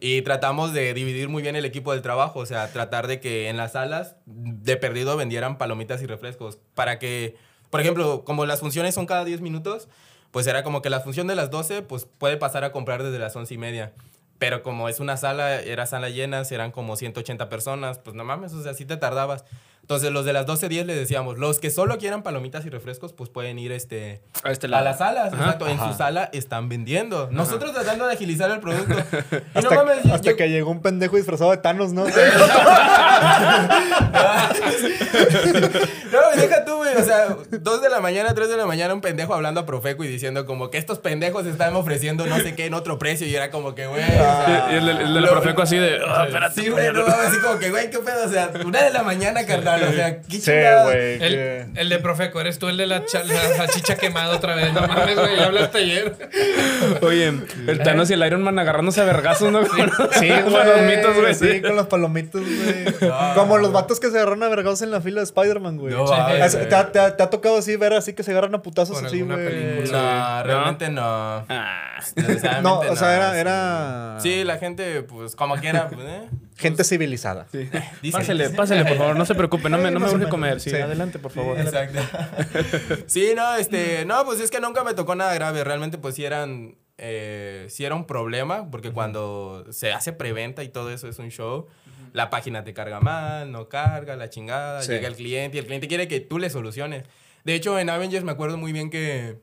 y 0.00 0.22
tratamos 0.22 0.72
de 0.72 0.94
dividir 0.94 1.28
muy 1.28 1.42
bien 1.42 1.56
el 1.56 1.64
equipo 1.64 1.92
del 1.92 2.02
trabajo, 2.02 2.40
o 2.40 2.46
sea, 2.46 2.72
tratar 2.72 3.06
de 3.06 3.20
que 3.20 3.48
en 3.48 3.56
las 3.56 3.72
salas 3.72 4.16
de 4.26 4.76
perdido 4.76 5.16
vendieran 5.16 5.58
palomitas 5.58 6.02
y 6.02 6.06
refrescos 6.06 6.58
para 6.74 6.98
que, 6.98 7.36
por 7.70 7.80
ejemplo, 7.80 8.24
como 8.24 8.46
las 8.46 8.60
funciones 8.60 8.94
son 8.94 9.06
cada 9.06 9.24
10 9.24 9.40
minutos, 9.40 9.88
pues 10.30 10.46
era 10.46 10.64
como 10.64 10.82
que 10.82 10.90
la 10.90 11.00
función 11.00 11.26
de 11.26 11.36
las 11.36 11.50
12, 11.50 11.82
pues 11.82 12.06
puede 12.06 12.36
pasar 12.36 12.64
a 12.64 12.72
comprar 12.72 13.02
desde 13.02 13.18
las 13.18 13.36
11 13.36 13.54
y 13.54 13.58
media. 13.58 13.92
Pero 14.38 14.62
como 14.62 14.88
es 14.88 14.98
una 14.98 15.16
sala, 15.16 15.60
era 15.60 15.86
sala 15.86 16.08
llena, 16.08 16.42
eran 16.50 16.72
como 16.72 16.96
180 16.96 17.48
personas, 17.48 18.00
pues 18.00 18.16
no 18.16 18.24
mames, 18.24 18.52
o 18.52 18.62
sea, 18.62 18.74
sí 18.74 18.84
te 18.84 18.96
tardabas. 18.96 19.44
Entonces 19.84 20.10
los 20.12 20.24
de 20.24 20.32
las 20.32 20.46
12.10 20.46 20.86
les 20.86 20.96
decíamos, 20.96 21.36
los 21.38 21.58
que 21.60 21.68
solo 21.70 21.98
quieran 21.98 22.22
palomitas 22.22 22.64
y 22.64 22.70
refrescos, 22.70 23.12
pues 23.12 23.28
pueden 23.28 23.58
ir 23.58 23.70
este, 23.70 24.22
A 24.42 24.50
este 24.50 24.64
a 24.66 24.70
lado. 24.70 24.84
las 24.86 24.96
salas, 24.96 25.30
Ajá. 25.34 25.42
exacto. 25.44 25.68
En 25.68 25.78
su 25.78 25.92
sala 25.92 26.30
están 26.32 26.70
vendiendo. 26.70 27.28
Nosotros 27.30 27.74
tratando 27.74 28.06
de 28.06 28.14
agilizar 28.14 28.50
el 28.50 28.60
producto. 28.60 28.94
Y 29.54 29.58
Hasta, 29.58 29.74
no 29.74 29.84
mames, 29.84 30.02
yo- 30.04 30.14
hasta 30.14 30.30
yo- 30.30 30.36
que 30.36 30.48
llegó 30.48 30.70
un 30.70 30.80
pendejo 30.80 31.16
disfrazado 31.16 31.50
de 31.50 31.58
Thanos, 31.58 31.92
¿no? 31.92 32.04
No, 36.14 36.40
deja 36.40 36.64
tú, 36.64 36.76
güey. 36.76 36.94
O 36.96 37.04
sea, 37.04 37.36
dos 37.50 37.82
de 37.82 37.88
la 37.90 38.00
mañana, 38.00 38.34
tres 38.34 38.48
de 38.48 38.56
la 38.56 38.66
mañana, 38.66 38.94
un 38.94 39.00
pendejo 39.00 39.34
hablando 39.34 39.60
a 39.60 39.66
Profeco 39.66 40.04
y 40.04 40.08
diciendo 40.08 40.46
como 40.46 40.70
que 40.70 40.78
estos 40.78 40.98
pendejos 41.00 41.44
están 41.46 41.74
ofreciendo 41.74 42.24
no 42.26 42.36
sé 42.38 42.54
qué 42.54 42.66
en 42.66 42.74
otro 42.74 42.98
precio. 42.98 43.26
Y 43.26 43.34
era 43.34 43.50
como 43.50 43.74
que, 43.74 43.86
güey. 43.86 44.02
o 44.02 44.06
sea, 44.06 44.68
Y 44.70 44.76
el, 44.76 44.86
del- 44.86 45.16
el 45.16 45.28
Profeco 45.28 45.62
así 45.62 45.76
de. 45.76 45.98
"Ah, 46.08 46.24
espérate, 46.26 46.60
Sí, 46.62 46.68
güey, 46.70 46.92
no, 46.92 47.04
así 47.04 47.38
como 47.38 47.58
que, 47.58 47.70
güey, 47.70 47.90
qué 47.90 47.98
pedo. 47.98 48.26
O 48.26 48.28
sea, 48.28 48.50
una 48.64 48.82
de 48.82 48.90
la 48.90 49.02
mañana, 49.02 49.44
carnal. 49.44 49.73
O 49.82 49.92
sea, 49.92 50.20
qué 50.22 50.30
Sí, 50.36 50.40
chingada. 50.42 50.84
güey. 50.84 51.14
El, 51.14 51.18
que- 51.34 51.66
el 51.76 51.88
de 51.88 51.98
Profeco, 51.98 52.40
eres 52.40 52.58
tú 52.58 52.68
el 52.68 52.76
de 52.76 52.86
la, 52.86 53.04
cha- 53.04 53.24
la 53.24 53.56
salchicha 53.56 53.96
quemada 53.96 54.36
otra 54.36 54.54
vez. 54.54 54.72
No 54.72 54.82
mames, 54.86 55.16
güey, 55.18 55.36
ya 55.36 55.46
hablaste 55.46 55.78
ayer. 55.78 56.14
Oye, 57.02 57.32
el 57.66 57.78
Thanos 57.82 58.10
y 58.10 58.14
el 58.14 58.24
Iron 58.26 58.42
Man 58.42 58.58
agarrándose 58.58 59.00
a 59.00 59.04
vergazos, 59.04 59.50
¿no? 59.52 59.62
Sí, 59.64 60.28
Con 60.28 60.52
los 60.52 60.82
mitos, 60.82 61.16
güey. 61.16 61.34
Sí, 61.34 61.60
con 61.62 61.76
los 61.76 61.86
palomitos, 61.86 62.42
güey. 62.42 63.10
Como 63.34 63.58
los 63.58 63.72
vatos 63.72 64.00
que 64.00 64.10
se 64.10 64.16
agarran 64.18 64.42
a 64.42 64.48
vergados 64.48 64.82
en 64.82 64.90
la 64.90 65.00
fila 65.00 65.20
de 65.20 65.24
Spider-Man, 65.24 65.78
güey. 65.78 65.94
No, 65.94 66.06
Sí. 66.06 66.14
¿Te, 66.68 66.74
ha- 66.74 66.92
te 66.92 66.98
ha- 66.98 67.16
te 67.16 67.22
ha 67.22 67.30
tocado 67.30 67.58
así 67.58 67.76
ver 67.76 67.92
así 67.94 68.12
que 68.12 68.22
se 68.22 68.30
agarran 68.30 68.54
a 68.54 68.62
putazos 68.62 69.02
así, 69.02 69.20
güey? 69.22 69.36
No, 69.90 70.42
realmente 70.42 70.88
no. 70.90 71.44
Ah. 71.48 72.00
No, 72.62 72.80
o 72.80 72.96
sea, 72.96 73.14
era, 73.16 73.32
sí. 73.32 73.38
era 73.38 74.16
Sí, 74.20 74.44
la 74.44 74.58
gente, 74.58 75.02
pues, 75.02 75.34
como 75.36 75.56
quiera, 75.56 75.88
pues, 75.88 76.06
¿eh? 76.06 76.22
gente 76.56 76.84
civilizada. 76.84 77.46
Dice- 78.02 78.12
Pásele, 78.12 78.50
pásele, 78.50 78.84
por 78.84 78.96
favor. 78.96 79.16
No 79.16 79.24
se 79.24 79.34
preocupe. 79.34 79.63
No 79.70 79.78
me, 79.78 79.90
no 79.90 80.00
me 80.00 80.10
urge 80.10 80.28
comer. 80.28 80.60
Sí, 80.60 80.70
Sí. 80.70 80.76
adelante, 80.76 81.18
por 81.18 81.30
favor. 81.32 81.58
Exacto. 81.58 82.00
sí, 83.06 83.32
no, 83.36 83.54
este, 83.56 84.04
no, 84.04 84.24
pues 84.24 84.40
es 84.40 84.50
que 84.50 84.60
nunca 84.60 84.84
me 84.84 84.94
tocó 84.94 85.14
nada 85.14 85.34
grave. 85.34 85.64
Realmente, 85.64 85.98
pues 85.98 86.14
sí 86.14 86.24
eran, 86.24 86.76
eh, 86.98 87.66
sí 87.68 87.84
era 87.84 87.94
un 87.94 88.06
problema, 88.06 88.70
porque 88.70 88.90
cuando 88.92 89.64
se 89.70 89.92
hace 89.92 90.12
preventa 90.12 90.62
y 90.62 90.68
todo 90.68 90.90
eso 90.90 91.08
es 91.08 91.18
un 91.18 91.30
show, 91.30 91.66
la 92.12 92.30
página 92.30 92.62
te 92.64 92.72
carga 92.74 93.00
mal, 93.00 93.50
no 93.50 93.68
carga, 93.68 94.16
la 94.16 94.30
chingada, 94.30 94.82
Sí. 94.82 94.92
llega 94.92 95.08
el 95.08 95.16
cliente 95.16 95.56
y 95.56 95.60
el 95.60 95.66
cliente 95.66 95.88
quiere 95.88 96.06
que 96.08 96.20
tú 96.20 96.38
le 96.38 96.50
soluciones. 96.50 97.04
De 97.44 97.54
hecho, 97.54 97.78
en 97.78 97.90
Avengers 97.90 98.24
me 98.24 98.32
acuerdo 98.32 98.56
muy 98.56 98.72
bien 98.72 98.88
que, 98.90 99.38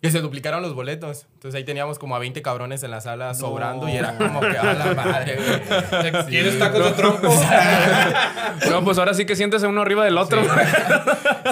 que 0.00 0.10
se 0.10 0.20
duplicaron 0.20 0.62
los 0.62 0.74
boletos. 0.74 1.26
Entonces 1.34 1.58
ahí 1.58 1.64
teníamos 1.64 1.98
como 1.98 2.16
a 2.16 2.18
20 2.18 2.40
cabrones 2.40 2.82
en 2.82 2.90
la 2.90 3.00
sala 3.00 3.34
sobrando 3.34 3.88
y 3.88 3.96
era 3.96 4.16
como 4.16 4.40
que 4.40 4.56
a 4.56 4.72
la 4.72 4.94
madre, 4.94 5.36
güey. 5.36 6.24
¿Quieres 6.26 6.58
tacos 6.58 6.84
de 6.84 6.90
trompo? 6.92 7.28
No, 8.70 8.84
pues 8.84 8.98
ahora 8.98 9.14
sí 9.14 9.24
que 9.26 9.36
sientes 9.36 9.62
uno 9.62 9.82
arriba 9.82 10.04
del 10.04 10.18
otro. 10.18 10.42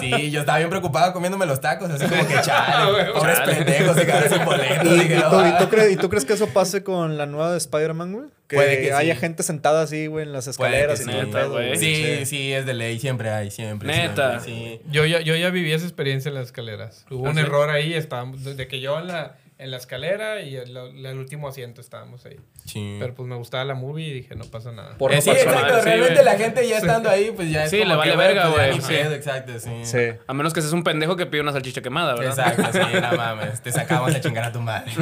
Sí, 0.01 0.31
yo 0.31 0.41
estaba 0.41 0.59
bien 0.59 0.71
preocupado 0.71 1.13
comiéndome 1.13 1.45
los 1.45 1.61
tacos, 1.61 1.91
así 1.91 2.07
como 2.07 2.27
que 2.27 2.41
chale, 2.41 2.93
güey, 2.93 3.13
pobres 3.13 3.39
chale. 3.39 3.55
pendejos, 3.57 3.97
se 3.97 4.07
quedaron 4.07 4.29
sin 4.31 4.45
boletos. 4.45 4.87
¿Y, 4.87 4.91
y 4.91 5.13
y 5.13 5.15
ah. 5.15 5.89
¿Y 5.91 5.97
tú 5.97 6.09
crees 6.09 6.25
que 6.25 6.35
eso 6.35 6.47
pase 6.49 6.85
con 6.85 7.17
la 7.17 7.27
nueva 7.27 7.51
de 7.51 7.59
Spider-Man, 7.59 8.13
güey? 8.13 8.27
Que, 8.49 8.57
Puede 8.57 8.81
que 8.81 8.93
haya 8.95 9.15
sí. 9.15 9.21
gente 9.21 9.43
sentada 9.43 9.83
así, 9.83 10.07
güey, 10.07 10.25
en 10.25 10.33
las 10.33 10.47
Puede 10.57 10.71
que 10.71 10.77
escaleras 10.79 11.01
y 11.03 11.05
todo 11.05 11.23
Neta, 11.23 11.45
güey. 11.47 11.77
Sí, 11.77 12.25
sí, 12.25 12.53
es 12.53 12.65
de 12.65 12.73
ley, 12.73 12.99
siempre 12.99 13.29
hay, 13.29 13.51
siempre. 13.51 13.87
Neta. 13.89 14.41
siempre, 14.41 14.79
sí. 14.79 14.91
Yo 14.91 15.05
ya, 15.05 15.21
yo 15.21 15.37
ya 15.37 15.51
viví 15.51 15.71
esa 15.71 15.85
experiencia 15.85 16.31
en 16.31 16.35
las 16.35 16.47
escaleras. 16.47 17.05
Hubo 17.11 17.27
¿Ah, 17.27 17.31
un 17.31 17.37
sí? 17.37 17.43
error 17.43 17.69
ahí, 17.69 17.93
estábamos, 17.93 18.45
desde 18.45 18.67
que 18.67 18.81
yo 18.81 18.99
en 18.99 19.09
la, 19.09 19.37
en 19.59 19.71
la 19.71 19.77
escalera 19.77 20.41
y 20.41 20.57
el, 20.57 20.75
el 20.75 21.19
último 21.19 21.47
asiento 21.47 21.83
estábamos 21.83 22.25
ahí. 22.25 22.37
Sí. 22.69 22.97
Pero 23.01 23.15
pues 23.15 23.27
me 23.29 23.35
gustaba 23.37 23.65
la 23.65 23.75
movie 23.75 24.07
y 24.09 24.13
dije, 24.13 24.35
no 24.37 24.45
pasa 24.45 24.71
nada. 24.73 24.97
Por 24.99 25.13
Eh, 25.13 25.17
no 25.17 25.23
sí, 25.23 25.31
exacto. 25.31 25.79
sí, 25.79 25.85
realmente 25.85 26.23
la 26.23 26.37
gente 26.37 26.69
ya 26.69 26.79
estando 26.79 27.09
ahí, 27.09 27.33
pues 27.35 27.51
ya 27.51 27.65
es 27.65 27.71
Sí, 27.71 27.79
como 27.79 27.91
le 27.93 27.97
vale 27.97 28.11
que, 28.13 28.17
verga, 28.19 28.49
güey, 28.49 28.81
sí. 28.81 28.95
exacto, 28.95 29.59
sí. 29.59 29.71
Sí. 29.85 29.99
A 30.27 30.35
menos 30.35 30.53
que 30.53 30.61
seas 30.61 30.73
un 30.75 30.85
pendejo 30.85 31.17
que 31.17 31.27
pide 31.27 31.41
una 31.41 31.53
salchicha 31.53 31.81
quemada, 31.81 32.15
¿verdad? 32.15 32.49
Exacto, 32.57 32.79
sí, 32.79 32.95
no 33.01 33.17
mames. 33.17 33.63
Te 33.63 33.73
sacamos 33.73 34.15
a 34.15 34.21
chingar 34.21 34.45
a 34.45 34.53
tu 34.53 34.61
madre. 34.61 34.93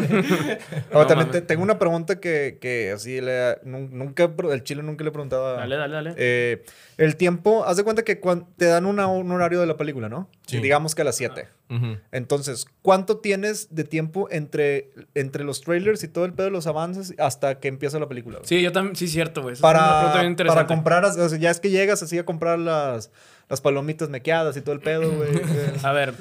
Ahora, 0.93 1.01
No 1.03 1.07
también 1.07 1.31
te- 1.31 1.41
tengo 1.43 1.63
una 1.63 1.79
pregunta 1.79 2.21
que, 2.21 2.59
que 2.61 2.93
así 2.93 3.21
le, 3.21 3.61
nun- 3.65 3.91
nunca, 3.91 4.31
el 4.53 4.63
chile 4.63 4.83
nunca 4.83 5.03
le 5.05 5.09
he 5.09 5.13
preguntado 5.13 5.47
a- 5.49 5.53
Dale, 5.61 5.77
dale, 5.77 5.95
dale. 5.95 6.15
Eh, 6.17 6.65
el 6.99 7.17
tiempo, 7.17 7.65
haz 7.67 7.77
de 7.77 7.85
cuenta 7.85 8.03
que 8.05 8.21
te 8.57 8.65
dan 8.67 8.87
una- 8.87 9.07
un 9.09 9.31
horario 9.33 9.61
de 9.61 9.67
la 9.67 9.77
película, 9.77 10.09
¿no? 10.09 10.29
Sí. 10.47 10.61
Digamos 10.61 10.95
que 10.95 11.03
a 11.03 11.05
las 11.05 11.17
7. 11.17 11.49
Ujú. 11.69 11.99
Entonces, 12.13 12.67
¿cuánto 12.83 13.19
tienes 13.19 13.75
de 13.75 13.83
tiempo 13.85 14.29
entre, 14.31 14.91
entre 15.15 15.43
los 15.43 15.61
trailers 15.63 16.05
y 16.05 16.09
todo 16.09 16.25
el 16.25 16.33
pedo 16.33 16.47
de 16.47 16.53
los 16.53 16.67
avances 16.69 17.13
hasta 17.19 17.56
que 17.61 17.69
empieza 17.69 17.99
la 17.99 18.09
película? 18.09 18.39
güey? 18.39 18.49
Sí, 18.49 18.63
yo 18.63 18.73
también, 18.73 18.97
sí, 18.97 19.09
cierto, 19.09 19.43
güey. 19.43 19.55
Esa 19.55 19.67
es 19.69 19.75
una 19.75 19.83
Para, 20.37 20.47
para 20.47 20.67
comprar, 20.67 21.05
o 21.05 21.29
sea, 21.29 21.39
ya 21.39 21.51
es 21.51 21.61
que 21.61 21.71
llegas 21.71 22.03
así 22.03 22.19
a 22.19 22.25
comprar 22.25 22.59
las, 22.59 23.11
las 23.49 23.61
palomitas 23.61 24.09
mequeadas 24.09 24.57
y 24.57 24.61
todo 24.63 24.75
el 24.75 24.81
pedo, 24.81 25.11
güey. 25.11 25.31
A 25.83 25.93
ver, 25.93 26.15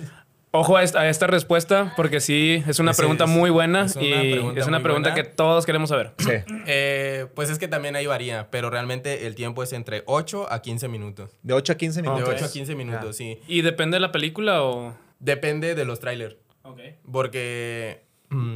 ojo 0.52 0.78
a 0.78 0.84
esta, 0.84 1.02
a 1.02 1.10
esta 1.10 1.28
respuesta, 1.28 1.94
porque 1.98 2.22
sí, 2.22 2.64
es 2.66 2.80
una 2.80 2.94
Sí, 2.94 3.00
pregunta 3.00 3.26
es- 3.26 3.30
muy 3.30 3.50
buena 3.50 3.86
es 3.86 3.96
una 3.98 4.06
y 4.06 4.32
pregunta 4.32 4.62
es 4.62 4.68
una 4.68 4.82
pregunta 4.82 5.10
buena. 5.12 5.24
que 5.24 5.30
todos 5.30 5.66
queremos 5.66 5.90
saber. 5.90 6.14
sí. 6.18 6.32
Eh, 6.68 7.28
pues 7.36 7.50
es 7.52 7.60
que 7.60 7.68
también 7.68 7.96
ahí 7.96 8.08
varía, 8.08 8.48
pero 8.50 8.70
realmente 8.72 9.28
el 9.28 9.36
tiempo 9.36 9.62
es 9.64 9.72
entre 9.74 10.02
8 10.08 10.52
a 10.52 10.62
15 10.64 10.88
minutos. 10.88 11.30
De 11.44 11.54
8 11.54 11.74
a 11.74 11.76
15 11.76 12.02
De 12.02 12.08
minutos. 12.10 12.34
8 12.36 12.46
a 12.46 12.52
15 12.52 12.76
minutos, 12.76 13.16
sí. 13.18 13.40
¿Y 13.48 13.62
depende 13.62 13.96
de 13.98 14.00
la 14.02 14.12
película 14.12 14.64
o...? 14.64 14.96
Depende 15.20 15.76
de 15.76 15.86
los 15.86 16.00
trailers. 16.00 16.38
Ok. 16.64 16.80
Porque 17.12 18.04
mm, 18.30 18.56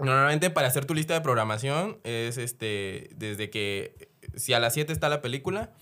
normalmente 0.00 0.50
para 0.50 0.68
hacer 0.68 0.84
tu 0.84 0.94
lista 0.94 1.14
de 1.14 1.20
programación 1.20 1.98
es 2.04 2.38
este 2.38 3.10
desde 3.14 3.50
que 3.50 4.10
si 4.34 4.52
a 4.52 4.60
las 4.60 4.74
7 4.74 4.92
está 4.92 5.08
la 5.08 5.20
película, 5.20 5.72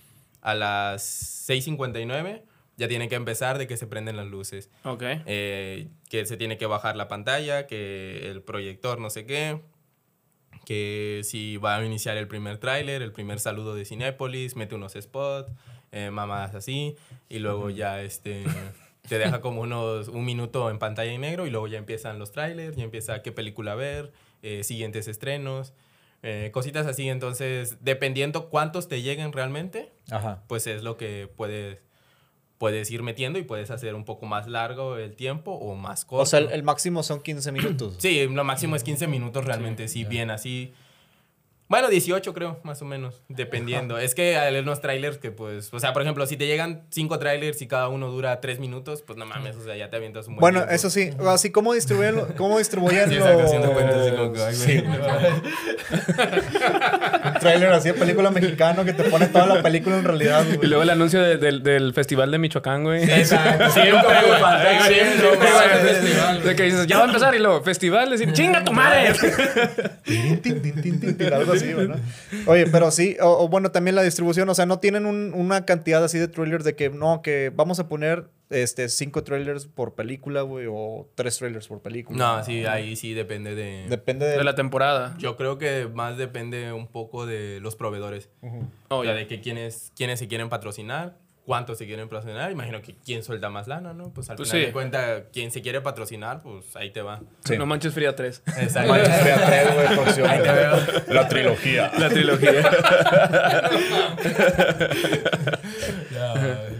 a 0.40 0.54
las 0.54 1.48
6.59 1.48 2.42
ya 2.76 2.86
tiene 2.86 3.08
que 3.08 3.16
empezar 3.16 3.58
de 3.58 3.66
que 3.66 3.76
se 3.76 3.86
prenden 3.86 4.16
las 4.16 4.26
luces. 4.28 4.70
Ok. 4.84 5.02
Eh, 5.26 5.88
que 6.08 6.24
se 6.26 6.36
tiene 6.36 6.58
que 6.58 6.66
bajar 6.66 6.96
la 6.96 7.08
pantalla, 7.08 7.66
que 7.66 8.30
el 8.30 8.40
proyector 8.42 9.00
no 9.00 9.10
sé 9.10 9.26
qué, 9.26 9.60
que 10.64 11.22
si 11.24 11.56
va 11.56 11.76
a 11.76 11.84
iniciar 11.84 12.16
el 12.16 12.28
primer 12.28 12.58
tráiler, 12.58 13.02
el 13.02 13.12
primer 13.12 13.40
saludo 13.40 13.74
de 13.74 13.84
Cinépolis, 13.84 14.54
mete 14.54 14.76
unos 14.76 14.92
spots, 14.92 15.50
eh, 15.90 16.10
mamadas 16.10 16.54
así, 16.54 16.96
y 17.28 17.40
luego 17.40 17.70
ya 17.70 18.00
este, 18.02 18.44
te 19.08 19.18
deja 19.18 19.40
como 19.40 19.62
unos, 19.62 20.08
un 20.08 20.24
minuto 20.24 20.70
en 20.70 20.78
pantalla 20.78 21.12
en 21.12 21.20
negro 21.20 21.46
y 21.46 21.50
luego 21.50 21.66
ya 21.66 21.78
empiezan 21.78 22.18
los 22.18 22.32
trailers, 22.32 22.76
ya 22.76 22.84
empieza 22.84 23.22
qué 23.22 23.32
película 23.32 23.74
ver, 23.74 24.12
eh, 24.42 24.64
siguientes 24.64 25.08
estrenos, 25.08 25.72
eh, 26.22 26.50
cositas 26.52 26.86
así, 26.86 27.08
entonces 27.08 27.78
dependiendo 27.80 28.48
cuántos 28.48 28.88
te 28.88 29.02
lleguen 29.02 29.32
realmente, 29.32 29.92
Ajá. 30.10 30.42
pues 30.46 30.66
es 30.66 30.82
lo 30.82 30.96
que 30.96 31.30
puedes, 31.36 31.82
puedes 32.58 32.90
ir 32.90 33.02
metiendo 33.02 33.38
y 33.38 33.42
puedes 33.42 33.70
hacer 33.70 33.94
un 33.94 34.04
poco 34.04 34.26
más 34.26 34.48
largo 34.48 34.96
el 34.96 35.14
tiempo 35.16 35.52
o 35.52 35.74
más 35.74 36.04
corto. 36.04 36.22
O 36.22 36.26
sea, 36.26 36.40
el, 36.40 36.50
el 36.50 36.62
máximo 36.62 37.02
son 37.02 37.20
15 37.22 37.52
minutos. 37.52 37.96
Sí, 37.98 38.26
lo 38.26 38.44
máximo 38.44 38.76
es 38.76 38.82
15 38.84 39.06
minutos 39.06 39.44
realmente, 39.44 39.88
sí, 39.88 40.04
bien 40.04 40.30
así. 40.30 40.72
Bueno, 41.68 41.88
18 41.90 42.32
creo, 42.32 42.58
más 42.62 42.80
o 42.80 42.86
menos, 42.86 43.22
dependiendo. 43.28 43.98
Es 43.98 44.14
que 44.14 44.38
hay 44.38 44.56
unos 44.58 44.80
trailers 44.80 45.18
que 45.18 45.30
pues, 45.30 45.68
o 45.74 45.78
sea, 45.78 45.92
por 45.92 46.00
ejemplo, 46.00 46.24
si 46.26 46.38
te 46.38 46.46
llegan 46.46 46.84
5 46.90 47.18
trailers 47.18 47.60
y 47.60 47.66
cada 47.66 47.88
uno 47.88 48.08
dura 48.10 48.40
3 48.40 48.58
minutos, 48.58 49.02
pues 49.02 49.18
no 49.18 49.26
mames, 49.26 49.54
o 49.56 49.62
sea, 49.62 49.76
ya 49.76 49.90
te 49.90 49.96
avientas 49.96 50.28
un 50.28 50.36
buen 50.36 50.40
Bueno, 50.40 50.60
tiempo. 50.60 50.74
eso 50.74 50.88
sí, 50.88 51.10
así 51.26 51.52
como 51.52 51.74
distribuyen, 51.74 52.16
lo- 52.16 52.28
cómo 52.36 52.56
distribuyen 52.58 53.10
Sí, 53.10 53.16
los... 53.16 53.28
cuentas. 53.28 54.56
Sí, 54.56 54.82
Un 57.24 57.34
trailer 57.40 57.70
así 57.72 57.88
de 57.88 57.94
película 57.94 58.30
mexicano 58.30 58.84
que 58.84 58.92
te 58.94 59.04
pone 59.04 59.26
toda 59.26 59.46
la 59.46 59.62
película 59.62 59.98
en 59.98 60.04
realidad, 60.04 60.44
güey. 60.46 60.58
Y 60.62 60.66
luego 60.68 60.82
el 60.82 60.90
anuncio 60.90 61.20
de- 61.22 61.36
del- 61.36 61.62
del 61.62 61.92
festival 61.92 62.30
de 62.30 62.38
Michoacán, 62.38 62.84
güey. 62.84 63.02
Exacto, 63.04 63.70
siempre, 63.70 64.00
güey. 64.26 64.40
De 66.44 66.56
que 66.56 66.62
dices, 66.62 66.86
ya 66.86 66.96
va 66.98 67.04
a 67.04 67.06
empezar 67.08 67.34
y 67.34 67.38
luego, 67.38 67.62
festival, 67.62 68.08
decir, 68.10 68.32
¡chinga 68.32 68.64
tu 68.64 68.72
madre! 68.72 69.12
Oye, 72.46 72.66
pero 72.66 72.90
sí, 72.90 73.16
o, 73.20 73.44
o 73.44 73.48
bueno, 73.48 73.70
también 73.70 73.94
la 73.96 74.02
distribución, 74.02 74.48
o 74.48 74.54
sea, 74.54 74.66
no 74.66 74.78
tienen 74.78 75.06
un- 75.06 75.32
una 75.34 75.64
cantidad 75.64 76.02
así 76.04 76.18
de 76.18 76.28
trailers 76.28 76.64
de 76.64 76.74
que 76.76 76.90
no, 76.90 77.22
que 77.22 77.52
vamos 77.54 77.78
a 77.80 77.88
poner 77.88 78.28
este 78.50 78.88
cinco 78.88 79.24
trailers 79.24 79.66
por 79.66 79.94
película, 79.94 80.40
güey, 80.42 80.66
o 80.70 81.06
tres 81.14 81.36
trailers 81.38 81.68
por 81.68 81.82
película. 81.82 82.18
No, 82.18 82.44
sí, 82.44 82.64
ahí 82.64 82.96
sí 82.96 83.12
depende 83.12 83.54
de... 83.54 83.86
Depende 83.90 84.26
de, 84.26 84.38
De 84.38 84.44
la 84.44 84.54
temporada. 84.54 85.14
Yo 85.18 85.36
creo 85.36 85.58
que 85.58 85.86
más 85.92 86.16
depende 86.16 86.72
un 86.72 86.86
poco 86.86 87.26
de 87.26 87.60
los 87.60 87.76
proveedores. 87.76 88.30
Oh, 88.88 88.98
o 89.00 89.02
sea, 89.04 89.12
ya. 89.12 89.18
de 89.18 89.26
que 89.26 89.40
quienes, 89.42 89.92
quienes 89.96 90.18
se 90.18 90.28
quieren 90.28 90.48
patrocinar, 90.48 91.18
cuántos 91.48 91.78
se 91.78 91.86
quieren 91.86 92.10
patrocinar. 92.10 92.52
Imagino 92.52 92.82
que 92.82 92.94
quién 93.06 93.22
suelta 93.22 93.48
más 93.48 93.68
lana, 93.68 93.94
¿no? 93.94 94.12
Pues 94.12 94.28
al 94.28 94.36
Pues 94.36 94.50
final 94.50 94.60
sí. 94.62 94.66
de 94.66 94.72
cuenta, 94.74 95.22
quien 95.32 95.50
se 95.50 95.62
quiere 95.62 95.80
patrocinar, 95.80 96.42
pues 96.42 96.76
ahí 96.76 96.90
te 96.90 97.00
va. 97.00 97.22
Sí. 97.42 97.56
No 97.56 97.64
manches 97.64 97.94
fría 97.94 98.14
3. 98.14 98.42
Exacto. 98.58 98.90
Manches 98.92 99.16
Fría 99.20 99.46
tres, 99.46 99.74
güey, 99.74 99.86
próximo. 99.96 100.26
Ahí 100.28 100.42
te 100.42 100.52
veo. 100.52 100.76
La 101.08 101.26
trilogía. 101.26 101.90
La 101.98 102.10
trilogía. 102.10 102.52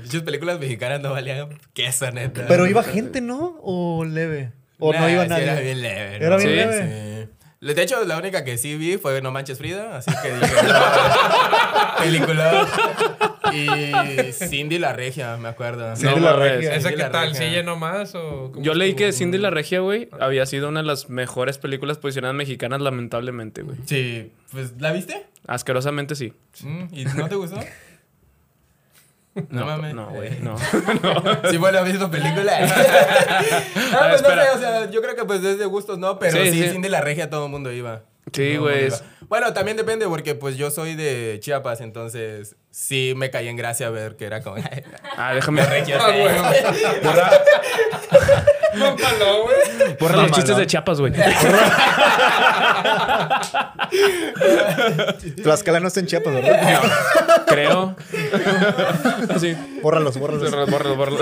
Muchas 0.03 0.23
películas 0.23 0.59
mexicanas 0.61 1.01
no 1.01 1.13
valían 1.13 1.49
queso, 1.73 2.11
neta. 2.11 2.45
Pero 2.47 2.67
iba 2.67 2.83
gente, 2.83 3.21
¿no? 3.23 3.59
¿O 3.63 4.05
leve? 4.05 4.53
¿O 4.79 4.93
no 4.93 5.01
Nah, 5.01 5.11
iba 5.11 5.23
sí 5.25 5.29
nadie? 5.31 5.45
Era 5.45 5.61
bien 5.61 5.81
leve. 5.83 6.17
Era 6.17 6.29
¿no? 6.31 6.37
bien 6.37 6.49
Sí. 6.51 6.57
leve. 6.57 7.29
De 7.61 7.83
hecho, 7.83 8.05
la 8.05 8.17
única 8.19 8.45
que 8.45 8.57
sí 8.57 8.77
vi 8.77 8.99
fue 8.99 9.21
No 9.21 9.33
Manches 9.33 9.59
Frida, 9.59 9.97
así 9.97 10.13
que 10.23 10.33
dije, 10.33 10.55
no, 10.63 11.99
película. 11.99 12.69
Y 13.53 14.33
Cindy 14.33 14.79
la 14.79 14.93
Regia, 14.93 15.37
me 15.39 15.49
acuerdo. 15.49 15.97
Sí, 15.97 16.05
No 16.05 16.17
la 16.19 16.35
regia. 16.37 16.75
¿Esa 16.77 16.91
qué 16.91 17.05
tal? 17.05 17.35
¿Sí 17.35 17.45
llenó 17.45 17.77
más 17.77 18.15
o 18.15 18.51
cómo 18.53 18.65
Yo 18.65 18.75
leí 18.75 18.95
que? 18.95 19.13
Cindy 19.13 19.39
la 19.39 19.51
Regia, 19.51 19.81
güey, 19.81 20.09
había 20.21 20.47
sido 20.47 20.69
una 20.69 20.81
de 20.81 20.87
las 20.87 21.11
mejores 21.11 21.59
películas 21.59 21.99
posicionadas 21.99 22.37
mexicanas, 22.37 22.81
lamentablemente, 22.81 23.63
güey. 23.63 23.79
Sí, 23.87 24.31
pues, 24.53 24.75
¿la 24.79 24.93
viste? 24.93 25.27
Asquerosamente 25.49 26.15
sí. 26.15 26.33
Mm, 26.63 26.85
¿Y 26.93 27.05
no 27.07 27.29
te 27.29 27.35
gustó? 27.35 27.59
No, 29.51 29.65
mames. 29.67 29.95
No, 29.95 30.11
güey, 30.11 30.39
no. 30.41 30.57
Sí 31.51 31.59
fue 31.59 31.71
la 31.73 31.83
misma 31.83 32.11
película. 32.11 32.53
ah, 32.61 34.07
pues 34.11 34.23
no 34.23 34.29
espera. 34.29 34.45
sé, 34.45 34.51
o 34.57 34.59
sea, 34.59 34.91
yo 34.91 35.01
creo 35.01 35.15
que 35.15 35.25
pues 35.25 35.45
es 35.45 35.59
de 35.59 35.65
gustos, 35.67 35.99
¿no? 35.99 36.19
Pero 36.19 36.37
Sí, 36.37 36.51
sí, 36.51 36.63
sí. 36.65 36.71
Cindy 36.71 36.89
la 36.89 37.01
Regia 37.01 37.31
todo 37.31 37.45
el 37.47 37.51
mundo 37.51 37.71
iba. 37.73 38.03
Sí, 38.33 38.57
güey. 38.57 38.89
Bueno, 39.29 39.53
también 39.55 39.77
depende 39.77 40.07
porque 40.07 40.35
pues 40.35 40.57
yo 40.57 40.71
soy 40.71 40.95
de 40.97 41.39
Chiapas, 41.41 41.81
entonces 41.81 42.57
sí 42.71 43.15
me 43.17 43.31
caí 43.31 43.49
en 43.49 43.57
gracia 43.57 43.89
ver 43.91 44.17
que 44.17 44.25
era 44.27 44.43
como... 44.43 44.57
Ah, 45.17 45.35
déjame. 45.35 45.65
Regia, 45.65 45.99
Ah, 46.01 47.31
sí. 48.73 48.79
güey. 48.79 48.91
Borra, 48.91 48.97
Mámalo, 48.97 49.43
güey. 49.45 49.97
borra 50.01 50.17
los 50.17 50.31
chistes 50.33 50.57
de 50.57 50.67
Chiapas, 50.67 51.01
güey. 51.01 51.13
Tlaxcala 55.43 55.81
no 55.81 55.89
está 55.89 56.01
en 56.01 56.07
Chiapas, 56.07 56.35
¿verdad? 56.35 56.83
Creo. 57.47 57.97
Sí. 59.41 59.57
Bórralos, 59.83 60.19
bórralos. 60.19 60.51
Bórralo, 60.51 60.67
bórralo, 60.71 60.97
bórralo. 60.97 61.19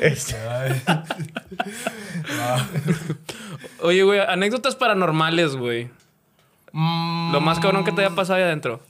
Este, 0.00 0.36
Oye, 3.80 4.02
güey, 4.02 4.20
anécdotas 4.20 4.76
paranormales, 4.76 5.56
güey. 5.56 5.90
Mm, 6.72 7.32
Lo 7.32 7.40
más 7.40 7.58
cabrón 7.58 7.84
que 7.84 7.92
te 7.92 8.04
haya 8.04 8.14
pasado 8.14 8.36
ahí 8.36 8.42
adentro. 8.42 8.80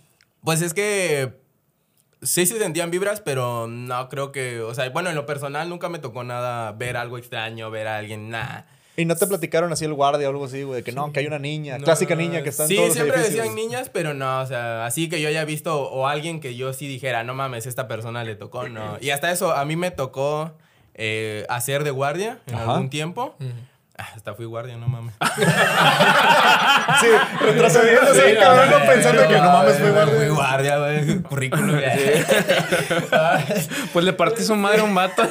Pues 0.45 0.63
es 0.63 0.75
que 0.75 1.33
sí 2.23 2.47
se 2.47 2.59
sentían 2.59 2.91
vibras, 2.91 3.21
pero 3.21 3.67
no 3.67 4.09
creo 4.09 4.33
que... 4.33 4.61
O 4.61 4.75
sea, 4.75 4.89
bueno, 4.91 5.11
en 5.11 5.17
lo 5.17 5.27
personal 5.27 5.69
nunca 5.69 5.89
me 5.89 5.99
tocó 5.99 6.25
nada 6.25 6.73
ver 6.73 6.97
algo 6.97 7.19
extraño, 7.19 7.71
ver 7.71 7.87
a 7.89 7.97
alguien, 7.99 8.31
nada. 8.31 8.67
Y 8.97 9.05
no 9.05 9.15
te 9.15 9.29
platicaron 9.29 9.73
así 9.73 9.85
el 9.85 9.95
guardia 9.95 10.27
o 10.27 10.31
algo 10.33 10.47
así, 10.47 10.65
güey, 10.65 10.83
que 10.83 10.91
no, 10.91 11.13
que 11.13 11.21
hay 11.21 11.27
una 11.29 11.39
niña, 11.39 11.79
clásica 11.79 12.17
niña 12.17 12.43
que 12.43 12.49
está 12.49 12.65
en 12.65 12.69
sí, 12.69 12.75
todos 12.75 12.89
los 12.89 12.95
siempre 12.97 13.17
edificios. 13.17 13.45
decían 13.45 13.55
niñas, 13.55 13.91
pero 13.93 14.13
no, 14.13 14.41
o 14.41 14.47
sea, 14.47 14.87
así 14.87 15.09
que 15.09 15.21
yo 15.21 15.29
haya 15.29 15.45
visto 15.45 15.81
o 15.81 16.09
alguien 16.09 16.41
que 16.41 16.57
yo 16.57 16.73
sí 16.73 16.89
dijera, 16.89 17.23
no 17.23 17.33
mames, 17.33 17.67
esta 17.67 17.87
persona 17.87 18.25
le 18.25 18.35
tocó, 18.35 18.69
no. 18.69 18.99
Y 19.01 19.11
hasta 19.11 19.31
eso, 19.31 19.53
a 19.53 19.65
mí 19.65 19.77
me 19.77 19.93
tocó 19.93 20.51
eh, 20.95 21.47
hacer 21.49 21.85
de 21.85 21.93
guardia 21.93 22.41
en 22.49 22.57
Ajá. 22.57 22.73
algún 22.73 22.91
tiempo. 22.91 23.37
Hasta 23.99 24.35
fui 24.35 24.47
guardia, 24.47 24.77
no 24.77 24.89
mames. 24.89 25.15
Sí, 27.01 27.07
retrocediéndose, 27.41 28.31
Sí, 28.31 28.37
cabrón, 28.39 28.71
no, 28.71 28.87
pensando 28.87 29.29
que 29.29 29.37
no 29.37 29.51
mames, 29.53 29.79
fue 29.79 29.93
Fui 29.93 29.93
guardia. 29.93 30.29
guardia, 30.31 30.79
güey, 30.79 31.23
currículum. 31.23 31.77
Pues 33.93 34.05
le 34.05 34.13
partí 34.13 34.43
su 34.43 34.55
madre 34.57 34.81
a 34.81 34.85
un 34.85 34.95
vato. 34.95 35.23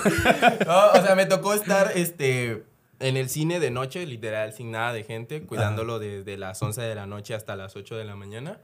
No, 0.65 0.87
o 0.91 1.01
sea, 1.05 1.15
me 1.15 1.25
tocó 1.25 1.53
estar 1.53 1.91
este, 1.95 2.63
en 2.99 3.17
el 3.17 3.29
cine 3.29 3.59
de 3.59 3.71
noche, 3.71 4.05
literal, 4.05 4.53
sin 4.53 4.71
nada 4.71 4.93
de 4.93 5.03
gente, 5.03 5.43
cuidándolo 5.43 5.99
desde 5.99 6.37
las 6.37 6.61
11 6.61 6.81
de 6.81 6.95
la 6.95 7.05
noche 7.05 7.33
hasta 7.33 7.55
las 7.55 7.75
8 7.75 7.95
de 7.95 8.05
la 8.05 8.15
mañana. 8.15 8.59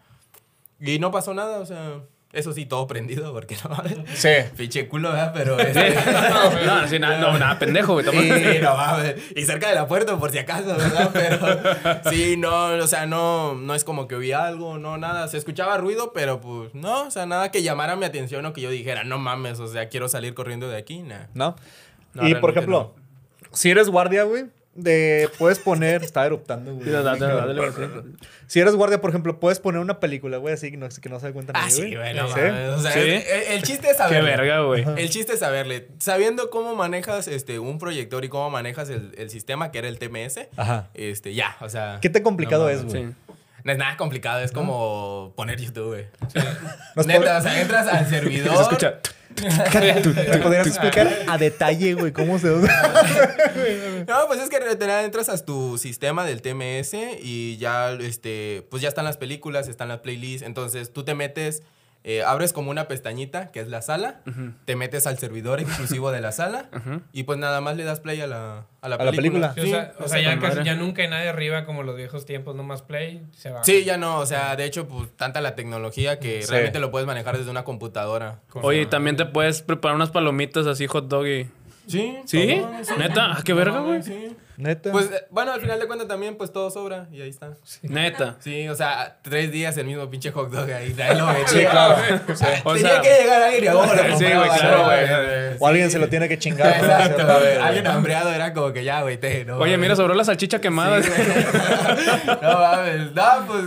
Y 0.80 1.00
no 1.00 1.12
pasó 1.12 1.34
nada, 1.34 1.60
o 1.60 1.66
sea, 1.66 2.00
Eso 2.34 2.52
sí, 2.52 2.66
todo 2.66 2.88
prendido, 2.88 3.32
porque 3.32 3.56
no. 3.64 3.78
Sí. 4.16 4.30
Pinche 4.58 4.88
culo, 4.88 5.12
¿verdad? 5.12 5.32
Pero 5.36 5.60
este, 5.60 5.94
no, 6.66 6.88
sí, 6.88 6.98
nada, 6.98 7.20
no, 7.20 7.38
nada, 7.38 7.60
pendejo, 7.60 7.94
güey. 7.94 8.06
Sí, 8.06 8.60
no 8.60 8.76
mames. 8.76 9.16
Y 9.36 9.44
cerca 9.44 9.70
de 9.70 9.76
la 9.76 9.88
puerta, 9.88 10.18
por 10.18 10.32
si 10.32 10.40
acaso, 10.40 10.76
¿verdad? 10.76 11.12
Pero 11.14 12.10
sí, 12.10 12.36
no, 12.36 12.70
o 12.70 12.88
sea, 12.88 13.06
no, 13.06 13.54
no 13.54 13.76
es 13.76 13.84
como 13.84 14.08
que 14.08 14.16
oí 14.16 14.32
algo, 14.32 14.80
no, 14.80 14.98
nada. 14.98 15.28
Se 15.28 15.38
escuchaba 15.38 15.78
ruido, 15.78 16.12
pero 16.12 16.42
pues 16.42 16.74
no, 16.74 17.04
o 17.04 17.12
sea, 17.12 17.28
nada 17.28 17.52
que 17.52 17.62
llamara 17.62 17.96
mi 17.96 18.06
atención 18.06 18.44
o 18.48 18.52
que 18.54 18.62
yo 18.62 18.72
dijera, 18.72 19.04
no 19.04 19.20
mames, 19.20 19.60
o 19.60 19.68
sea, 19.68 19.90
quiero 19.90 20.10
salir 20.10 20.34
corriendo 20.34 20.68
de 20.68 20.78
aquí, 20.78 21.04
nah. 21.04 21.28
¿No? 21.36 21.56
No, 22.16 22.28
y 22.28 22.34
por 22.34 22.50
ejemplo, 22.50 22.96
si 23.52 23.70
eres 23.70 23.90
guardia, 23.90 24.24
güey, 24.24 24.46
de 24.76 25.30
puedes 25.38 25.60
poner. 25.60 26.04
Está 26.04 26.26
eruptando, 26.26 26.74
güey. 26.74 26.86
Sí, 26.86 26.92
dale, 26.92 27.20
dale, 27.20 27.34
dale, 27.36 27.70
güey, 27.72 27.72
sí. 27.72 28.16
Si 28.48 28.60
eres 28.60 28.76
guardia, 28.76 29.00
por 29.02 29.10
ejemplo, 29.10 29.40
puedes 29.40 29.60
poner 29.60 29.82
una 29.82 30.00
película, 30.00 30.38
güey, 30.38 30.54
así 30.54 30.72
que 30.72 30.78
no, 30.78 30.88
que 30.90 31.10
no 31.10 31.20
se 31.20 31.32
cuenta 31.32 31.54
Ah, 31.56 31.62
nadie, 31.68 31.72
sí, 31.76 31.96
güey, 31.96 32.14
no 32.14 32.28
¿Sí? 32.28 32.40
mames. 32.40 32.70
O 32.70 32.80
sea, 32.82 32.92
¿Sí? 32.92 33.00
el, 33.00 33.24
el 33.52 33.64
chiste 33.64 33.88
es 33.88 33.94
Qué 33.94 33.98
saberle. 33.98 34.30
verga, 34.30 34.60
güey. 34.62 34.86
El 34.98 35.10
chiste 35.10 35.34
es 35.34 35.40
saberle. 35.40 35.88
Sabiendo 36.00 36.50
cómo 36.50 36.76
manejas 36.76 37.28
este, 37.28 37.60
un 37.60 37.80
proyector 37.80 38.24
y 38.26 38.30
cómo 38.30 38.50
manejas 38.50 38.90
el, 38.90 39.14
el 39.18 39.30
sistema, 39.30 39.72
que 39.72 39.80
era 39.80 39.88
el 39.88 40.00
TMS, 40.00 40.48
Ajá. 40.58 40.90
este, 40.94 41.34
ya, 41.34 41.56
o 41.62 41.70
sea. 41.70 42.00
¿Qué 42.02 42.10
tan 42.10 42.24
complicado 42.24 42.64
no 42.66 42.70
es, 42.70 42.84
güey? 42.84 43.04
Sí. 43.08 43.14
No 43.64 43.72
es 43.72 43.78
nada 43.78 43.96
complicado, 43.96 44.42
es 44.42 44.52
como 44.52 45.32
poner 45.38 45.58
YouTube, 45.62 45.88
güey. 45.88 46.06
Neta, 47.08 47.38
o 47.38 47.42
sea, 47.42 47.62
entras 47.62 47.88
al 47.88 48.08
servidor. 48.10 48.54
Se 48.58 48.62
escucha. 48.64 49.00
¿Me 49.42 50.38
podrías 50.44 50.68
explicar 50.68 51.10
a 51.28 51.38
detalle, 51.38 51.94
güey, 51.94 52.12
cómo 52.12 52.40
se 52.40 52.52
usa? 52.52 52.72
No, 54.08 54.28
pues 54.28 54.42
es 54.42 54.50
que 54.50 54.58
entras 54.58 55.30
a 55.30 55.46
tu 55.46 55.78
sistema 55.78 56.26
del 56.26 56.42
TMS 56.42 56.94
y 57.22 57.58
ya, 57.58 57.92
este, 57.94 58.68
pues 58.70 58.82
ya 58.82 58.90
están 58.90 59.06
las 59.06 59.18
películas, 59.18 59.68
están 59.70 59.88
las 59.88 60.00
playlists. 60.00 60.46
Entonces 60.46 60.92
tú 60.92 61.04
te 61.04 61.16
metes, 61.16 61.64
eh, 62.06 62.22
abres 62.24 62.52
como 62.54 62.70
una 62.70 62.88
pestañita 62.88 63.52
que 63.52 63.60
es 63.62 63.68
la 63.70 63.82
sala, 63.82 64.20
te 64.66 64.76
metes 64.76 65.08
al 65.08 65.18
servidor 65.18 65.60
exclusivo 65.62 66.12
de 66.12 66.20
la 66.22 66.32
sala 66.32 66.70
y 67.14 67.24
pues 67.24 67.40
nada 67.40 67.62
más 67.62 67.78
le 67.78 67.84
das 67.86 68.00
play 68.02 68.20
a 68.22 68.28
la, 68.28 68.66
a 68.82 68.90
la 68.90 68.96
A 68.96 69.04
la 69.06 69.12
película. 69.12 69.54
Sí, 69.56 69.62
Sí, 69.62 69.74
o 69.74 70.08
sea, 70.08 70.20
o 70.20 70.22
ya, 70.22 70.40
casi- 70.40 70.64
ya 70.64 70.76
nunca 70.76 71.02
hay 71.02 71.08
nadie 71.10 71.30
arriba 71.30 71.66
como 71.66 71.84
los 71.84 71.96
viejos 71.96 72.26
tiempos, 72.26 72.56
nomás 72.56 72.82
play, 72.82 73.24
se 73.32 73.52
va. 73.52 73.64
Sí, 73.64 73.86
ya 73.86 73.98
no, 73.98 74.20
o 74.20 74.26
sea, 74.26 74.56
de 74.58 74.66
hecho, 74.66 74.88
pues 74.88 75.10
tanta 75.16 75.40
la 75.42 75.56
tecnología 75.56 76.20
que 76.20 76.42
Sí. 76.42 76.52
realmente 76.52 76.80
lo 76.80 76.92
puedes 76.92 77.08
manejar 77.08 77.38
desde 77.38 77.50
una 77.52 77.64
computadora. 77.64 78.40
Oye, 78.62 78.82
y 78.82 78.86
también 78.86 79.16
te 79.16 79.26
puedes 79.26 79.62
preparar 79.62 79.96
unas 79.96 80.12
palomitas 80.12 80.68
así 80.68 80.88
hot 80.88 81.08
dog 81.08 81.26
y... 81.28 81.48
Sí. 81.88 82.18
¿Sí? 82.26 82.62
¿Neta? 82.98 83.34
Ah, 83.34 83.42
qué 83.44 83.54
verga, 83.54 83.80
güey. 83.80 84.02
Sí. 84.04 84.36
Neta. 84.58 84.92
Pues 84.92 85.12
eh, 85.12 85.26
bueno, 85.30 85.52
al 85.52 85.62
final 85.62 85.80
de 85.80 85.88
cuentas 85.88 86.08
también, 86.08 86.36
pues 86.38 86.52
todo 86.54 86.70
sobra 86.72 87.08
y 87.12 87.22
ahí 87.22 87.30
está. 87.30 87.52
Neta. 87.82 88.36
Sí, 88.40 88.68
o 88.70 88.76
sea, 88.76 89.18
tres 89.22 89.52
días 89.52 89.76
el 89.78 89.86
mismo 89.86 90.10
pinche 90.10 90.32
hot 90.32 90.52
dog 90.52 90.70
ahí, 90.72 90.94
tráelo, 90.94 91.26
güey. 91.26 91.38
Sí, 91.48 91.66
claro. 91.66 91.96
O 92.64 92.74
Tenía 92.74 92.90
sea- 92.92 93.02
que 93.02 93.10
llegar 93.22 93.42
aire, 93.44 93.70
ahora. 93.70 94.18
Sí, 94.18 94.24
güey, 94.26 94.50
claro, 94.60 94.84
güey. 94.86 95.58
o 95.60 95.68
alguien 95.68 95.90
se 95.92 96.00
lo 96.00 96.08
tiene 96.10 96.28
que 96.30 96.38
chingar. 96.38 96.74
Alguien 97.62 97.88
hambreado 97.88 98.32
era 98.32 98.54
como 98.54 98.72
que 98.74 98.84
ya, 98.84 99.02
güey, 99.02 99.18
te, 99.18 99.46
no. 99.46 99.58
Oye, 99.58 99.78
mira, 99.78 99.96
sobró 99.96 100.14
la 100.14 100.24
salchicha 100.24 100.60
quemada. 100.62 101.00
No 102.42 102.60
mames, 102.60 103.12
no, 103.14 103.46
pues 103.48 103.64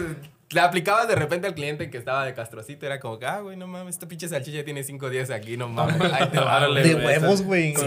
le 0.50 0.60
aplicabas 0.60 1.08
de 1.08 1.16
repente 1.16 1.46
al 1.48 1.54
cliente 1.54 1.90
que 1.90 1.98
estaba 1.98 2.24
de 2.24 2.32
castrocito, 2.32 2.86
era 2.86 3.00
como 3.00 3.18
que, 3.18 3.26
ah, 3.26 3.40
güey, 3.40 3.56
no 3.56 3.66
mames, 3.66 3.96
esta 3.96 4.06
pinche 4.06 4.28
salchicha 4.28 4.64
tiene 4.64 4.84
cinco 4.84 5.10
días 5.10 5.30
aquí, 5.30 5.56
no 5.56 5.68
mames. 5.68 5.96
Ahí 6.12 6.28
te 6.28 6.38
va, 6.38 6.56
Órale, 6.58 6.80
güey. 6.82 6.94
De 6.94 7.06
huevos, 7.06 7.42
güey. 7.42 7.72
con 7.72 7.86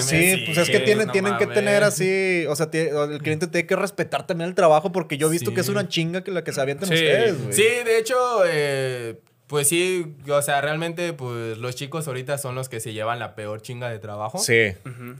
Sí, 0.00 0.42
pues 0.46 0.58
es 0.58 0.70
que 0.70 0.80
tienen, 0.80 1.06
no 1.08 1.12
tienen 1.12 1.36
que 1.36 1.46
tener 1.46 1.84
así, 1.84 2.46
o 2.48 2.56
sea, 2.56 2.68
el 2.72 3.18
cliente 3.22 3.46
tiene 3.46 3.66
que 3.66 3.76
respetar 3.76 4.26
también 4.26 4.48
el 4.48 4.54
trabajo 4.54 4.90
porque 4.90 5.18
yo 5.18 5.28
he 5.28 5.30
visto 5.30 5.50
Sí. 5.50 5.54
que 5.54 5.60
es 5.60 5.68
una 5.68 5.86
chinga 5.88 6.22
que 6.24 6.30
la 6.30 6.42
que 6.44 6.52
se 6.52 6.60
avientan 6.60 6.88
Sí. 6.88 6.94
ustedes, 6.94 7.42
güey. 7.42 7.52
Sí, 7.52 7.62
de 7.84 7.98
hecho, 7.98 8.16
eh, 8.46 9.20
pues 9.46 9.68
sí, 9.68 10.16
o 10.30 10.40
sea, 10.40 10.60
realmente, 10.62 11.12
pues 11.12 11.58
los 11.58 11.74
chicos 11.76 12.08
ahorita 12.08 12.38
son 12.38 12.54
los 12.54 12.70
que 12.70 12.80
se 12.80 12.94
llevan 12.94 13.18
la 13.18 13.34
peor 13.34 13.60
chinga 13.60 13.90
de 13.90 13.98
trabajo. 13.98 14.38
Sí. 14.38 14.72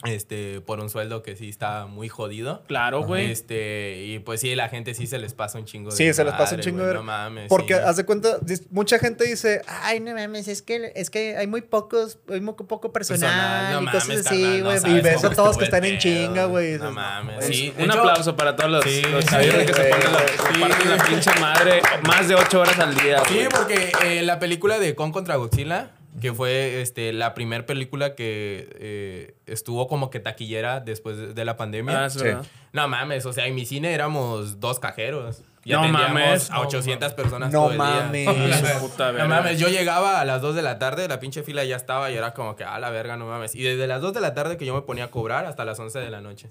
Este, 0.06 0.60
por 0.62 0.80
un 0.80 0.88
sueldo 0.88 1.22
que 1.22 1.36
sí 1.36 1.48
está 1.50 1.84
muy 1.86 2.08
jodido. 2.08 2.62
Claro, 2.66 3.02
güey. 3.02 3.30
Este, 3.30 4.02
y 4.06 4.20
pues 4.20 4.40
sí, 4.40 4.54
la 4.54 4.68
gente 4.70 4.94
sí 4.94 5.06
se 5.06 5.18
les 5.18 5.34
pasa 5.34 5.58
un 5.58 5.66
chingo 5.66 5.90
de 5.90 5.96
Sí, 5.96 6.14
se 6.14 6.24
les 6.24 6.32
pasa 6.34 6.54
un 6.54 6.62
chingo 6.62 6.84
de... 6.86 6.94
No 6.94 7.02
mames. 7.02 7.48
Porque, 7.48 7.74
sí. 7.74 7.80
haz 7.84 7.96
de 7.96 8.04
cuenta, 8.06 8.38
mucha 8.70 8.98
gente 8.98 9.24
dice, 9.24 9.60
ay, 9.66 10.00
no 10.00 10.14
mames, 10.14 10.48
es 10.48 10.62
que, 10.62 10.92
es 10.94 11.10
que 11.10 11.36
hay 11.36 11.46
muy 11.46 11.60
pocos, 11.60 12.18
hay 12.30 12.40
muy 12.40 12.54
poco 12.54 12.90
personal, 12.92 13.20
Personal, 13.30 13.74
no 13.74 13.82
y 13.82 13.92
cosas 13.92 14.08
mames, 14.08 14.26
así, 14.26 14.42
no 14.62 14.64
güey. 14.64 14.98
y 14.98 15.00
ves 15.02 15.24
a 15.24 15.30
todos 15.30 15.58
que 15.58 15.64
están 15.64 15.84
en 15.84 15.98
chinga, 15.98 16.46
güey. 16.46 16.78
No 16.78 16.90
mames. 16.90 17.36
güey, 17.36 17.52
Sí, 17.52 17.74
Un 17.76 17.84
hecho- 17.84 17.98
aplauso 18.00 18.34
para 18.36 18.56
todos 18.56 18.70
los, 18.70 18.84
Sí, 18.84 19.02
los 19.02 19.24
sí, 19.24 19.36
que 19.36 19.74
se 19.74 19.84
ponen 19.84 20.12
la, 20.12 20.20
Sí. 20.20 20.60
parten 20.60 20.90
la 20.96 21.04
pinche 21.04 21.30
madre 21.40 21.82
más 22.06 22.28
de 22.28 22.34
ocho 22.34 22.60
horas 22.60 22.78
al 22.78 22.94
día. 22.94 23.22
Sí, 23.28 23.34
güey. 23.34 23.48
porque 23.50 24.21
eh, 24.22 24.26
la 24.26 24.38
película 24.38 24.78
de 24.78 24.94
Kong 24.94 25.12
contra 25.12 25.36
Godzilla, 25.36 25.90
que 26.20 26.32
fue 26.32 26.80
este, 26.82 27.12
la 27.12 27.34
primera 27.34 27.64
película 27.66 28.14
que 28.14 28.68
eh, 28.78 29.34
estuvo 29.46 29.88
como 29.88 30.10
que 30.10 30.20
taquillera 30.20 30.80
después 30.80 31.16
de, 31.16 31.34
de 31.34 31.44
la 31.44 31.56
pandemia. 31.56 32.04
Ah, 32.04 32.06
es 32.06 32.14
Sí. 32.14 32.28
No 32.72 32.88
mames, 32.88 33.26
o 33.26 33.32
sea, 33.32 33.46
en 33.46 33.54
mi 33.54 33.66
cine 33.66 33.92
éramos 33.92 34.60
dos 34.60 34.78
cajeros. 34.78 35.42
Ya 35.64 35.80
No 35.80 35.88
mames. 35.88 36.50
a 36.50 36.58
800 36.60 37.12
personas 37.12 37.52
No 37.52 37.60
todo 37.60 37.70
el 37.70 37.76
día. 37.78 38.26
mames. 38.26 38.56
Su 38.74 38.80
puta 38.88 39.12
No 39.12 39.28
mames, 39.28 39.60
yo 39.60 39.68
llegaba 39.68 40.20
a 40.20 40.24
las 40.24 40.42
2 40.42 40.56
de 40.56 40.62
la 40.62 40.78
tarde, 40.80 41.06
la 41.06 41.20
pinche 41.20 41.42
fila 41.44 41.62
ya 41.64 41.76
estaba 41.76 42.10
y 42.10 42.16
era 42.16 42.34
como 42.34 42.56
que, 42.56 42.64
a 42.64 42.80
la 42.80 42.90
verga, 42.90 43.16
no 43.16 43.26
mames. 43.26 43.54
Y 43.54 43.62
desde 43.62 43.86
las 43.86 44.00
2 44.00 44.12
de 44.14 44.20
la 44.20 44.34
tarde 44.34 44.56
que 44.56 44.66
yo 44.66 44.74
me 44.74 44.82
ponía 44.82 45.04
a 45.04 45.10
cobrar 45.12 45.44
hasta 45.46 45.64
las 45.64 45.78
11 45.78 46.00
de 46.00 46.10
la 46.10 46.20
noche. 46.20 46.50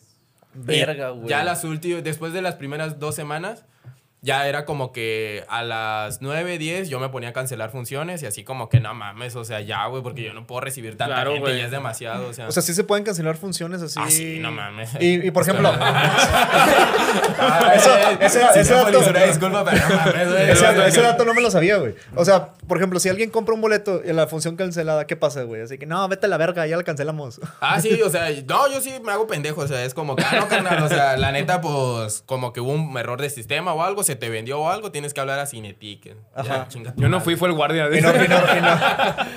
Verga, 0.53 1.09
güey. 1.09 1.27
Ya 1.27 1.43
las 1.43 1.63
últimas, 1.63 2.03
después 2.03 2.33
de 2.33 2.41
las 2.41 2.55
primeras 2.55 2.99
dos 2.99 3.15
semanas, 3.15 3.65
ya 4.23 4.47
era 4.47 4.65
como 4.65 4.91
que 4.91 5.43
a 5.49 5.63
las 5.63 6.21
9, 6.21 6.59
10 6.59 6.89
yo 6.89 6.99
me 6.99 7.09
ponía 7.09 7.29
a 7.29 7.33
cancelar 7.33 7.71
funciones 7.71 8.21
y 8.21 8.27
así 8.27 8.43
como 8.43 8.69
que 8.69 8.79
no 8.79 8.93
mames, 8.93 9.35
o 9.35 9.43
sea, 9.43 9.61
ya, 9.61 9.85
güey, 9.87 10.03
porque 10.03 10.21
yo 10.23 10.33
no 10.33 10.45
puedo 10.45 10.61
recibir 10.61 10.95
tanta 10.95 11.15
Claro, 11.15 11.33
gente, 11.33 11.57
ya 11.57 11.65
es 11.65 11.71
demasiado, 11.71 12.27
o 12.29 12.33
sea. 12.33 12.47
O 12.47 12.51
sea, 12.51 12.61
sí 12.61 12.73
se 12.75 12.83
pueden 12.83 13.03
cancelar 13.03 13.35
funciones 13.37 13.81
así. 13.81 13.99
Ah, 13.99 14.09
sí, 14.11 14.37
no 14.39 14.51
mames. 14.51 14.91
Y, 14.99 15.25
y 15.27 15.31
por 15.31 15.41
ejemplo, 15.43 15.71
Ah, 17.43 17.73
eso- 17.75 17.97
ese- 18.19 18.59
ese 18.59 18.73
no, 18.75 18.83
dato- 18.85 19.25
disculpa, 19.25 19.65
pero 19.65 19.89
no 19.89 19.95
mames, 19.95 20.29
güey. 20.31 20.49
ese, 20.51 20.87
ese 20.87 21.01
dato 21.01 21.25
no 21.25 21.33
me 21.33 21.41
lo 21.41 21.49
sabía, 21.51 21.77
güey. 21.77 21.95
O 22.15 22.23
sea, 22.23 22.49
por 22.71 22.77
ejemplo, 22.77 23.01
si 23.01 23.09
alguien 23.09 23.29
compra 23.31 23.53
un 23.53 23.59
boleto 23.59 24.01
y 24.01 24.13
la 24.13 24.27
función 24.27 24.55
cancelada, 24.55 25.05
¿qué 25.05 25.17
pasa, 25.17 25.43
güey? 25.43 25.61
Así 25.61 25.77
que, 25.77 25.85
no, 25.85 26.07
vete 26.07 26.27
a 26.27 26.29
la 26.29 26.37
verga, 26.37 26.65
ya 26.67 26.77
la 26.77 26.83
cancelamos. 26.83 27.41
Ah, 27.59 27.81
sí, 27.81 28.01
o 28.01 28.09
sea, 28.09 28.29
no, 28.47 28.71
yo 28.71 28.79
sí 28.79 28.93
me 29.03 29.11
hago 29.11 29.27
pendejo, 29.27 29.59
o 29.59 29.67
sea, 29.67 29.83
es 29.83 29.93
como 29.93 30.15
que, 30.15 30.23
ah, 30.23 30.37
no, 30.39 30.47
carnal, 30.47 30.81
o 30.83 30.87
sea, 30.87 31.17
la 31.17 31.33
neta, 31.33 31.59
pues, 31.59 32.23
como 32.25 32.53
que 32.53 32.61
hubo 32.61 32.71
un 32.71 32.97
error 32.97 33.19
de 33.21 33.29
sistema 33.29 33.73
o 33.73 33.83
algo, 33.83 34.03
se 34.03 34.15
te 34.15 34.29
vendió 34.29 34.61
o 34.61 34.69
algo, 34.69 34.89
tienes 34.91 35.13
que 35.13 35.19
hablar 35.19 35.39
a 35.39 35.45
Cinetic. 35.47 36.15
Ajá. 36.33 36.67
Ya, 36.73 36.81
Yo 36.95 37.09
no 37.09 37.17
madre. 37.17 37.19
fui, 37.25 37.35
fue 37.35 37.49
el 37.49 37.55
guardia. 37.55 37.87
Y, 37.93 37.99
no- 38.01 38.09
y 38.15 38.27
no- 38.29 38.57
y 38.57 38.61
no- 38.61 38.71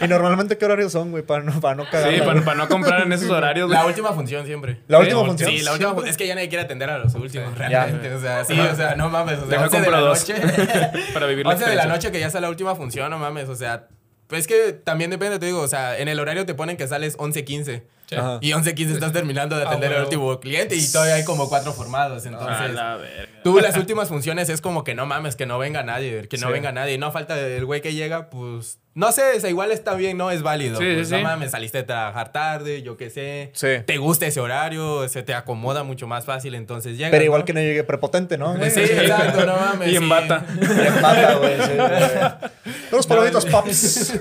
y 0.05 0.09
normalmente, 0.09 0.57
¿qué 0.57 0.65
horarios 0.65 0.93
son, 0.93 1.11
güey? 1.11 1.25
Para 1.25 1.43
no, 1.43 1.61
para 1.61 1.75
no 1.75 1.91
cagar. 1.91 2.15
Sí, 2.15 2.21
para, 2.21 2.41
para 2.45 2.57
no 2.57 2.69
comprar 2.69 3.03
en 3.03 3.13
esos 3.13 3.29
horarios. 3.31 3.67
güey. 3.67 3.79
La 3.79 3.85
última 3.85 4.13
función 4.13 4.47
siempre. 4.47 4.81
La 4.87 5.01
última 5.01 5.25
función. 5.25 5.51
Sí, 5.51 5.59
la 5.63 5.73
última 5.73 5.93
fu- 5.95 6.03
es 6.05 6.17
que 6.17 6.27
ya 6.29 6.35
nadie 6.37 6.49
quiere 6.49 6.65
atender 6.65 6.89
a 6.91 6.99
los 6.99 7.13
últimos, 7.17 7.57
realmente. 7.59 8.13
O 8.15 8.21
sea, 8.21 8.45
sí, 8.45 8.59
o 8.61 8.75
sea, 8.77 8.95
no 8.95 9.09
mames. 9.11 9.39
O 9.39 9.41
sea, 9.49 9.49
Deja 9.51 9.65
11 9.65 9.81
de 9.81 9.91
la 9.91 10.01
noche. 10.01 10.35
Para 11.15 11.27
vivir 11.27 11.45
la 11.47 11.53
11 11.55 11.69
de 11.71 11.75
la 11.77 11.87
noche 11.87 12.13
que 12.13 12.21
ya 12.21 12.31
sale 12.31 12.43
la 12.43 12.51
última 12.51 12.75
función, 12.77 13.11
no 13.11 13.19
mames. 13.25 13.49
O 13.49 13.57
sea, 13.57 13.89
es 14.31 14.47
que 14.47 14.73
también 14.73 15.11
depende, 15.11 15.39
te 15.39 15.47
digo. 15.47 15.61
O 15.61 15.69
sea, 15.69 15.99
en 15.99 16.09
el 16.09 16.19
horario 16.21 16.47
te 16.47 16.55
ponen 16.55 16.77
que 16.77 16.87
sales 16.87 17.17
11.15. 17.19 17.83
Sí. 18.07 18.17
Y 18.43 18.53
11.15 18.53 18.93
estás 18.93 19.13
terminando 19.13 19.57
de 19.57 19.65
Ah, 19.65 19.69
atender 19.69 19.93
al 19.95 20.03
último 20.05 20.39
cliente 20.39 20.77
y 20.77 20.93
todavía 20.93 21.15
hay 21.15 21.25
como 21.25 21.49
cuatro 21.49 21.73
formados. 21.73 22.25
A 22.27 22.29
Entonces, 22.29 22.75
la 22.75 23.01
tú 23.43 23.59
las 23.61 23.77
últimas 23.79 24.09
funciones 24.09 24.51
es 24.51 24.61
como 24.61 24.85
que 24.85 24.95
no 24.95 25.07
mames, 25.07 25.37
que 25.37 25.47
no 25.47 25.59
venga 25.59 25.83
nadie, 25.83 26.29
que 26.29 26.37
no 26.37 26.49
Sí. 26.49 26.53
venga 26.53 26.71
nadie. 26.71 26.99
No 26.99 27.13
falta 27.13 27.39
el 27.41 27.65
güey 27.65 27.81
que 27.81 27.95
llega, 27.95 28.29
pues. 28.31 28.79
No 28.97 29.11
sé, 29.11 29.23
o 29.37 29.41
sea, 29.41 29.51
igual 29.51 29.73
está 29.73 29.95
bien, 29.95 30.17
no 30.17 30.31
es 30.31 30.43
válido. 30.43 30.79
Sí, 30.79 30.85
pues, 30.95 31.09
sí, 31.09 31.15
no 31.17 31.23
mames, 31.23 31.51
saliste 31.51 31.79
de 31.79 31.85
trabajar 31.85 32.31
tarde, 32.31 32.83
yo 32.83 32.97
qué 32.97 33.11
sé. 33.11 33.51
Sí. 33.53 33.67
Te 33.85 33.97
gusta 33.97 34.27
ese 34.27 34.39
horario, 34.39 35.09
se 35.09 35.25
te 35.25 35.35
acomoda 35.35 35.83
mucho 35.83 36.07
más 36.07 36.25
fácil, 36.25 36.55
entonces 36.55 36.97
llegas. 36.97 37.11
Pero 37.11 37.25
igual 37.25 37.41
¿no? 37.41 37.45
que 37.45 37.53
no 37.55 37.61
llegue 37.61 37.83
prepotente, 37.83 38.39
¿no? 38.39 38.55
güey? 38.57 38.71
Sí, 38.75 38.81
exacto, 38.81 39.45
no 39.47 39.57
mames. 39.57 39.93
Y 39.93 39.97
en 39.97 40.09
bata. 40.09 40.47
Bien 40.61 41.01
mata, 41.03 41.35
güey. 41.35 41.57
Sí. 41.61 41.73
Unos 42.93 43.07
palomitas, 43.09 43.47
paps. 43.47 44.21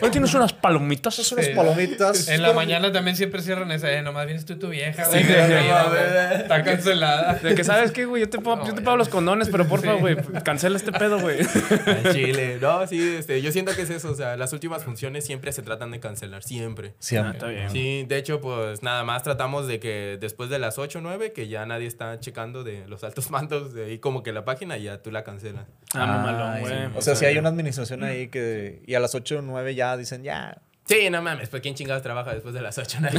¿No 0.00 0.10
tienes 0.10 0.34
unas 0.34 0.52
palomitas? 0.52 1.32
Unas 1.32 1.48
palomitas. 1.50 2.28
En 2.28 2.42
la 2.42 2.52
mañana 2.52 2.90
también 2.90 3.16
siempre 3.16 3.40
cierran 3.42 3.70
esa, 3.70 3.90
eh, 3.92 4.02
nomás 4.02 4.26
vienes 4.26 4.44
tú 4.44 4.54
y 4.54 4.56
tu 4.56 4.68
vieja, 4.68 5.06
güey. 5.06 5.22
Está 5.22 6.64
cancelada. 6.64 7.34
De 7.34 7.54
que, 7.54 7.62
¿sabes 7.62 7.92
qué, 7.92 8.04
güey? 8.04 8.22
Yo 8.22 8.28
te, 8.28 8.38
puedo- 8.38 8.66
yo 8.66 8.74
te 8.74 8.82
pago 8.82 8.96
los 8.96 9.08
condones, 9.08 9.48
pero 9.48 9.66
porfa, 9.68 9.92
güey, 9.92 10.16
cancela 10.44 10.76
este 10.76 10.90
pedo, 10.92 11.20
güey. 11.20 11.38
Al 11.86 12.12
Chile. 12.12 12.58
No, 12.60 12.84
sí, 12.88 13.16
este, 13.18 13.40
yo 13.40 13.52
siento 13.52 13.72
que 13.76 13.82
es 13.82 13.90
eso. 13.92 14.10
O 14.10 14.14
sea, 14.14 14.36
las 14.36 14.52
últimas 14.52 14.84
funciones 14.84 15.24
siempre 15.24 15.52
se 15.52 15.62
tratan 15.62 15.90
de 15.90 16.00
cancelar, 16.00 16.42
siempre. 16.42 16.94
Siempre. 16.98 17.32
está 17.32 17.46
bien. 17.48 17.70
Sí, 17.70 18.04
de 18.08 18.16
hecho, 18.16 18.40
pues 18.40 18.82
nada 18.82 19.04
más 19.04 19.22
tratamos 19.22 19.66
de 19.66 19.80
que 19.80 20.18
después 20.20 20.50
de 20.50 20.58
las 20.58 20.78
8 20.78 20.98
o 20.98 21.02
9, 21.02 21.32
que 21.32 21.48
ya 21.48 21.66
nadie 21.66 21.86
está 21.86 22.18
checando 22.20 22.64
de 22.64 22.86
los 22.88 23.04
altos 23.04 23.30
mandos, 23.30 23.74
de 23.74 23.86
ahí 23.86 23.98
como 23.98 24.22
que 24.22 24.32
la 24.32 24.44
página 24.44 24.76
ya 24.76 25.02
tú 25.02 25.10
la 25.10 25.24
cancelas. 25.24 25.66
Ah, 25.94 26.06
mamalón, 26.06 26.52
Ay, 26.52 26.60
güey. 26.62 26.96
O 26.96 27.02
sea, 27.02 27.14
si 27.14 27.24
hay 27.24 27.38
una 27.38 27.48
administración 27.48 28.04
ahí 28.04 28.28
que. 28.28 28.82
Y 28.86 28.94
a 28.94 29.00
las 29.00 29.14
8 29.14 29.38
o 29.38 29.42
9 29.42 29.74
ya 29.74 29.96
dicen, 29.96 30.22
ya. 30.22 30.58
Sí, 30.84 31.08
no 31.10 31.22
mames, 31.22 31.48
pues 31.48 31.62
quién 31.62 31.76
chingados 31.76 32.02
trabaja 32.02 32.32
después 32.32 32.54
de 32.54 32.60
las 32.60 32.76
8, 32.76 32.98
¿no? 33.00 33.08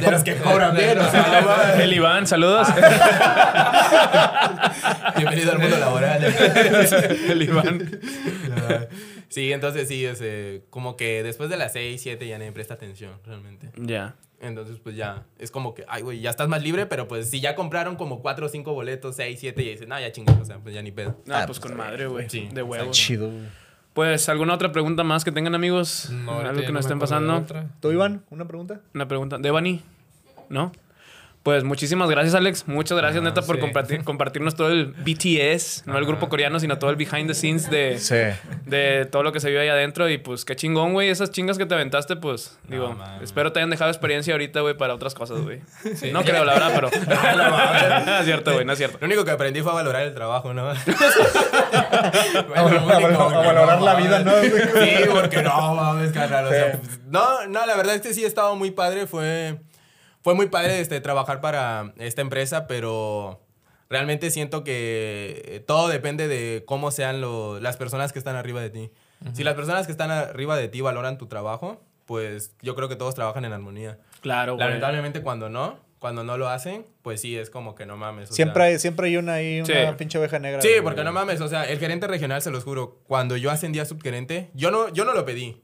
De 0.00 0.10
los 0.10 0.24
que 0.24 0.36
cobran 0.36 0.74
bien, 0.74 0.98
o 0.98 1.10
sea, 1.10 1.42
no. 1.42 1.82
El 1.82 1.92
Iván, 1.92 2.26
saludos. 2.26 2.66
Bienvenido 5.16 5.52
al 5.52 5.58
mundo 5.58 5.76
laboral. 5.78 6.24
El 6.24 7.42
Iván. 7.42 8.00
Sí, 9.32 9.50
entonces 9.50 9.88
sí, 9.88 10.04
es, 10.04 10.18
eh, 10.20 10.62
como 10.68 10.94
que 10.94 11.22
después 11.22 11.48
de 11.48 11.56
las 11.56 11.72
6, 11.72 11.98
7 12.02 12.26
ya 12.28 12.36
nadie 12.38 12.52
presta 12.52 12.74
atención, 12.74 13.12
realmente. 13.24 13.70
Ya. 13.76 14.14
Entonces, 14.42 14.78
pues 14.82 14.94
ya, 14.94 15.24
es 15.38 15.50
como 15.50 15.72
que, 15.72 15.86
ay, 15.88 16.02
güey, 16.02 16.20
ya 16.20 16.28
estás 16.28 16.48
más 16.48 16.62
libre, 16.62 16.84
pero 16.84 17.08
pues 17.08 17.30
si 17.30 17.40
ya 17.40 17.54
compraron 17.54 17.96
como 17.96 18.20
4 18.20 18.44
o 18.44 18.48
5 18.50 18.74
boletos, 18.74 19.16
6, 19.16 19.38
7, 19.40 19.62
y 19.62 19.70
dicen, 19.70 19.88
no, 19.88 19.98
ya 19.98 20.12
chingas, 20.12 20.38
o 20.38 20.44
sea, 20.44 20.58
pues 20.58 20.74
ya 20.74 20.82
ni 20.82 20.90
pedo. 20.92 21.16
No, 21.24 21.34
Ah, 21.34 21.44
pues 21.46 21.58
pues, 21.58 21.60
con 21.60 21.78
madre, 21.78 22.06
güey. 22.08 22.28
sí, 22.28 22.48
de 22.52 22.62
huevos. 22.62 22.94
Chido. 22.94 23.30
güey. 23.30 23.46
Pues, 23.94 24.28
¿alguna 24.28 24.52
otra 24.54 24.70
pregunta 24.70 25.02
más 25.02 25.24
que 25.24 25.32
tengan, 25.32 25.54
amigos? 25.54 26.10
No, 26.10 26.40
Algo 26.40 26.60
que 26.60 26.66
no 26.66 26.72
nos 26.74 26.84
estén 26.84 26.98
de 26.98 27.00
pasando. 27.00 27.46
¿Tú, 27.80 27.90
Iván? 27.92 28.24
¿Una 28.30 28.46
pregunta? 28.46 28.80
Una 28.94 29.08
pregunta. 29.08 29.38
¿Devani? 29.38 29.80
¿No? 30.50 30.72
Pues 31.42 31.64
muchísimas 31.64 32.08
gracias, 32.08 32.36
Alex. 32.36 32.68
Muchas 32.68 32.96
gracias, 32.96 33.20
No, 33.20 33.28
neta, 33.28 33.42
por 33.42 33.58
compartir, 33.58 34.04
compartirnos 34.04 34.54
todo 34.54 34.68
el 34.70 34.92
BTS, 34.92 35.82
no 35.86 35.98
el 35.98 36.06
grupo 36.06 36.28
coreano, 36.28 36.60
sino 36.60 36.78
todo 36.78 36.90
el 36.90 36.94
behind 36.96 37.26
the 37.26 37.34
scenes 37.34 37.68
de, 37.68 37.98
Sí. 37.98 38.14
de 38.64 39.06
todo 39.06 39.24
lo 39.24 39.32
que 39.32 39.40
se 39.40 39.50
vio 39.50 39.60
ahí 39.60 39.66
adentro. 39.66 40.08
Y 40.08 40.18
pues 40.18 40.44
qué 40.44 40.54
chingón, 40.54 40.92
güey. 40.92 41.08
Esas 41.10 41.32
chingas 41.32 41.58
que 41.58 41.66
te 41.66 41.74
aventaste, 41.74 42.14
pues, 42.14 42.58
digo, 42.68 42.96
espero 43.22 43.50
te 43.50 43.58
hayan 43.58 43.70
dejado 43.70 43.90
experiencia 43.90 44.34
ahorita, 44.34 44.60
güey, 44.60 44.76
para 44.76 44.94
otras 44.94 45.14
cosas, 45.14 45.40
güey. 45.40 45.60
No 46.12 46.22
creo, 46.22 46.44
la 46.44 46.54
verdad, 46.54 46.70
pero. 46.76 46.90
no 48.06 48.18
es 48.20 48.24
cierto, 48.24 48.52
güey, 48.52 48.64
no 48.64 48.72
es 48.72 48.78
cierto. 48.78 48.98
Lo 49.00 49.06
único 49.08 49.24
que 49.24 49.32
aprendí 49.32 49.62
fue 49.62 49.72
a 49.72 49.74
valorar 49.74 50.02
el 50.02 50.14
trabajo, 50.14 50.54
¿no? 50.54 50.70
A, 52.54 52.62
val- 52.62 52.76
a 53.14 53.28
valorar 53.40 53.82
la 53.82 53.94
vida, 53.94 54.20
¿no? 54.20 54.32
Sí, 54.42 54.50
porque 55.10 55.42
no, 55.42 55.74
mames, 55.74 56.12
carnal. 56.12 56.46
O 56.46 56.50
sea, 56.50 56.72
pues, 56.78 57.00
no, 57.08 57.46
no, 57.48 57.66
la 57.66 57.76
verdad 57.76 57.94
es 57.96 58.00
que 58.00 58.14
sí, 58.14 58.24
estaba 58.24 58.54
muy 58.54 58.70
padre. 58.70 59.06
Fue, 59.06 59.58
fue 60.22 60.34
muy 60.34 60.46
padre 60.46 60.80
este, 60.80 61.00
trabajar 61.00 61.40
para 61.40 61.92
esta 61.98 62.20
empresa, 62.22 62.66
pero 62.66 63.40
realmente 63.90 64.30
siento 64.30 64.64
que 64.64 65.42
eh, 65.44 65.60
todo 65.60 65.88
depende 65.88 66.28
de 66.28 66.62
cómo 66.66 66.90
sean 66.90 67.20
lo- 67.20 67.60
las 67.60 67.76
personas 67.76 68.12
que 68.12 68.18
están 68.18 68.36
arriba 68.36 68.60
de 68.60 68.70
ti. 68.70 68.90
Si 69.34 69.44
las 69.44 69.54
personas 69.54 69.86
que 69.86 69.92
están 69.92 70.10
arriba 70.10 70.56
de 70.56 70.66
ti 70.68 70.80
valoran 70.80 71.16
tu 71.18 71.26
trabajo, 71.26 71.80
pues 72.06 72.54
yo 72.60 72.74
creo 72.74 72.88
que 72.88 72.96
todos 72.96 73.14
trabajan 73.14 73.44
en 73.44 73.52
armonía. 73.52 73.98
Claro, 74.20 74.54
güey. 74.56 74.66
Lamentablemente 74.66 75.22
cuando 75.22 75.48
no, 75.48 75.78
cuando 76.00 76.24
no 76.24 76.36
lo 76.36 76.48
hacen, 76.48 76.84
pues 77.02 77.20
sí, 77.20 77.36
es 77.36 77.48
como 77.48 77.76
que 77.76 77.86
no 77.86 77.96
mames. 77.96 78.30
o 78.30 78.34
Siempre 78.34 78.62
sea, 78.62 78.72
hay, 78.72 78.78
siempre 78.80 79.06
hay 79.08 79.16
una 79.18 79.34
ahí, 79.34 79.58
una 79.60 79.66
Sí. 79.66 79.94
pinche 79.96 80.18
oveja 80.18 80.40
negra. 80.40 80.60
Sí, 80.60 80.68
güey. 80.70 80.82
porque 80.82 81.04
no 81.04 81.12
mames, 81.12 81.40
o 81.40 81.46
sea, 81.48 81.62
el 81.64 81.78
gerente 81.78 82.08
regional, 82.08 82.42
se 82.42 82.50
los 82.50 82.64
juro, 82.64 82.98
cuando 83.06 83.36
yo 83.36 83.50
ascendí 83.52 83.78
a 83.78 83.84
subgerente, 83.84 84.50
yo 84.54 84.72
no, 84.72 84.88
yo 84.88 85.04
no 85.04 85.14
lo 85.14 85.24
pedí. 85.24 85.62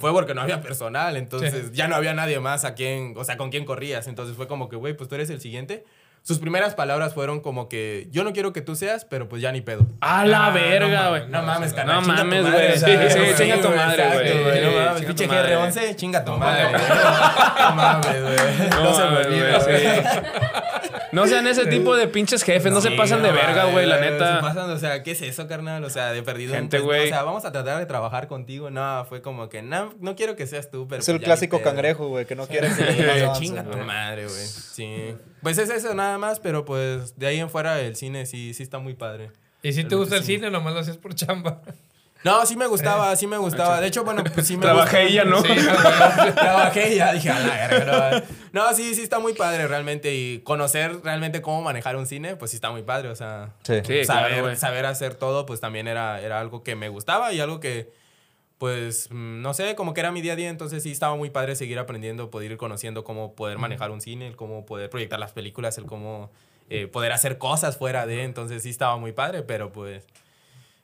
Fue 0.00 0.10
porque 0.12 0.34
no 0.34 0.40
había 0.40 0.60
personal, 0.62 1.16
entonces 1.18 1.72
ya 1.72 1.86
no 1.86 1.96
había 1.96 2.14
nadie 2.14 2.40
más 2.40 2.64
a 2.64 2.74
quien, 2.74 3.12
o 3.16 3.24
sea, 3.24 3.36
con 3.36 3.50
quien 3.50 3.64
corrías. 3.66 4.06
Entonces 4.08 4.34
fue 4.36 4.48
como 4.48 4.68
que, 4.70 4.76
güey, 4.76 4.94
pues 4.96 5.08
tú 5.08 5.14
eres 5.16 5.28
el 5.30 5.40
siguiente. 5.40 5.84
Sus 6.22 6.38
primeras 6.40 6.74
palabras 6.74 7.14
fueron 7.14 7.38
como 7.40 7.68
que, 7.68 8.08
yo 8.10 8.24
no 8.24 8.32
quiero 8.32 8.52
que 8.52 8.60
tú 8.60 8.74
seas, 8.74 9.04
pero 9.04 9.28
pues 9.28 9.40
ya 9.42 9.52
ni 9.52 9.60
pedo. 9.60 9.86
A 10.00 10.24
la 10.26 10.46
Ah, 10.46 10.50
verga, 10.50 11.04
no 11.04 11.08
güey. 11.10 11.20
mames, 11.20 11.30
No 11.30 11.42
mames, 11.42 11.72
carnal. 11.72 11.96
No 11.96 12.02
tu 12.02 12.08
mames, 12.08 12.50
güey. 12.50 12.78
Sí, 12.78 12.86
chinga 13.36 13.60
tu 13.60 13.68
madre, 13.68 14.04
güey. 14.12 14.60
No 14.64 14.70
mames, 14.72 15.02
pinche 15.04 15.26
tu 15.26 15.32
madre. 15.32 15.56
GR11, 15.56 15.94
chinga 15.96 16.24
tu 16.24 16.32
madre. 16.32 16.64
No 17.60 17.74
mames, 17.76 18.22
güey. 18.22 18.68
No, 18.70 18.94
se 18.94 19.02
me 19.04 19.16
olvida, 19.18 19.58
güey. 19.58 19.86
No 21.12 21.26
sean 21.26 21.46
ese 21.46 21.66
tipo 21.70 21.96
de 21.96 22.08
pinches 22.08 22.42
jefes, 22.42 22.72
no 22.72 22.80
se 22.80 22.90
pasan 22.92 23.22
de 23.22 23.32
verga, 23.32 23.66
güey, 23.66 23.86
la 23.86 23.98
Se 23.98 24.10
neta. 24.10 24.40
pasan, 24.40 24.70
o 24.70 24.78
sea, 24.78 25.02
¿qué 25.02 25.12
es 25.12 25.22
eso, 25.22 25.46
carnal? 25.46 25.84
O 25.84 25.90
sea, 25.90 26.12
de 26.12 26.22
perdido. 26.22 26.54
Gente, 26.54 26.78
güey. 26.78 27.06
O 27.06 27.08
sea, 27.08 27.22
vamos 27.22 27.44
a 27.44 27.52
tratar 27.52 27.78
de 27.78 27.86
trabajar 27.86 28.28
contigo. 28.28 28.70
No, 28.70 29.04
fue 29.08 29.22
como 29.22 29.48
que, 29.48 29.62
no, 29.62 29.94
no 30.00 30.16
quiero 30.16 30.36
que 30.36 30.46
seas 30.46 30.70
tú, 30.70 30.86
pero. 30.88 31.00
Es 31.00 31.08
el 31.08 31.16
pues, 31.16 31.24
clásico 31.26 31.62
cangrejo, 31.62 32.08
güey, 32.08 32.26
que 32.26 32.34
no 32.34 32.46
quiere 32.46 32.68
que 32.74 33.22
avancen, 33.22 33.32
chinga 33.42 33.64
tu 33.64 33.78
madre, 33.78 34.26
güey. 34.26 34.46
Sí. 34.46 35.14
Pues 35.42 35.58
es 35.58 35.70
eso 35.70 35.94
nada 35.94 36.18
más, 36.18 36.40
pero 36.40 36.64
pues 36.64 37.16
de 37.18 37.26
ahí 37.26 37.38
en 37.38 37.50
fuera 37.50 37.80
el 37.80 37.96
cine 37.96 38.26
sí, 38.26 38.54
sí 38.54 38.62
está 38.62 38.78
muy 38.78 38.94
padre. 38.94 39.30
Y 39.62 39.72
si 39.72 39.84
te 39.84 39.94
gusta 39.96 40.16
el 40.16 40.24
cine, 40.24 40.50
nomás 40.50 40.74
lo 40.74 40.80
haces 40.80 40.96
por 40.96 41.14
chamba. 41.14 41.62
No, 42.26 42.44
sí 42.44 42.56
me 42.56 42.66
gustaba, 42.66 43.14
sí 43.14 43.28
me 43.28 43.38
gustaba. 43.38 43.80
De 43.80 43.86
hecho, 43.86 44.02
bueno, 44.02 44.24
pues 44.34 44.48
sí 44.48 44.56
me 44.56 44.62
Trabajé 44.62 45.12
ya 45.12 45.24
no. 45.24 45.40
Sí, 45.42 45.48
ah, 45.70 46.32
Trabajé 46.34 46.92
y 46.92 46.96
ya 46.96 47.12
dije, 47.12 47.30
a 47.30 47.38
la 47.38 47.68
verga. 47.68 48.24
No, 48.52 48.66
No, 48.66 48.74
sí, 48.74 48.96
sí 48.96 49.02
está 49.02 49.20
muy 49.20 49.32
padre 49.32 49.68
realmente. 49.68 50.12
Y 50.12 50.40
conocer 50.40 51.02
realmente 51.04 51.40
cómo 51.40 51.62
manejar 51.62 51.94
un 51.94 52.04
cine, 52.04 52.34
pues 52.34 52.50
sí 52.50 52.56
está 52.56 52.72
muy 52.72 52.82
padre. 52.82 53.10
O 53.10 53.14
sea, 53.14 53.54
Sí. 53.62 53.74
Sí, 53.84 54.04
saber, 54.04 54.40
claro, 54.40 54.56
saber 54.56 54.86
hacer 54.86 55.14
todo, 55.14 55.46
pues 55.46 55.60
también 55.60 55.86
era, 55.86 56.20
era 56.20 56.40
algo 56.40 56.64
que 56.64 56.74
me 56.74 56.88
gustaba 56.88 57.32
y 57.32 57.38
algo 57.38 57.60
que, 57.60 57.92
pues, 58.58 59.08
mm, 59.12 59.40
no 59.40 59.54
sé, 59.54 59.76
como 59.76 59.94
que 59.94 60.00
era 60.00 60.10
mi 60.10 60.20
día 60.20 60.32
a 60.32 60.36
día. 60.36 60.48
Entonces 60.50 60.82
sí 60.82 60.90
estaba 60.90 61.14
muy 61.14 61.30
padre 61.30 61.54
seguir 61.54 61.78
aprendiendo, 61.78 62.30
poder 62.30 62.50
ir 62.50 62.56
conociendo 62.56 63.04
cómo 63.04 63.36
poder 63.36 63.58
manejar 63.58 63.92
un 63.92 64.00
cine, 64.00 64.26
el 64.26 64.34
cómo 64.34 64.66
poder 64.66 64.90
proyectar 64.90 65.20
las 65.20 65.32
películas, 65.32 65.78
el 65.78 65.86
cómo 65.86 66.32
eh, 66.70 66.88
poder 66.88 67.12
hacer 67.12 67.38
cosas 67.38 67.76
fuera 67.76 68.04
de. 68.04 68.24
Entonces 68.24 68.64
sí 68.64 68.70
estaba 68.70 68.96
muy 68.96 69.12
padre, 69.12 69.44
pero 69.44 69.70
pues, 69.70 70.04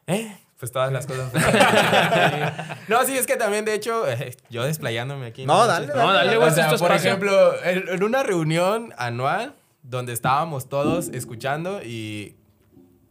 eh, 0.06 0.36
pues 0.62 0.70
todas 0.70 0.92
las 0.92 1.08
cosas. 1.08 1.32
no, 2.88 3.04
sí, 3.04 3.16
es 3.16 3.26
que 3.26 3.34
también, 3.36 3.64
de 3.64 3.74
hecho, 3.74 4.08
eh, 4.08 4.36
yo 4.48 4.62
desplayándome 4.62 5.26
aquí. 5.26 5.44
No, 5.44 5.66
dale, 5.66 5.88
No, 5.88 6.12
dale, 6.12 6.36
güey, 6.36 6.48
O 6.48 6.54
sea, 6.54 6.66
esto 6.66 6.76
es 6.76 6.80
por 6.80 6.92
espacio. 6.92 7.10
ejemplo, 7.10 7.64
en, 7.64 7.88
en 7.88 8.04
una 8.04 8.22
reunión 8.22 8.94
anual 8.96 9.56
donde 9.82 10.12
estábamos 10.12 10.68
todos 10.68 11.08
escuchando 11.08 11.82
y 11.82 12.36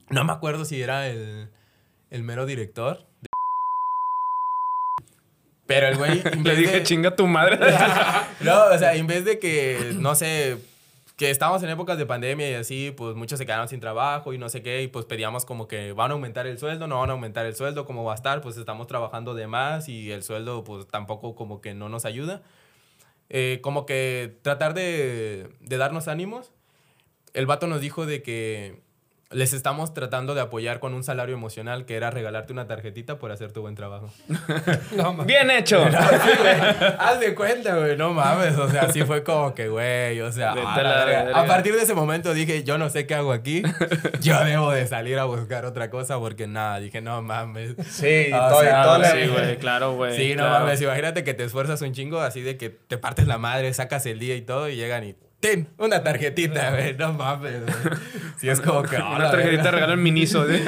no 0.07 0.23
me 0.23 0.31
acuerdo 0.31 0.63
si 0.63 0.81
era 0.81 1.07
el, 1.09 1.49
el 2.09 2.23
mero 2.23 2.45
director. 2.45 3.05
Pero 5.67 5.87
el 5.87 5.97
güey... 5.97 6.23
Le 6.43 6.55
dije, 6.55 6.71
de- 6.77 6.83
chinga 6.83 7.17
tu 7.17 7.27
madre. 7.27 7.59
no, 8.39 8.63
o 8.73 8.77
sea, 8.77 8.95
en 8.95 9.07
vez 9.07 9.25
de 9.25 9.39
que, 9.39 9.91
no 9.95 10.15
sé, 10.15 10.57
que 11.21 11.29
estábamos 11.29 11.61
en 11.61 11.69
épocas 11.69 11.99
de 11.99 12.07
pandemia 12.07 12.49
y 12.49 12.53
así, 12.55 12.89
pues 12.97 13.15
muchos 13.15 13.37
se 13.37 13.45
quedaron 13.45 13.67
sin 13.67 13.79
trabajo 13.79 14.33
y 14.33 14.39
no 14.39 14.49
sé 14.49 14.63
qué, 14.63 14.81
y 14.81 14.87
pues 14.87 15.05
pedíamos 15.05 15.45
como 15.45 15.67
que 15.67 15.91
van 15.91 16.09
a 16.09 16.15
aumentar 16.15 16.47
el 16.47 16.57
sueldo, 16.57 16.87
no 16.87 16.99
van 16.99 17.11
a 17.11 17.13
aumentar 17.13 17.45
el 17.45 17.55
sueldo, 17.55 17.85
¿cómo 17.85 18.03
va 18.03 18.13
a 18.13 18.15
estar? 18.15 18.41
Pues 18.41 18.57
estamos 18.57 18.87
trabajando 18.87 19.35
de 19.35 19.45
más 19.45 19.87
y 19.87 20.11
el 20.11 20.23
sueldo 20.23 20.63
pues 20.63 20.87
tampoco 20.87 21.35
como 21.35 21.61
que 21.61 21.75
no 21.75 21.89
nos 21.89 22.05
ayuda. 22.05 22.41
Eh, 23.29 23.59
como 23.61 23.85
que 23.85 24.39
tratar 24.41 24.73
de, 24.73 25.51
de 25.59 25.77
darnos 25.77 26.07
ánimos. 26.07 26.53
El 27.35 27.45
vato 27.45 27.67
nos 27.67 27.81
dijo 27.81 28.07
de 28.07 28.23
que 28.23 28.81
les 29.31 29.53
estamos 29.53 29.93
tratando 29.93 30.35
de 30.35 30.41
apoyar 30.41 30.79
con 30.79 30.93
un 30.93 31.03
salario 31.03 31.33
emocional 31.35 31.85
que 31.85 31.95
era 31.95 32.09
regalarte 32.11 32.51
una 32.53 32.67
tarjetita 32.67 33.17
por 33.17 33.31
hacer 33.31 33.51
tu 33.51 33.61
buen 33.61 33.75
trabajo. 33.75 34.09
No. 34.95 35.13
Bien 35.23 35.49
hecho. 35.51 35.81
Haz 36.99 37.19
de 37.19 37.33
cuenta, 37.35 37.75
güey. 37.77 37.95
No 37.97 38.13
mames. 38.13 38.57
O 38.57 38.69
sea, 38.69 38.91
sí 38.91 39.03
fue 39.03 39.23
como 39.23 39.53
que, 39.53 39.67
güey. 39.69 40.19
O 40.21 40.31
sea, 40.31 40.51
a, 40.51 40.81
la 40.81 41.45
partir 41.47 41.73
de 41.75 41.81
ese 41.83 41.93
momento 41.93 42.33
dije, 42.33 42.63
yo 42.63 42.77
no 42.77 42.89
sé 42.89 43.07
qué 43.07 43.15
hago 43.15 43.31
aquí. 43.31 43.63
Yo 44.21 44.43
debo 44.43 44.71
de 44.71 44.85
salir 44.87 45.17
a 45.19 45.25
buscar 45.25 45.65
otra 45.65 45.89
cosa 45.89 46.19
porque 46.19 46.47
nada, 46.47 46.79
dije, 46.79 47.01
no 47.01 47.21
mames. 47.21 47.75
Sí, 47.89 48.31
O 48.33 48.49
todo- 48.49 48.61
sea, 48.61 48.83
toda 48.83 48.97
la- 48.99 49.11
Sí, 49.11 49.27
güey, 49.27 49.57
claro, 49.57 49.93
güey. 49.95 50.15
Sí, 50.15 50.31
no 50.35 50.43
claro. 50.43 50.65
mames. 50.65 50.81
Imagínate 50.81 51.23
que 51.23 51.33
te 51.33 51.43
esfuerzas 51.45 51.81
un 51.81 51.93
chingo 51.93 52.19
así 52.19 52.41
de 52.41 52.57
que 52.57 52.69
te 52.69 52.97
partes 52.97 53.27
la 53.27 53.37
madre, 53.37 53.73
sacas 53.73 54.05
el 54.05 54.19
día 54.19 54.35
y 54.35 54.41
todo 54.41 54.69
y 54.69 54.75
llegan 54.75 55.03
y. 55.03 55.15
Ten, 55.41 55.67
una 55.79 56.03
tarjetita, 56.03 56.69
güey. 56.69 56.93
No 56.93 57.13
mames, 57.13 57.61
güey. 57.63 57.73
Sí, 58.39 58.47
es 58.47 58.61
como 58.61 58.83
que. 58.83 58.95
Una 58.97 59.31
tarjetita 59.31 59.71
regalo 59.71 59.93
en 59.93 60.03
Miniso. 60.03 60.45
¿sí? 60.47 60.63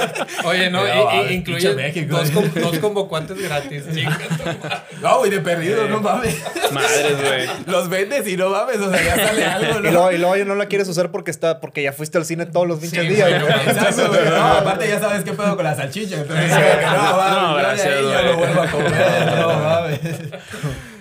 Oye, 0.44 0.70
no, 0.70 0.86
No, 0.86 1.24
y- 1.24 1.32
y, 1.32 1.34
incluye 1.36 1.74
México. 1.74 2.14
dos, 2.18 2.30
com- 2.30 2.50
dos 2.54 2.78
convocantes 2.78 3.40
gratis. 3.40 3.84
No, 5.00 5.18
güey, 5.18 5.30
de 5.30 5.40
perdido, 5.40 5.86
no 5.88 6.00
mames. 6.00 6.42
Madres, 6.72 7.16
güey. 7.22 7.46
Los 7.66 7.88
vendes 7.88 8.26
y 8.28 8.36
no 8.36 8.50
mames, 8.50 8.78
o 8.78 8.90
sea, 8.92 9.02
ya 9.02 9.14
sale 9.28 9.44
algo, 9.46 9.78
Y 9.78 9.82
¿no? 9.84 9.90
luego, 9.92 10.12
y 10.12 10.18
luego 10.18 10.36
ya 10.36 10.44
no 10.44 10.54
la 10.56 10.66
quieres 10.66 10.88
usar 10.88 11.10
porque 11.12 11.30
está 11.30 11.60
porque 11.60 11.82
ya 11.84 11.92
fuiste 11.92 12.18
al 12.18 12.24
cine 12.24 12.46
todos 12.46 12.66
los 12.66 12.80
pinches 12.80 13.02
Sí, 13.04 13.08
días, 13.08 13.30
güey, 13.30 13.40
no. 13.40 13.48
Exacto, 13.70 14.08
güey. 14.08 14.24
No, 14.28 14.36
aparte 14.44 14.88
ya 14.88 14.98
sabes 15.00 15.22
qué 15.24 15.32
pedo 15.32 15.54
con 15.56 15.64
la 15.64 15.74
salchicha. 15.76 16.16
Entonces, 16.16 16.50
no, 16.50 17.40
No, 17.40 17.56
de 17.56 17.62
gracias, 17.62 17.86
ahí 17.86 18.02
yo 18.02 18.22
lo 18.22 18.36
vuelvo 18.36 18.60
a 18.62 18.66
comer. 18.66 19.36
No, 19.38 19.48
mames. 19.58 20.00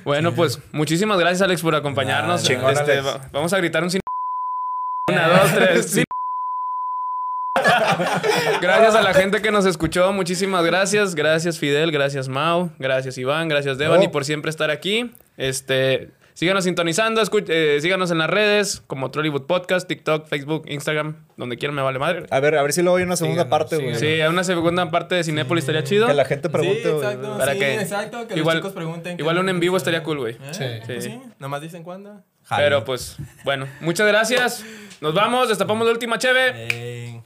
Bueno, 0.07 0.33
pues 0.33 0.61
muchísimas 0.71 1.19
gracias, 1.19 1.41
Alex, 1.41 1.61
por 1.61 1.75
acompañarnos. 1.75 2.41
Chingón, 2.41 2.71
Este, 2.71 2.93
Alex. 2.93 3.05
va- 3.05 3.29
vamos 3.33 3.51
a 3.51 3.57
gritar 3.57 3.83
un 3.83 3.89
cine. 3.89 3.99
Una, 5.11 5.27
dos, 5.27 5.53
tres. 5.53 5.91
cine. 5.91 6.05
Gracias 8.61 8.95
a 8.95 9.01
la 9.01 9.13
gente 9.13 9.41
que 9.41 9.51
nos 9.51 9.65
escuchó, 9.65 10.13
muchísimas 10.13 10.63
gracias. 10.63 11.13
Gracias 11.13 11.59
Fidel, 11.59 11.91
gracias 11.91 12.29
Mau, 12.29 12.71
gracias 12.79 13.17
Iván, 13.17 13.49
gracias 13.49 13.77
Devani 13.77 14.05
No. 14.05 14.11
por 14.13 14.23
siempre 14.23 14.49
estar 14.49 14.71
aquí. 14.71 15.11
Este, 15.35 16.11
síganos 16.37 16.65
sintonizando, 16.65 17.19
eh, 17.47 17.79
síganos 17.81 18.11
en 18.11 18.19
las 18.19 18.29
redes 18.29 18.83
como 18.85 19.09
Trollywood 19.09 19.47
Podcast, 19.47 19.87
TikTok, 19.87 20.27
Facebook, 20.27 20.65
Instagram, 20.67 21.15
donde 21.35 21.57
quieran 21.57 21.75
me 21.75 21.81
vale 21.81 21.97
madre. 21.97 22.27
A 22.29 22.39
ver, 22.39 22.55
a 22.57 22.61
ver 22.61 22.73
si 22.73 22.83
luego 22.83 22.97
hay 22.97 23.03
una 23.05 23.15
segunda 23.15 23.45
Síganos, 23.45 23.59
parte, 23.69 23.77
güey. 23.83 23.95
Sí, 23.95 24.05
hay 24.05 24.27
una 24.27 24.43
segunda 24.43 24.91
parte 24.91 25.15
de 25.15 25.23
Cinépolis 25.23 25.63
estaría 25.63 25.83
chido. 25.83 26.05
Que 26.05 26.13
la 26.13 26.25
gente 26.25 26.47
pregunte, 26.49 26.83
Sí, 26.83 26.89
exacto. 26.89 27.37
Para 27.39 27.53
sí, 27.53 27.59
que- 27.59 27.73
exacto. 27.81 28.27
Que 28.27 28.35
igual- 28.35 28.57
los 28.57 28.61
chicos 28.65 28.73
pregunten. 28.73 29.17
qué 29.17 29.23
igual 29.23 29.39
un 29.39 29.49
en 29.49 29.59
vivo 29.59 29.77
estaría 29.77 30.03
cool, 30.03 30.19
güey. 30.19 30.33
¿Eh? 30.35 30.39
Sí. 30.51 30.63
Pues 30.85 31.03
Sí. 31.05 31.09
sí. 31.09 31.21
Nomás 31.39 31.61
dicen 31.61 31.81
cuándo. 31.81 32.21
Pero 32.55 32.85
pues, 32.85 33.17
bueno, 33.43 33.65
muchas 33.81 34.05
gracias. 34.07 34.63
Nos 35.01 35.15
vamos, 35.15 35.49
destapamos 35.49 35.87
la 35.87 35.91
última 35.91 36.19
cheve. 36.19 36.51
Eh, 36.55 37.21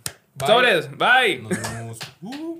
Sobres, 0.47 0.89
bye. 0.97 1.39
nos 1.41 1.49
vemos. 1.76 1.99
Uh. 2.22 2.51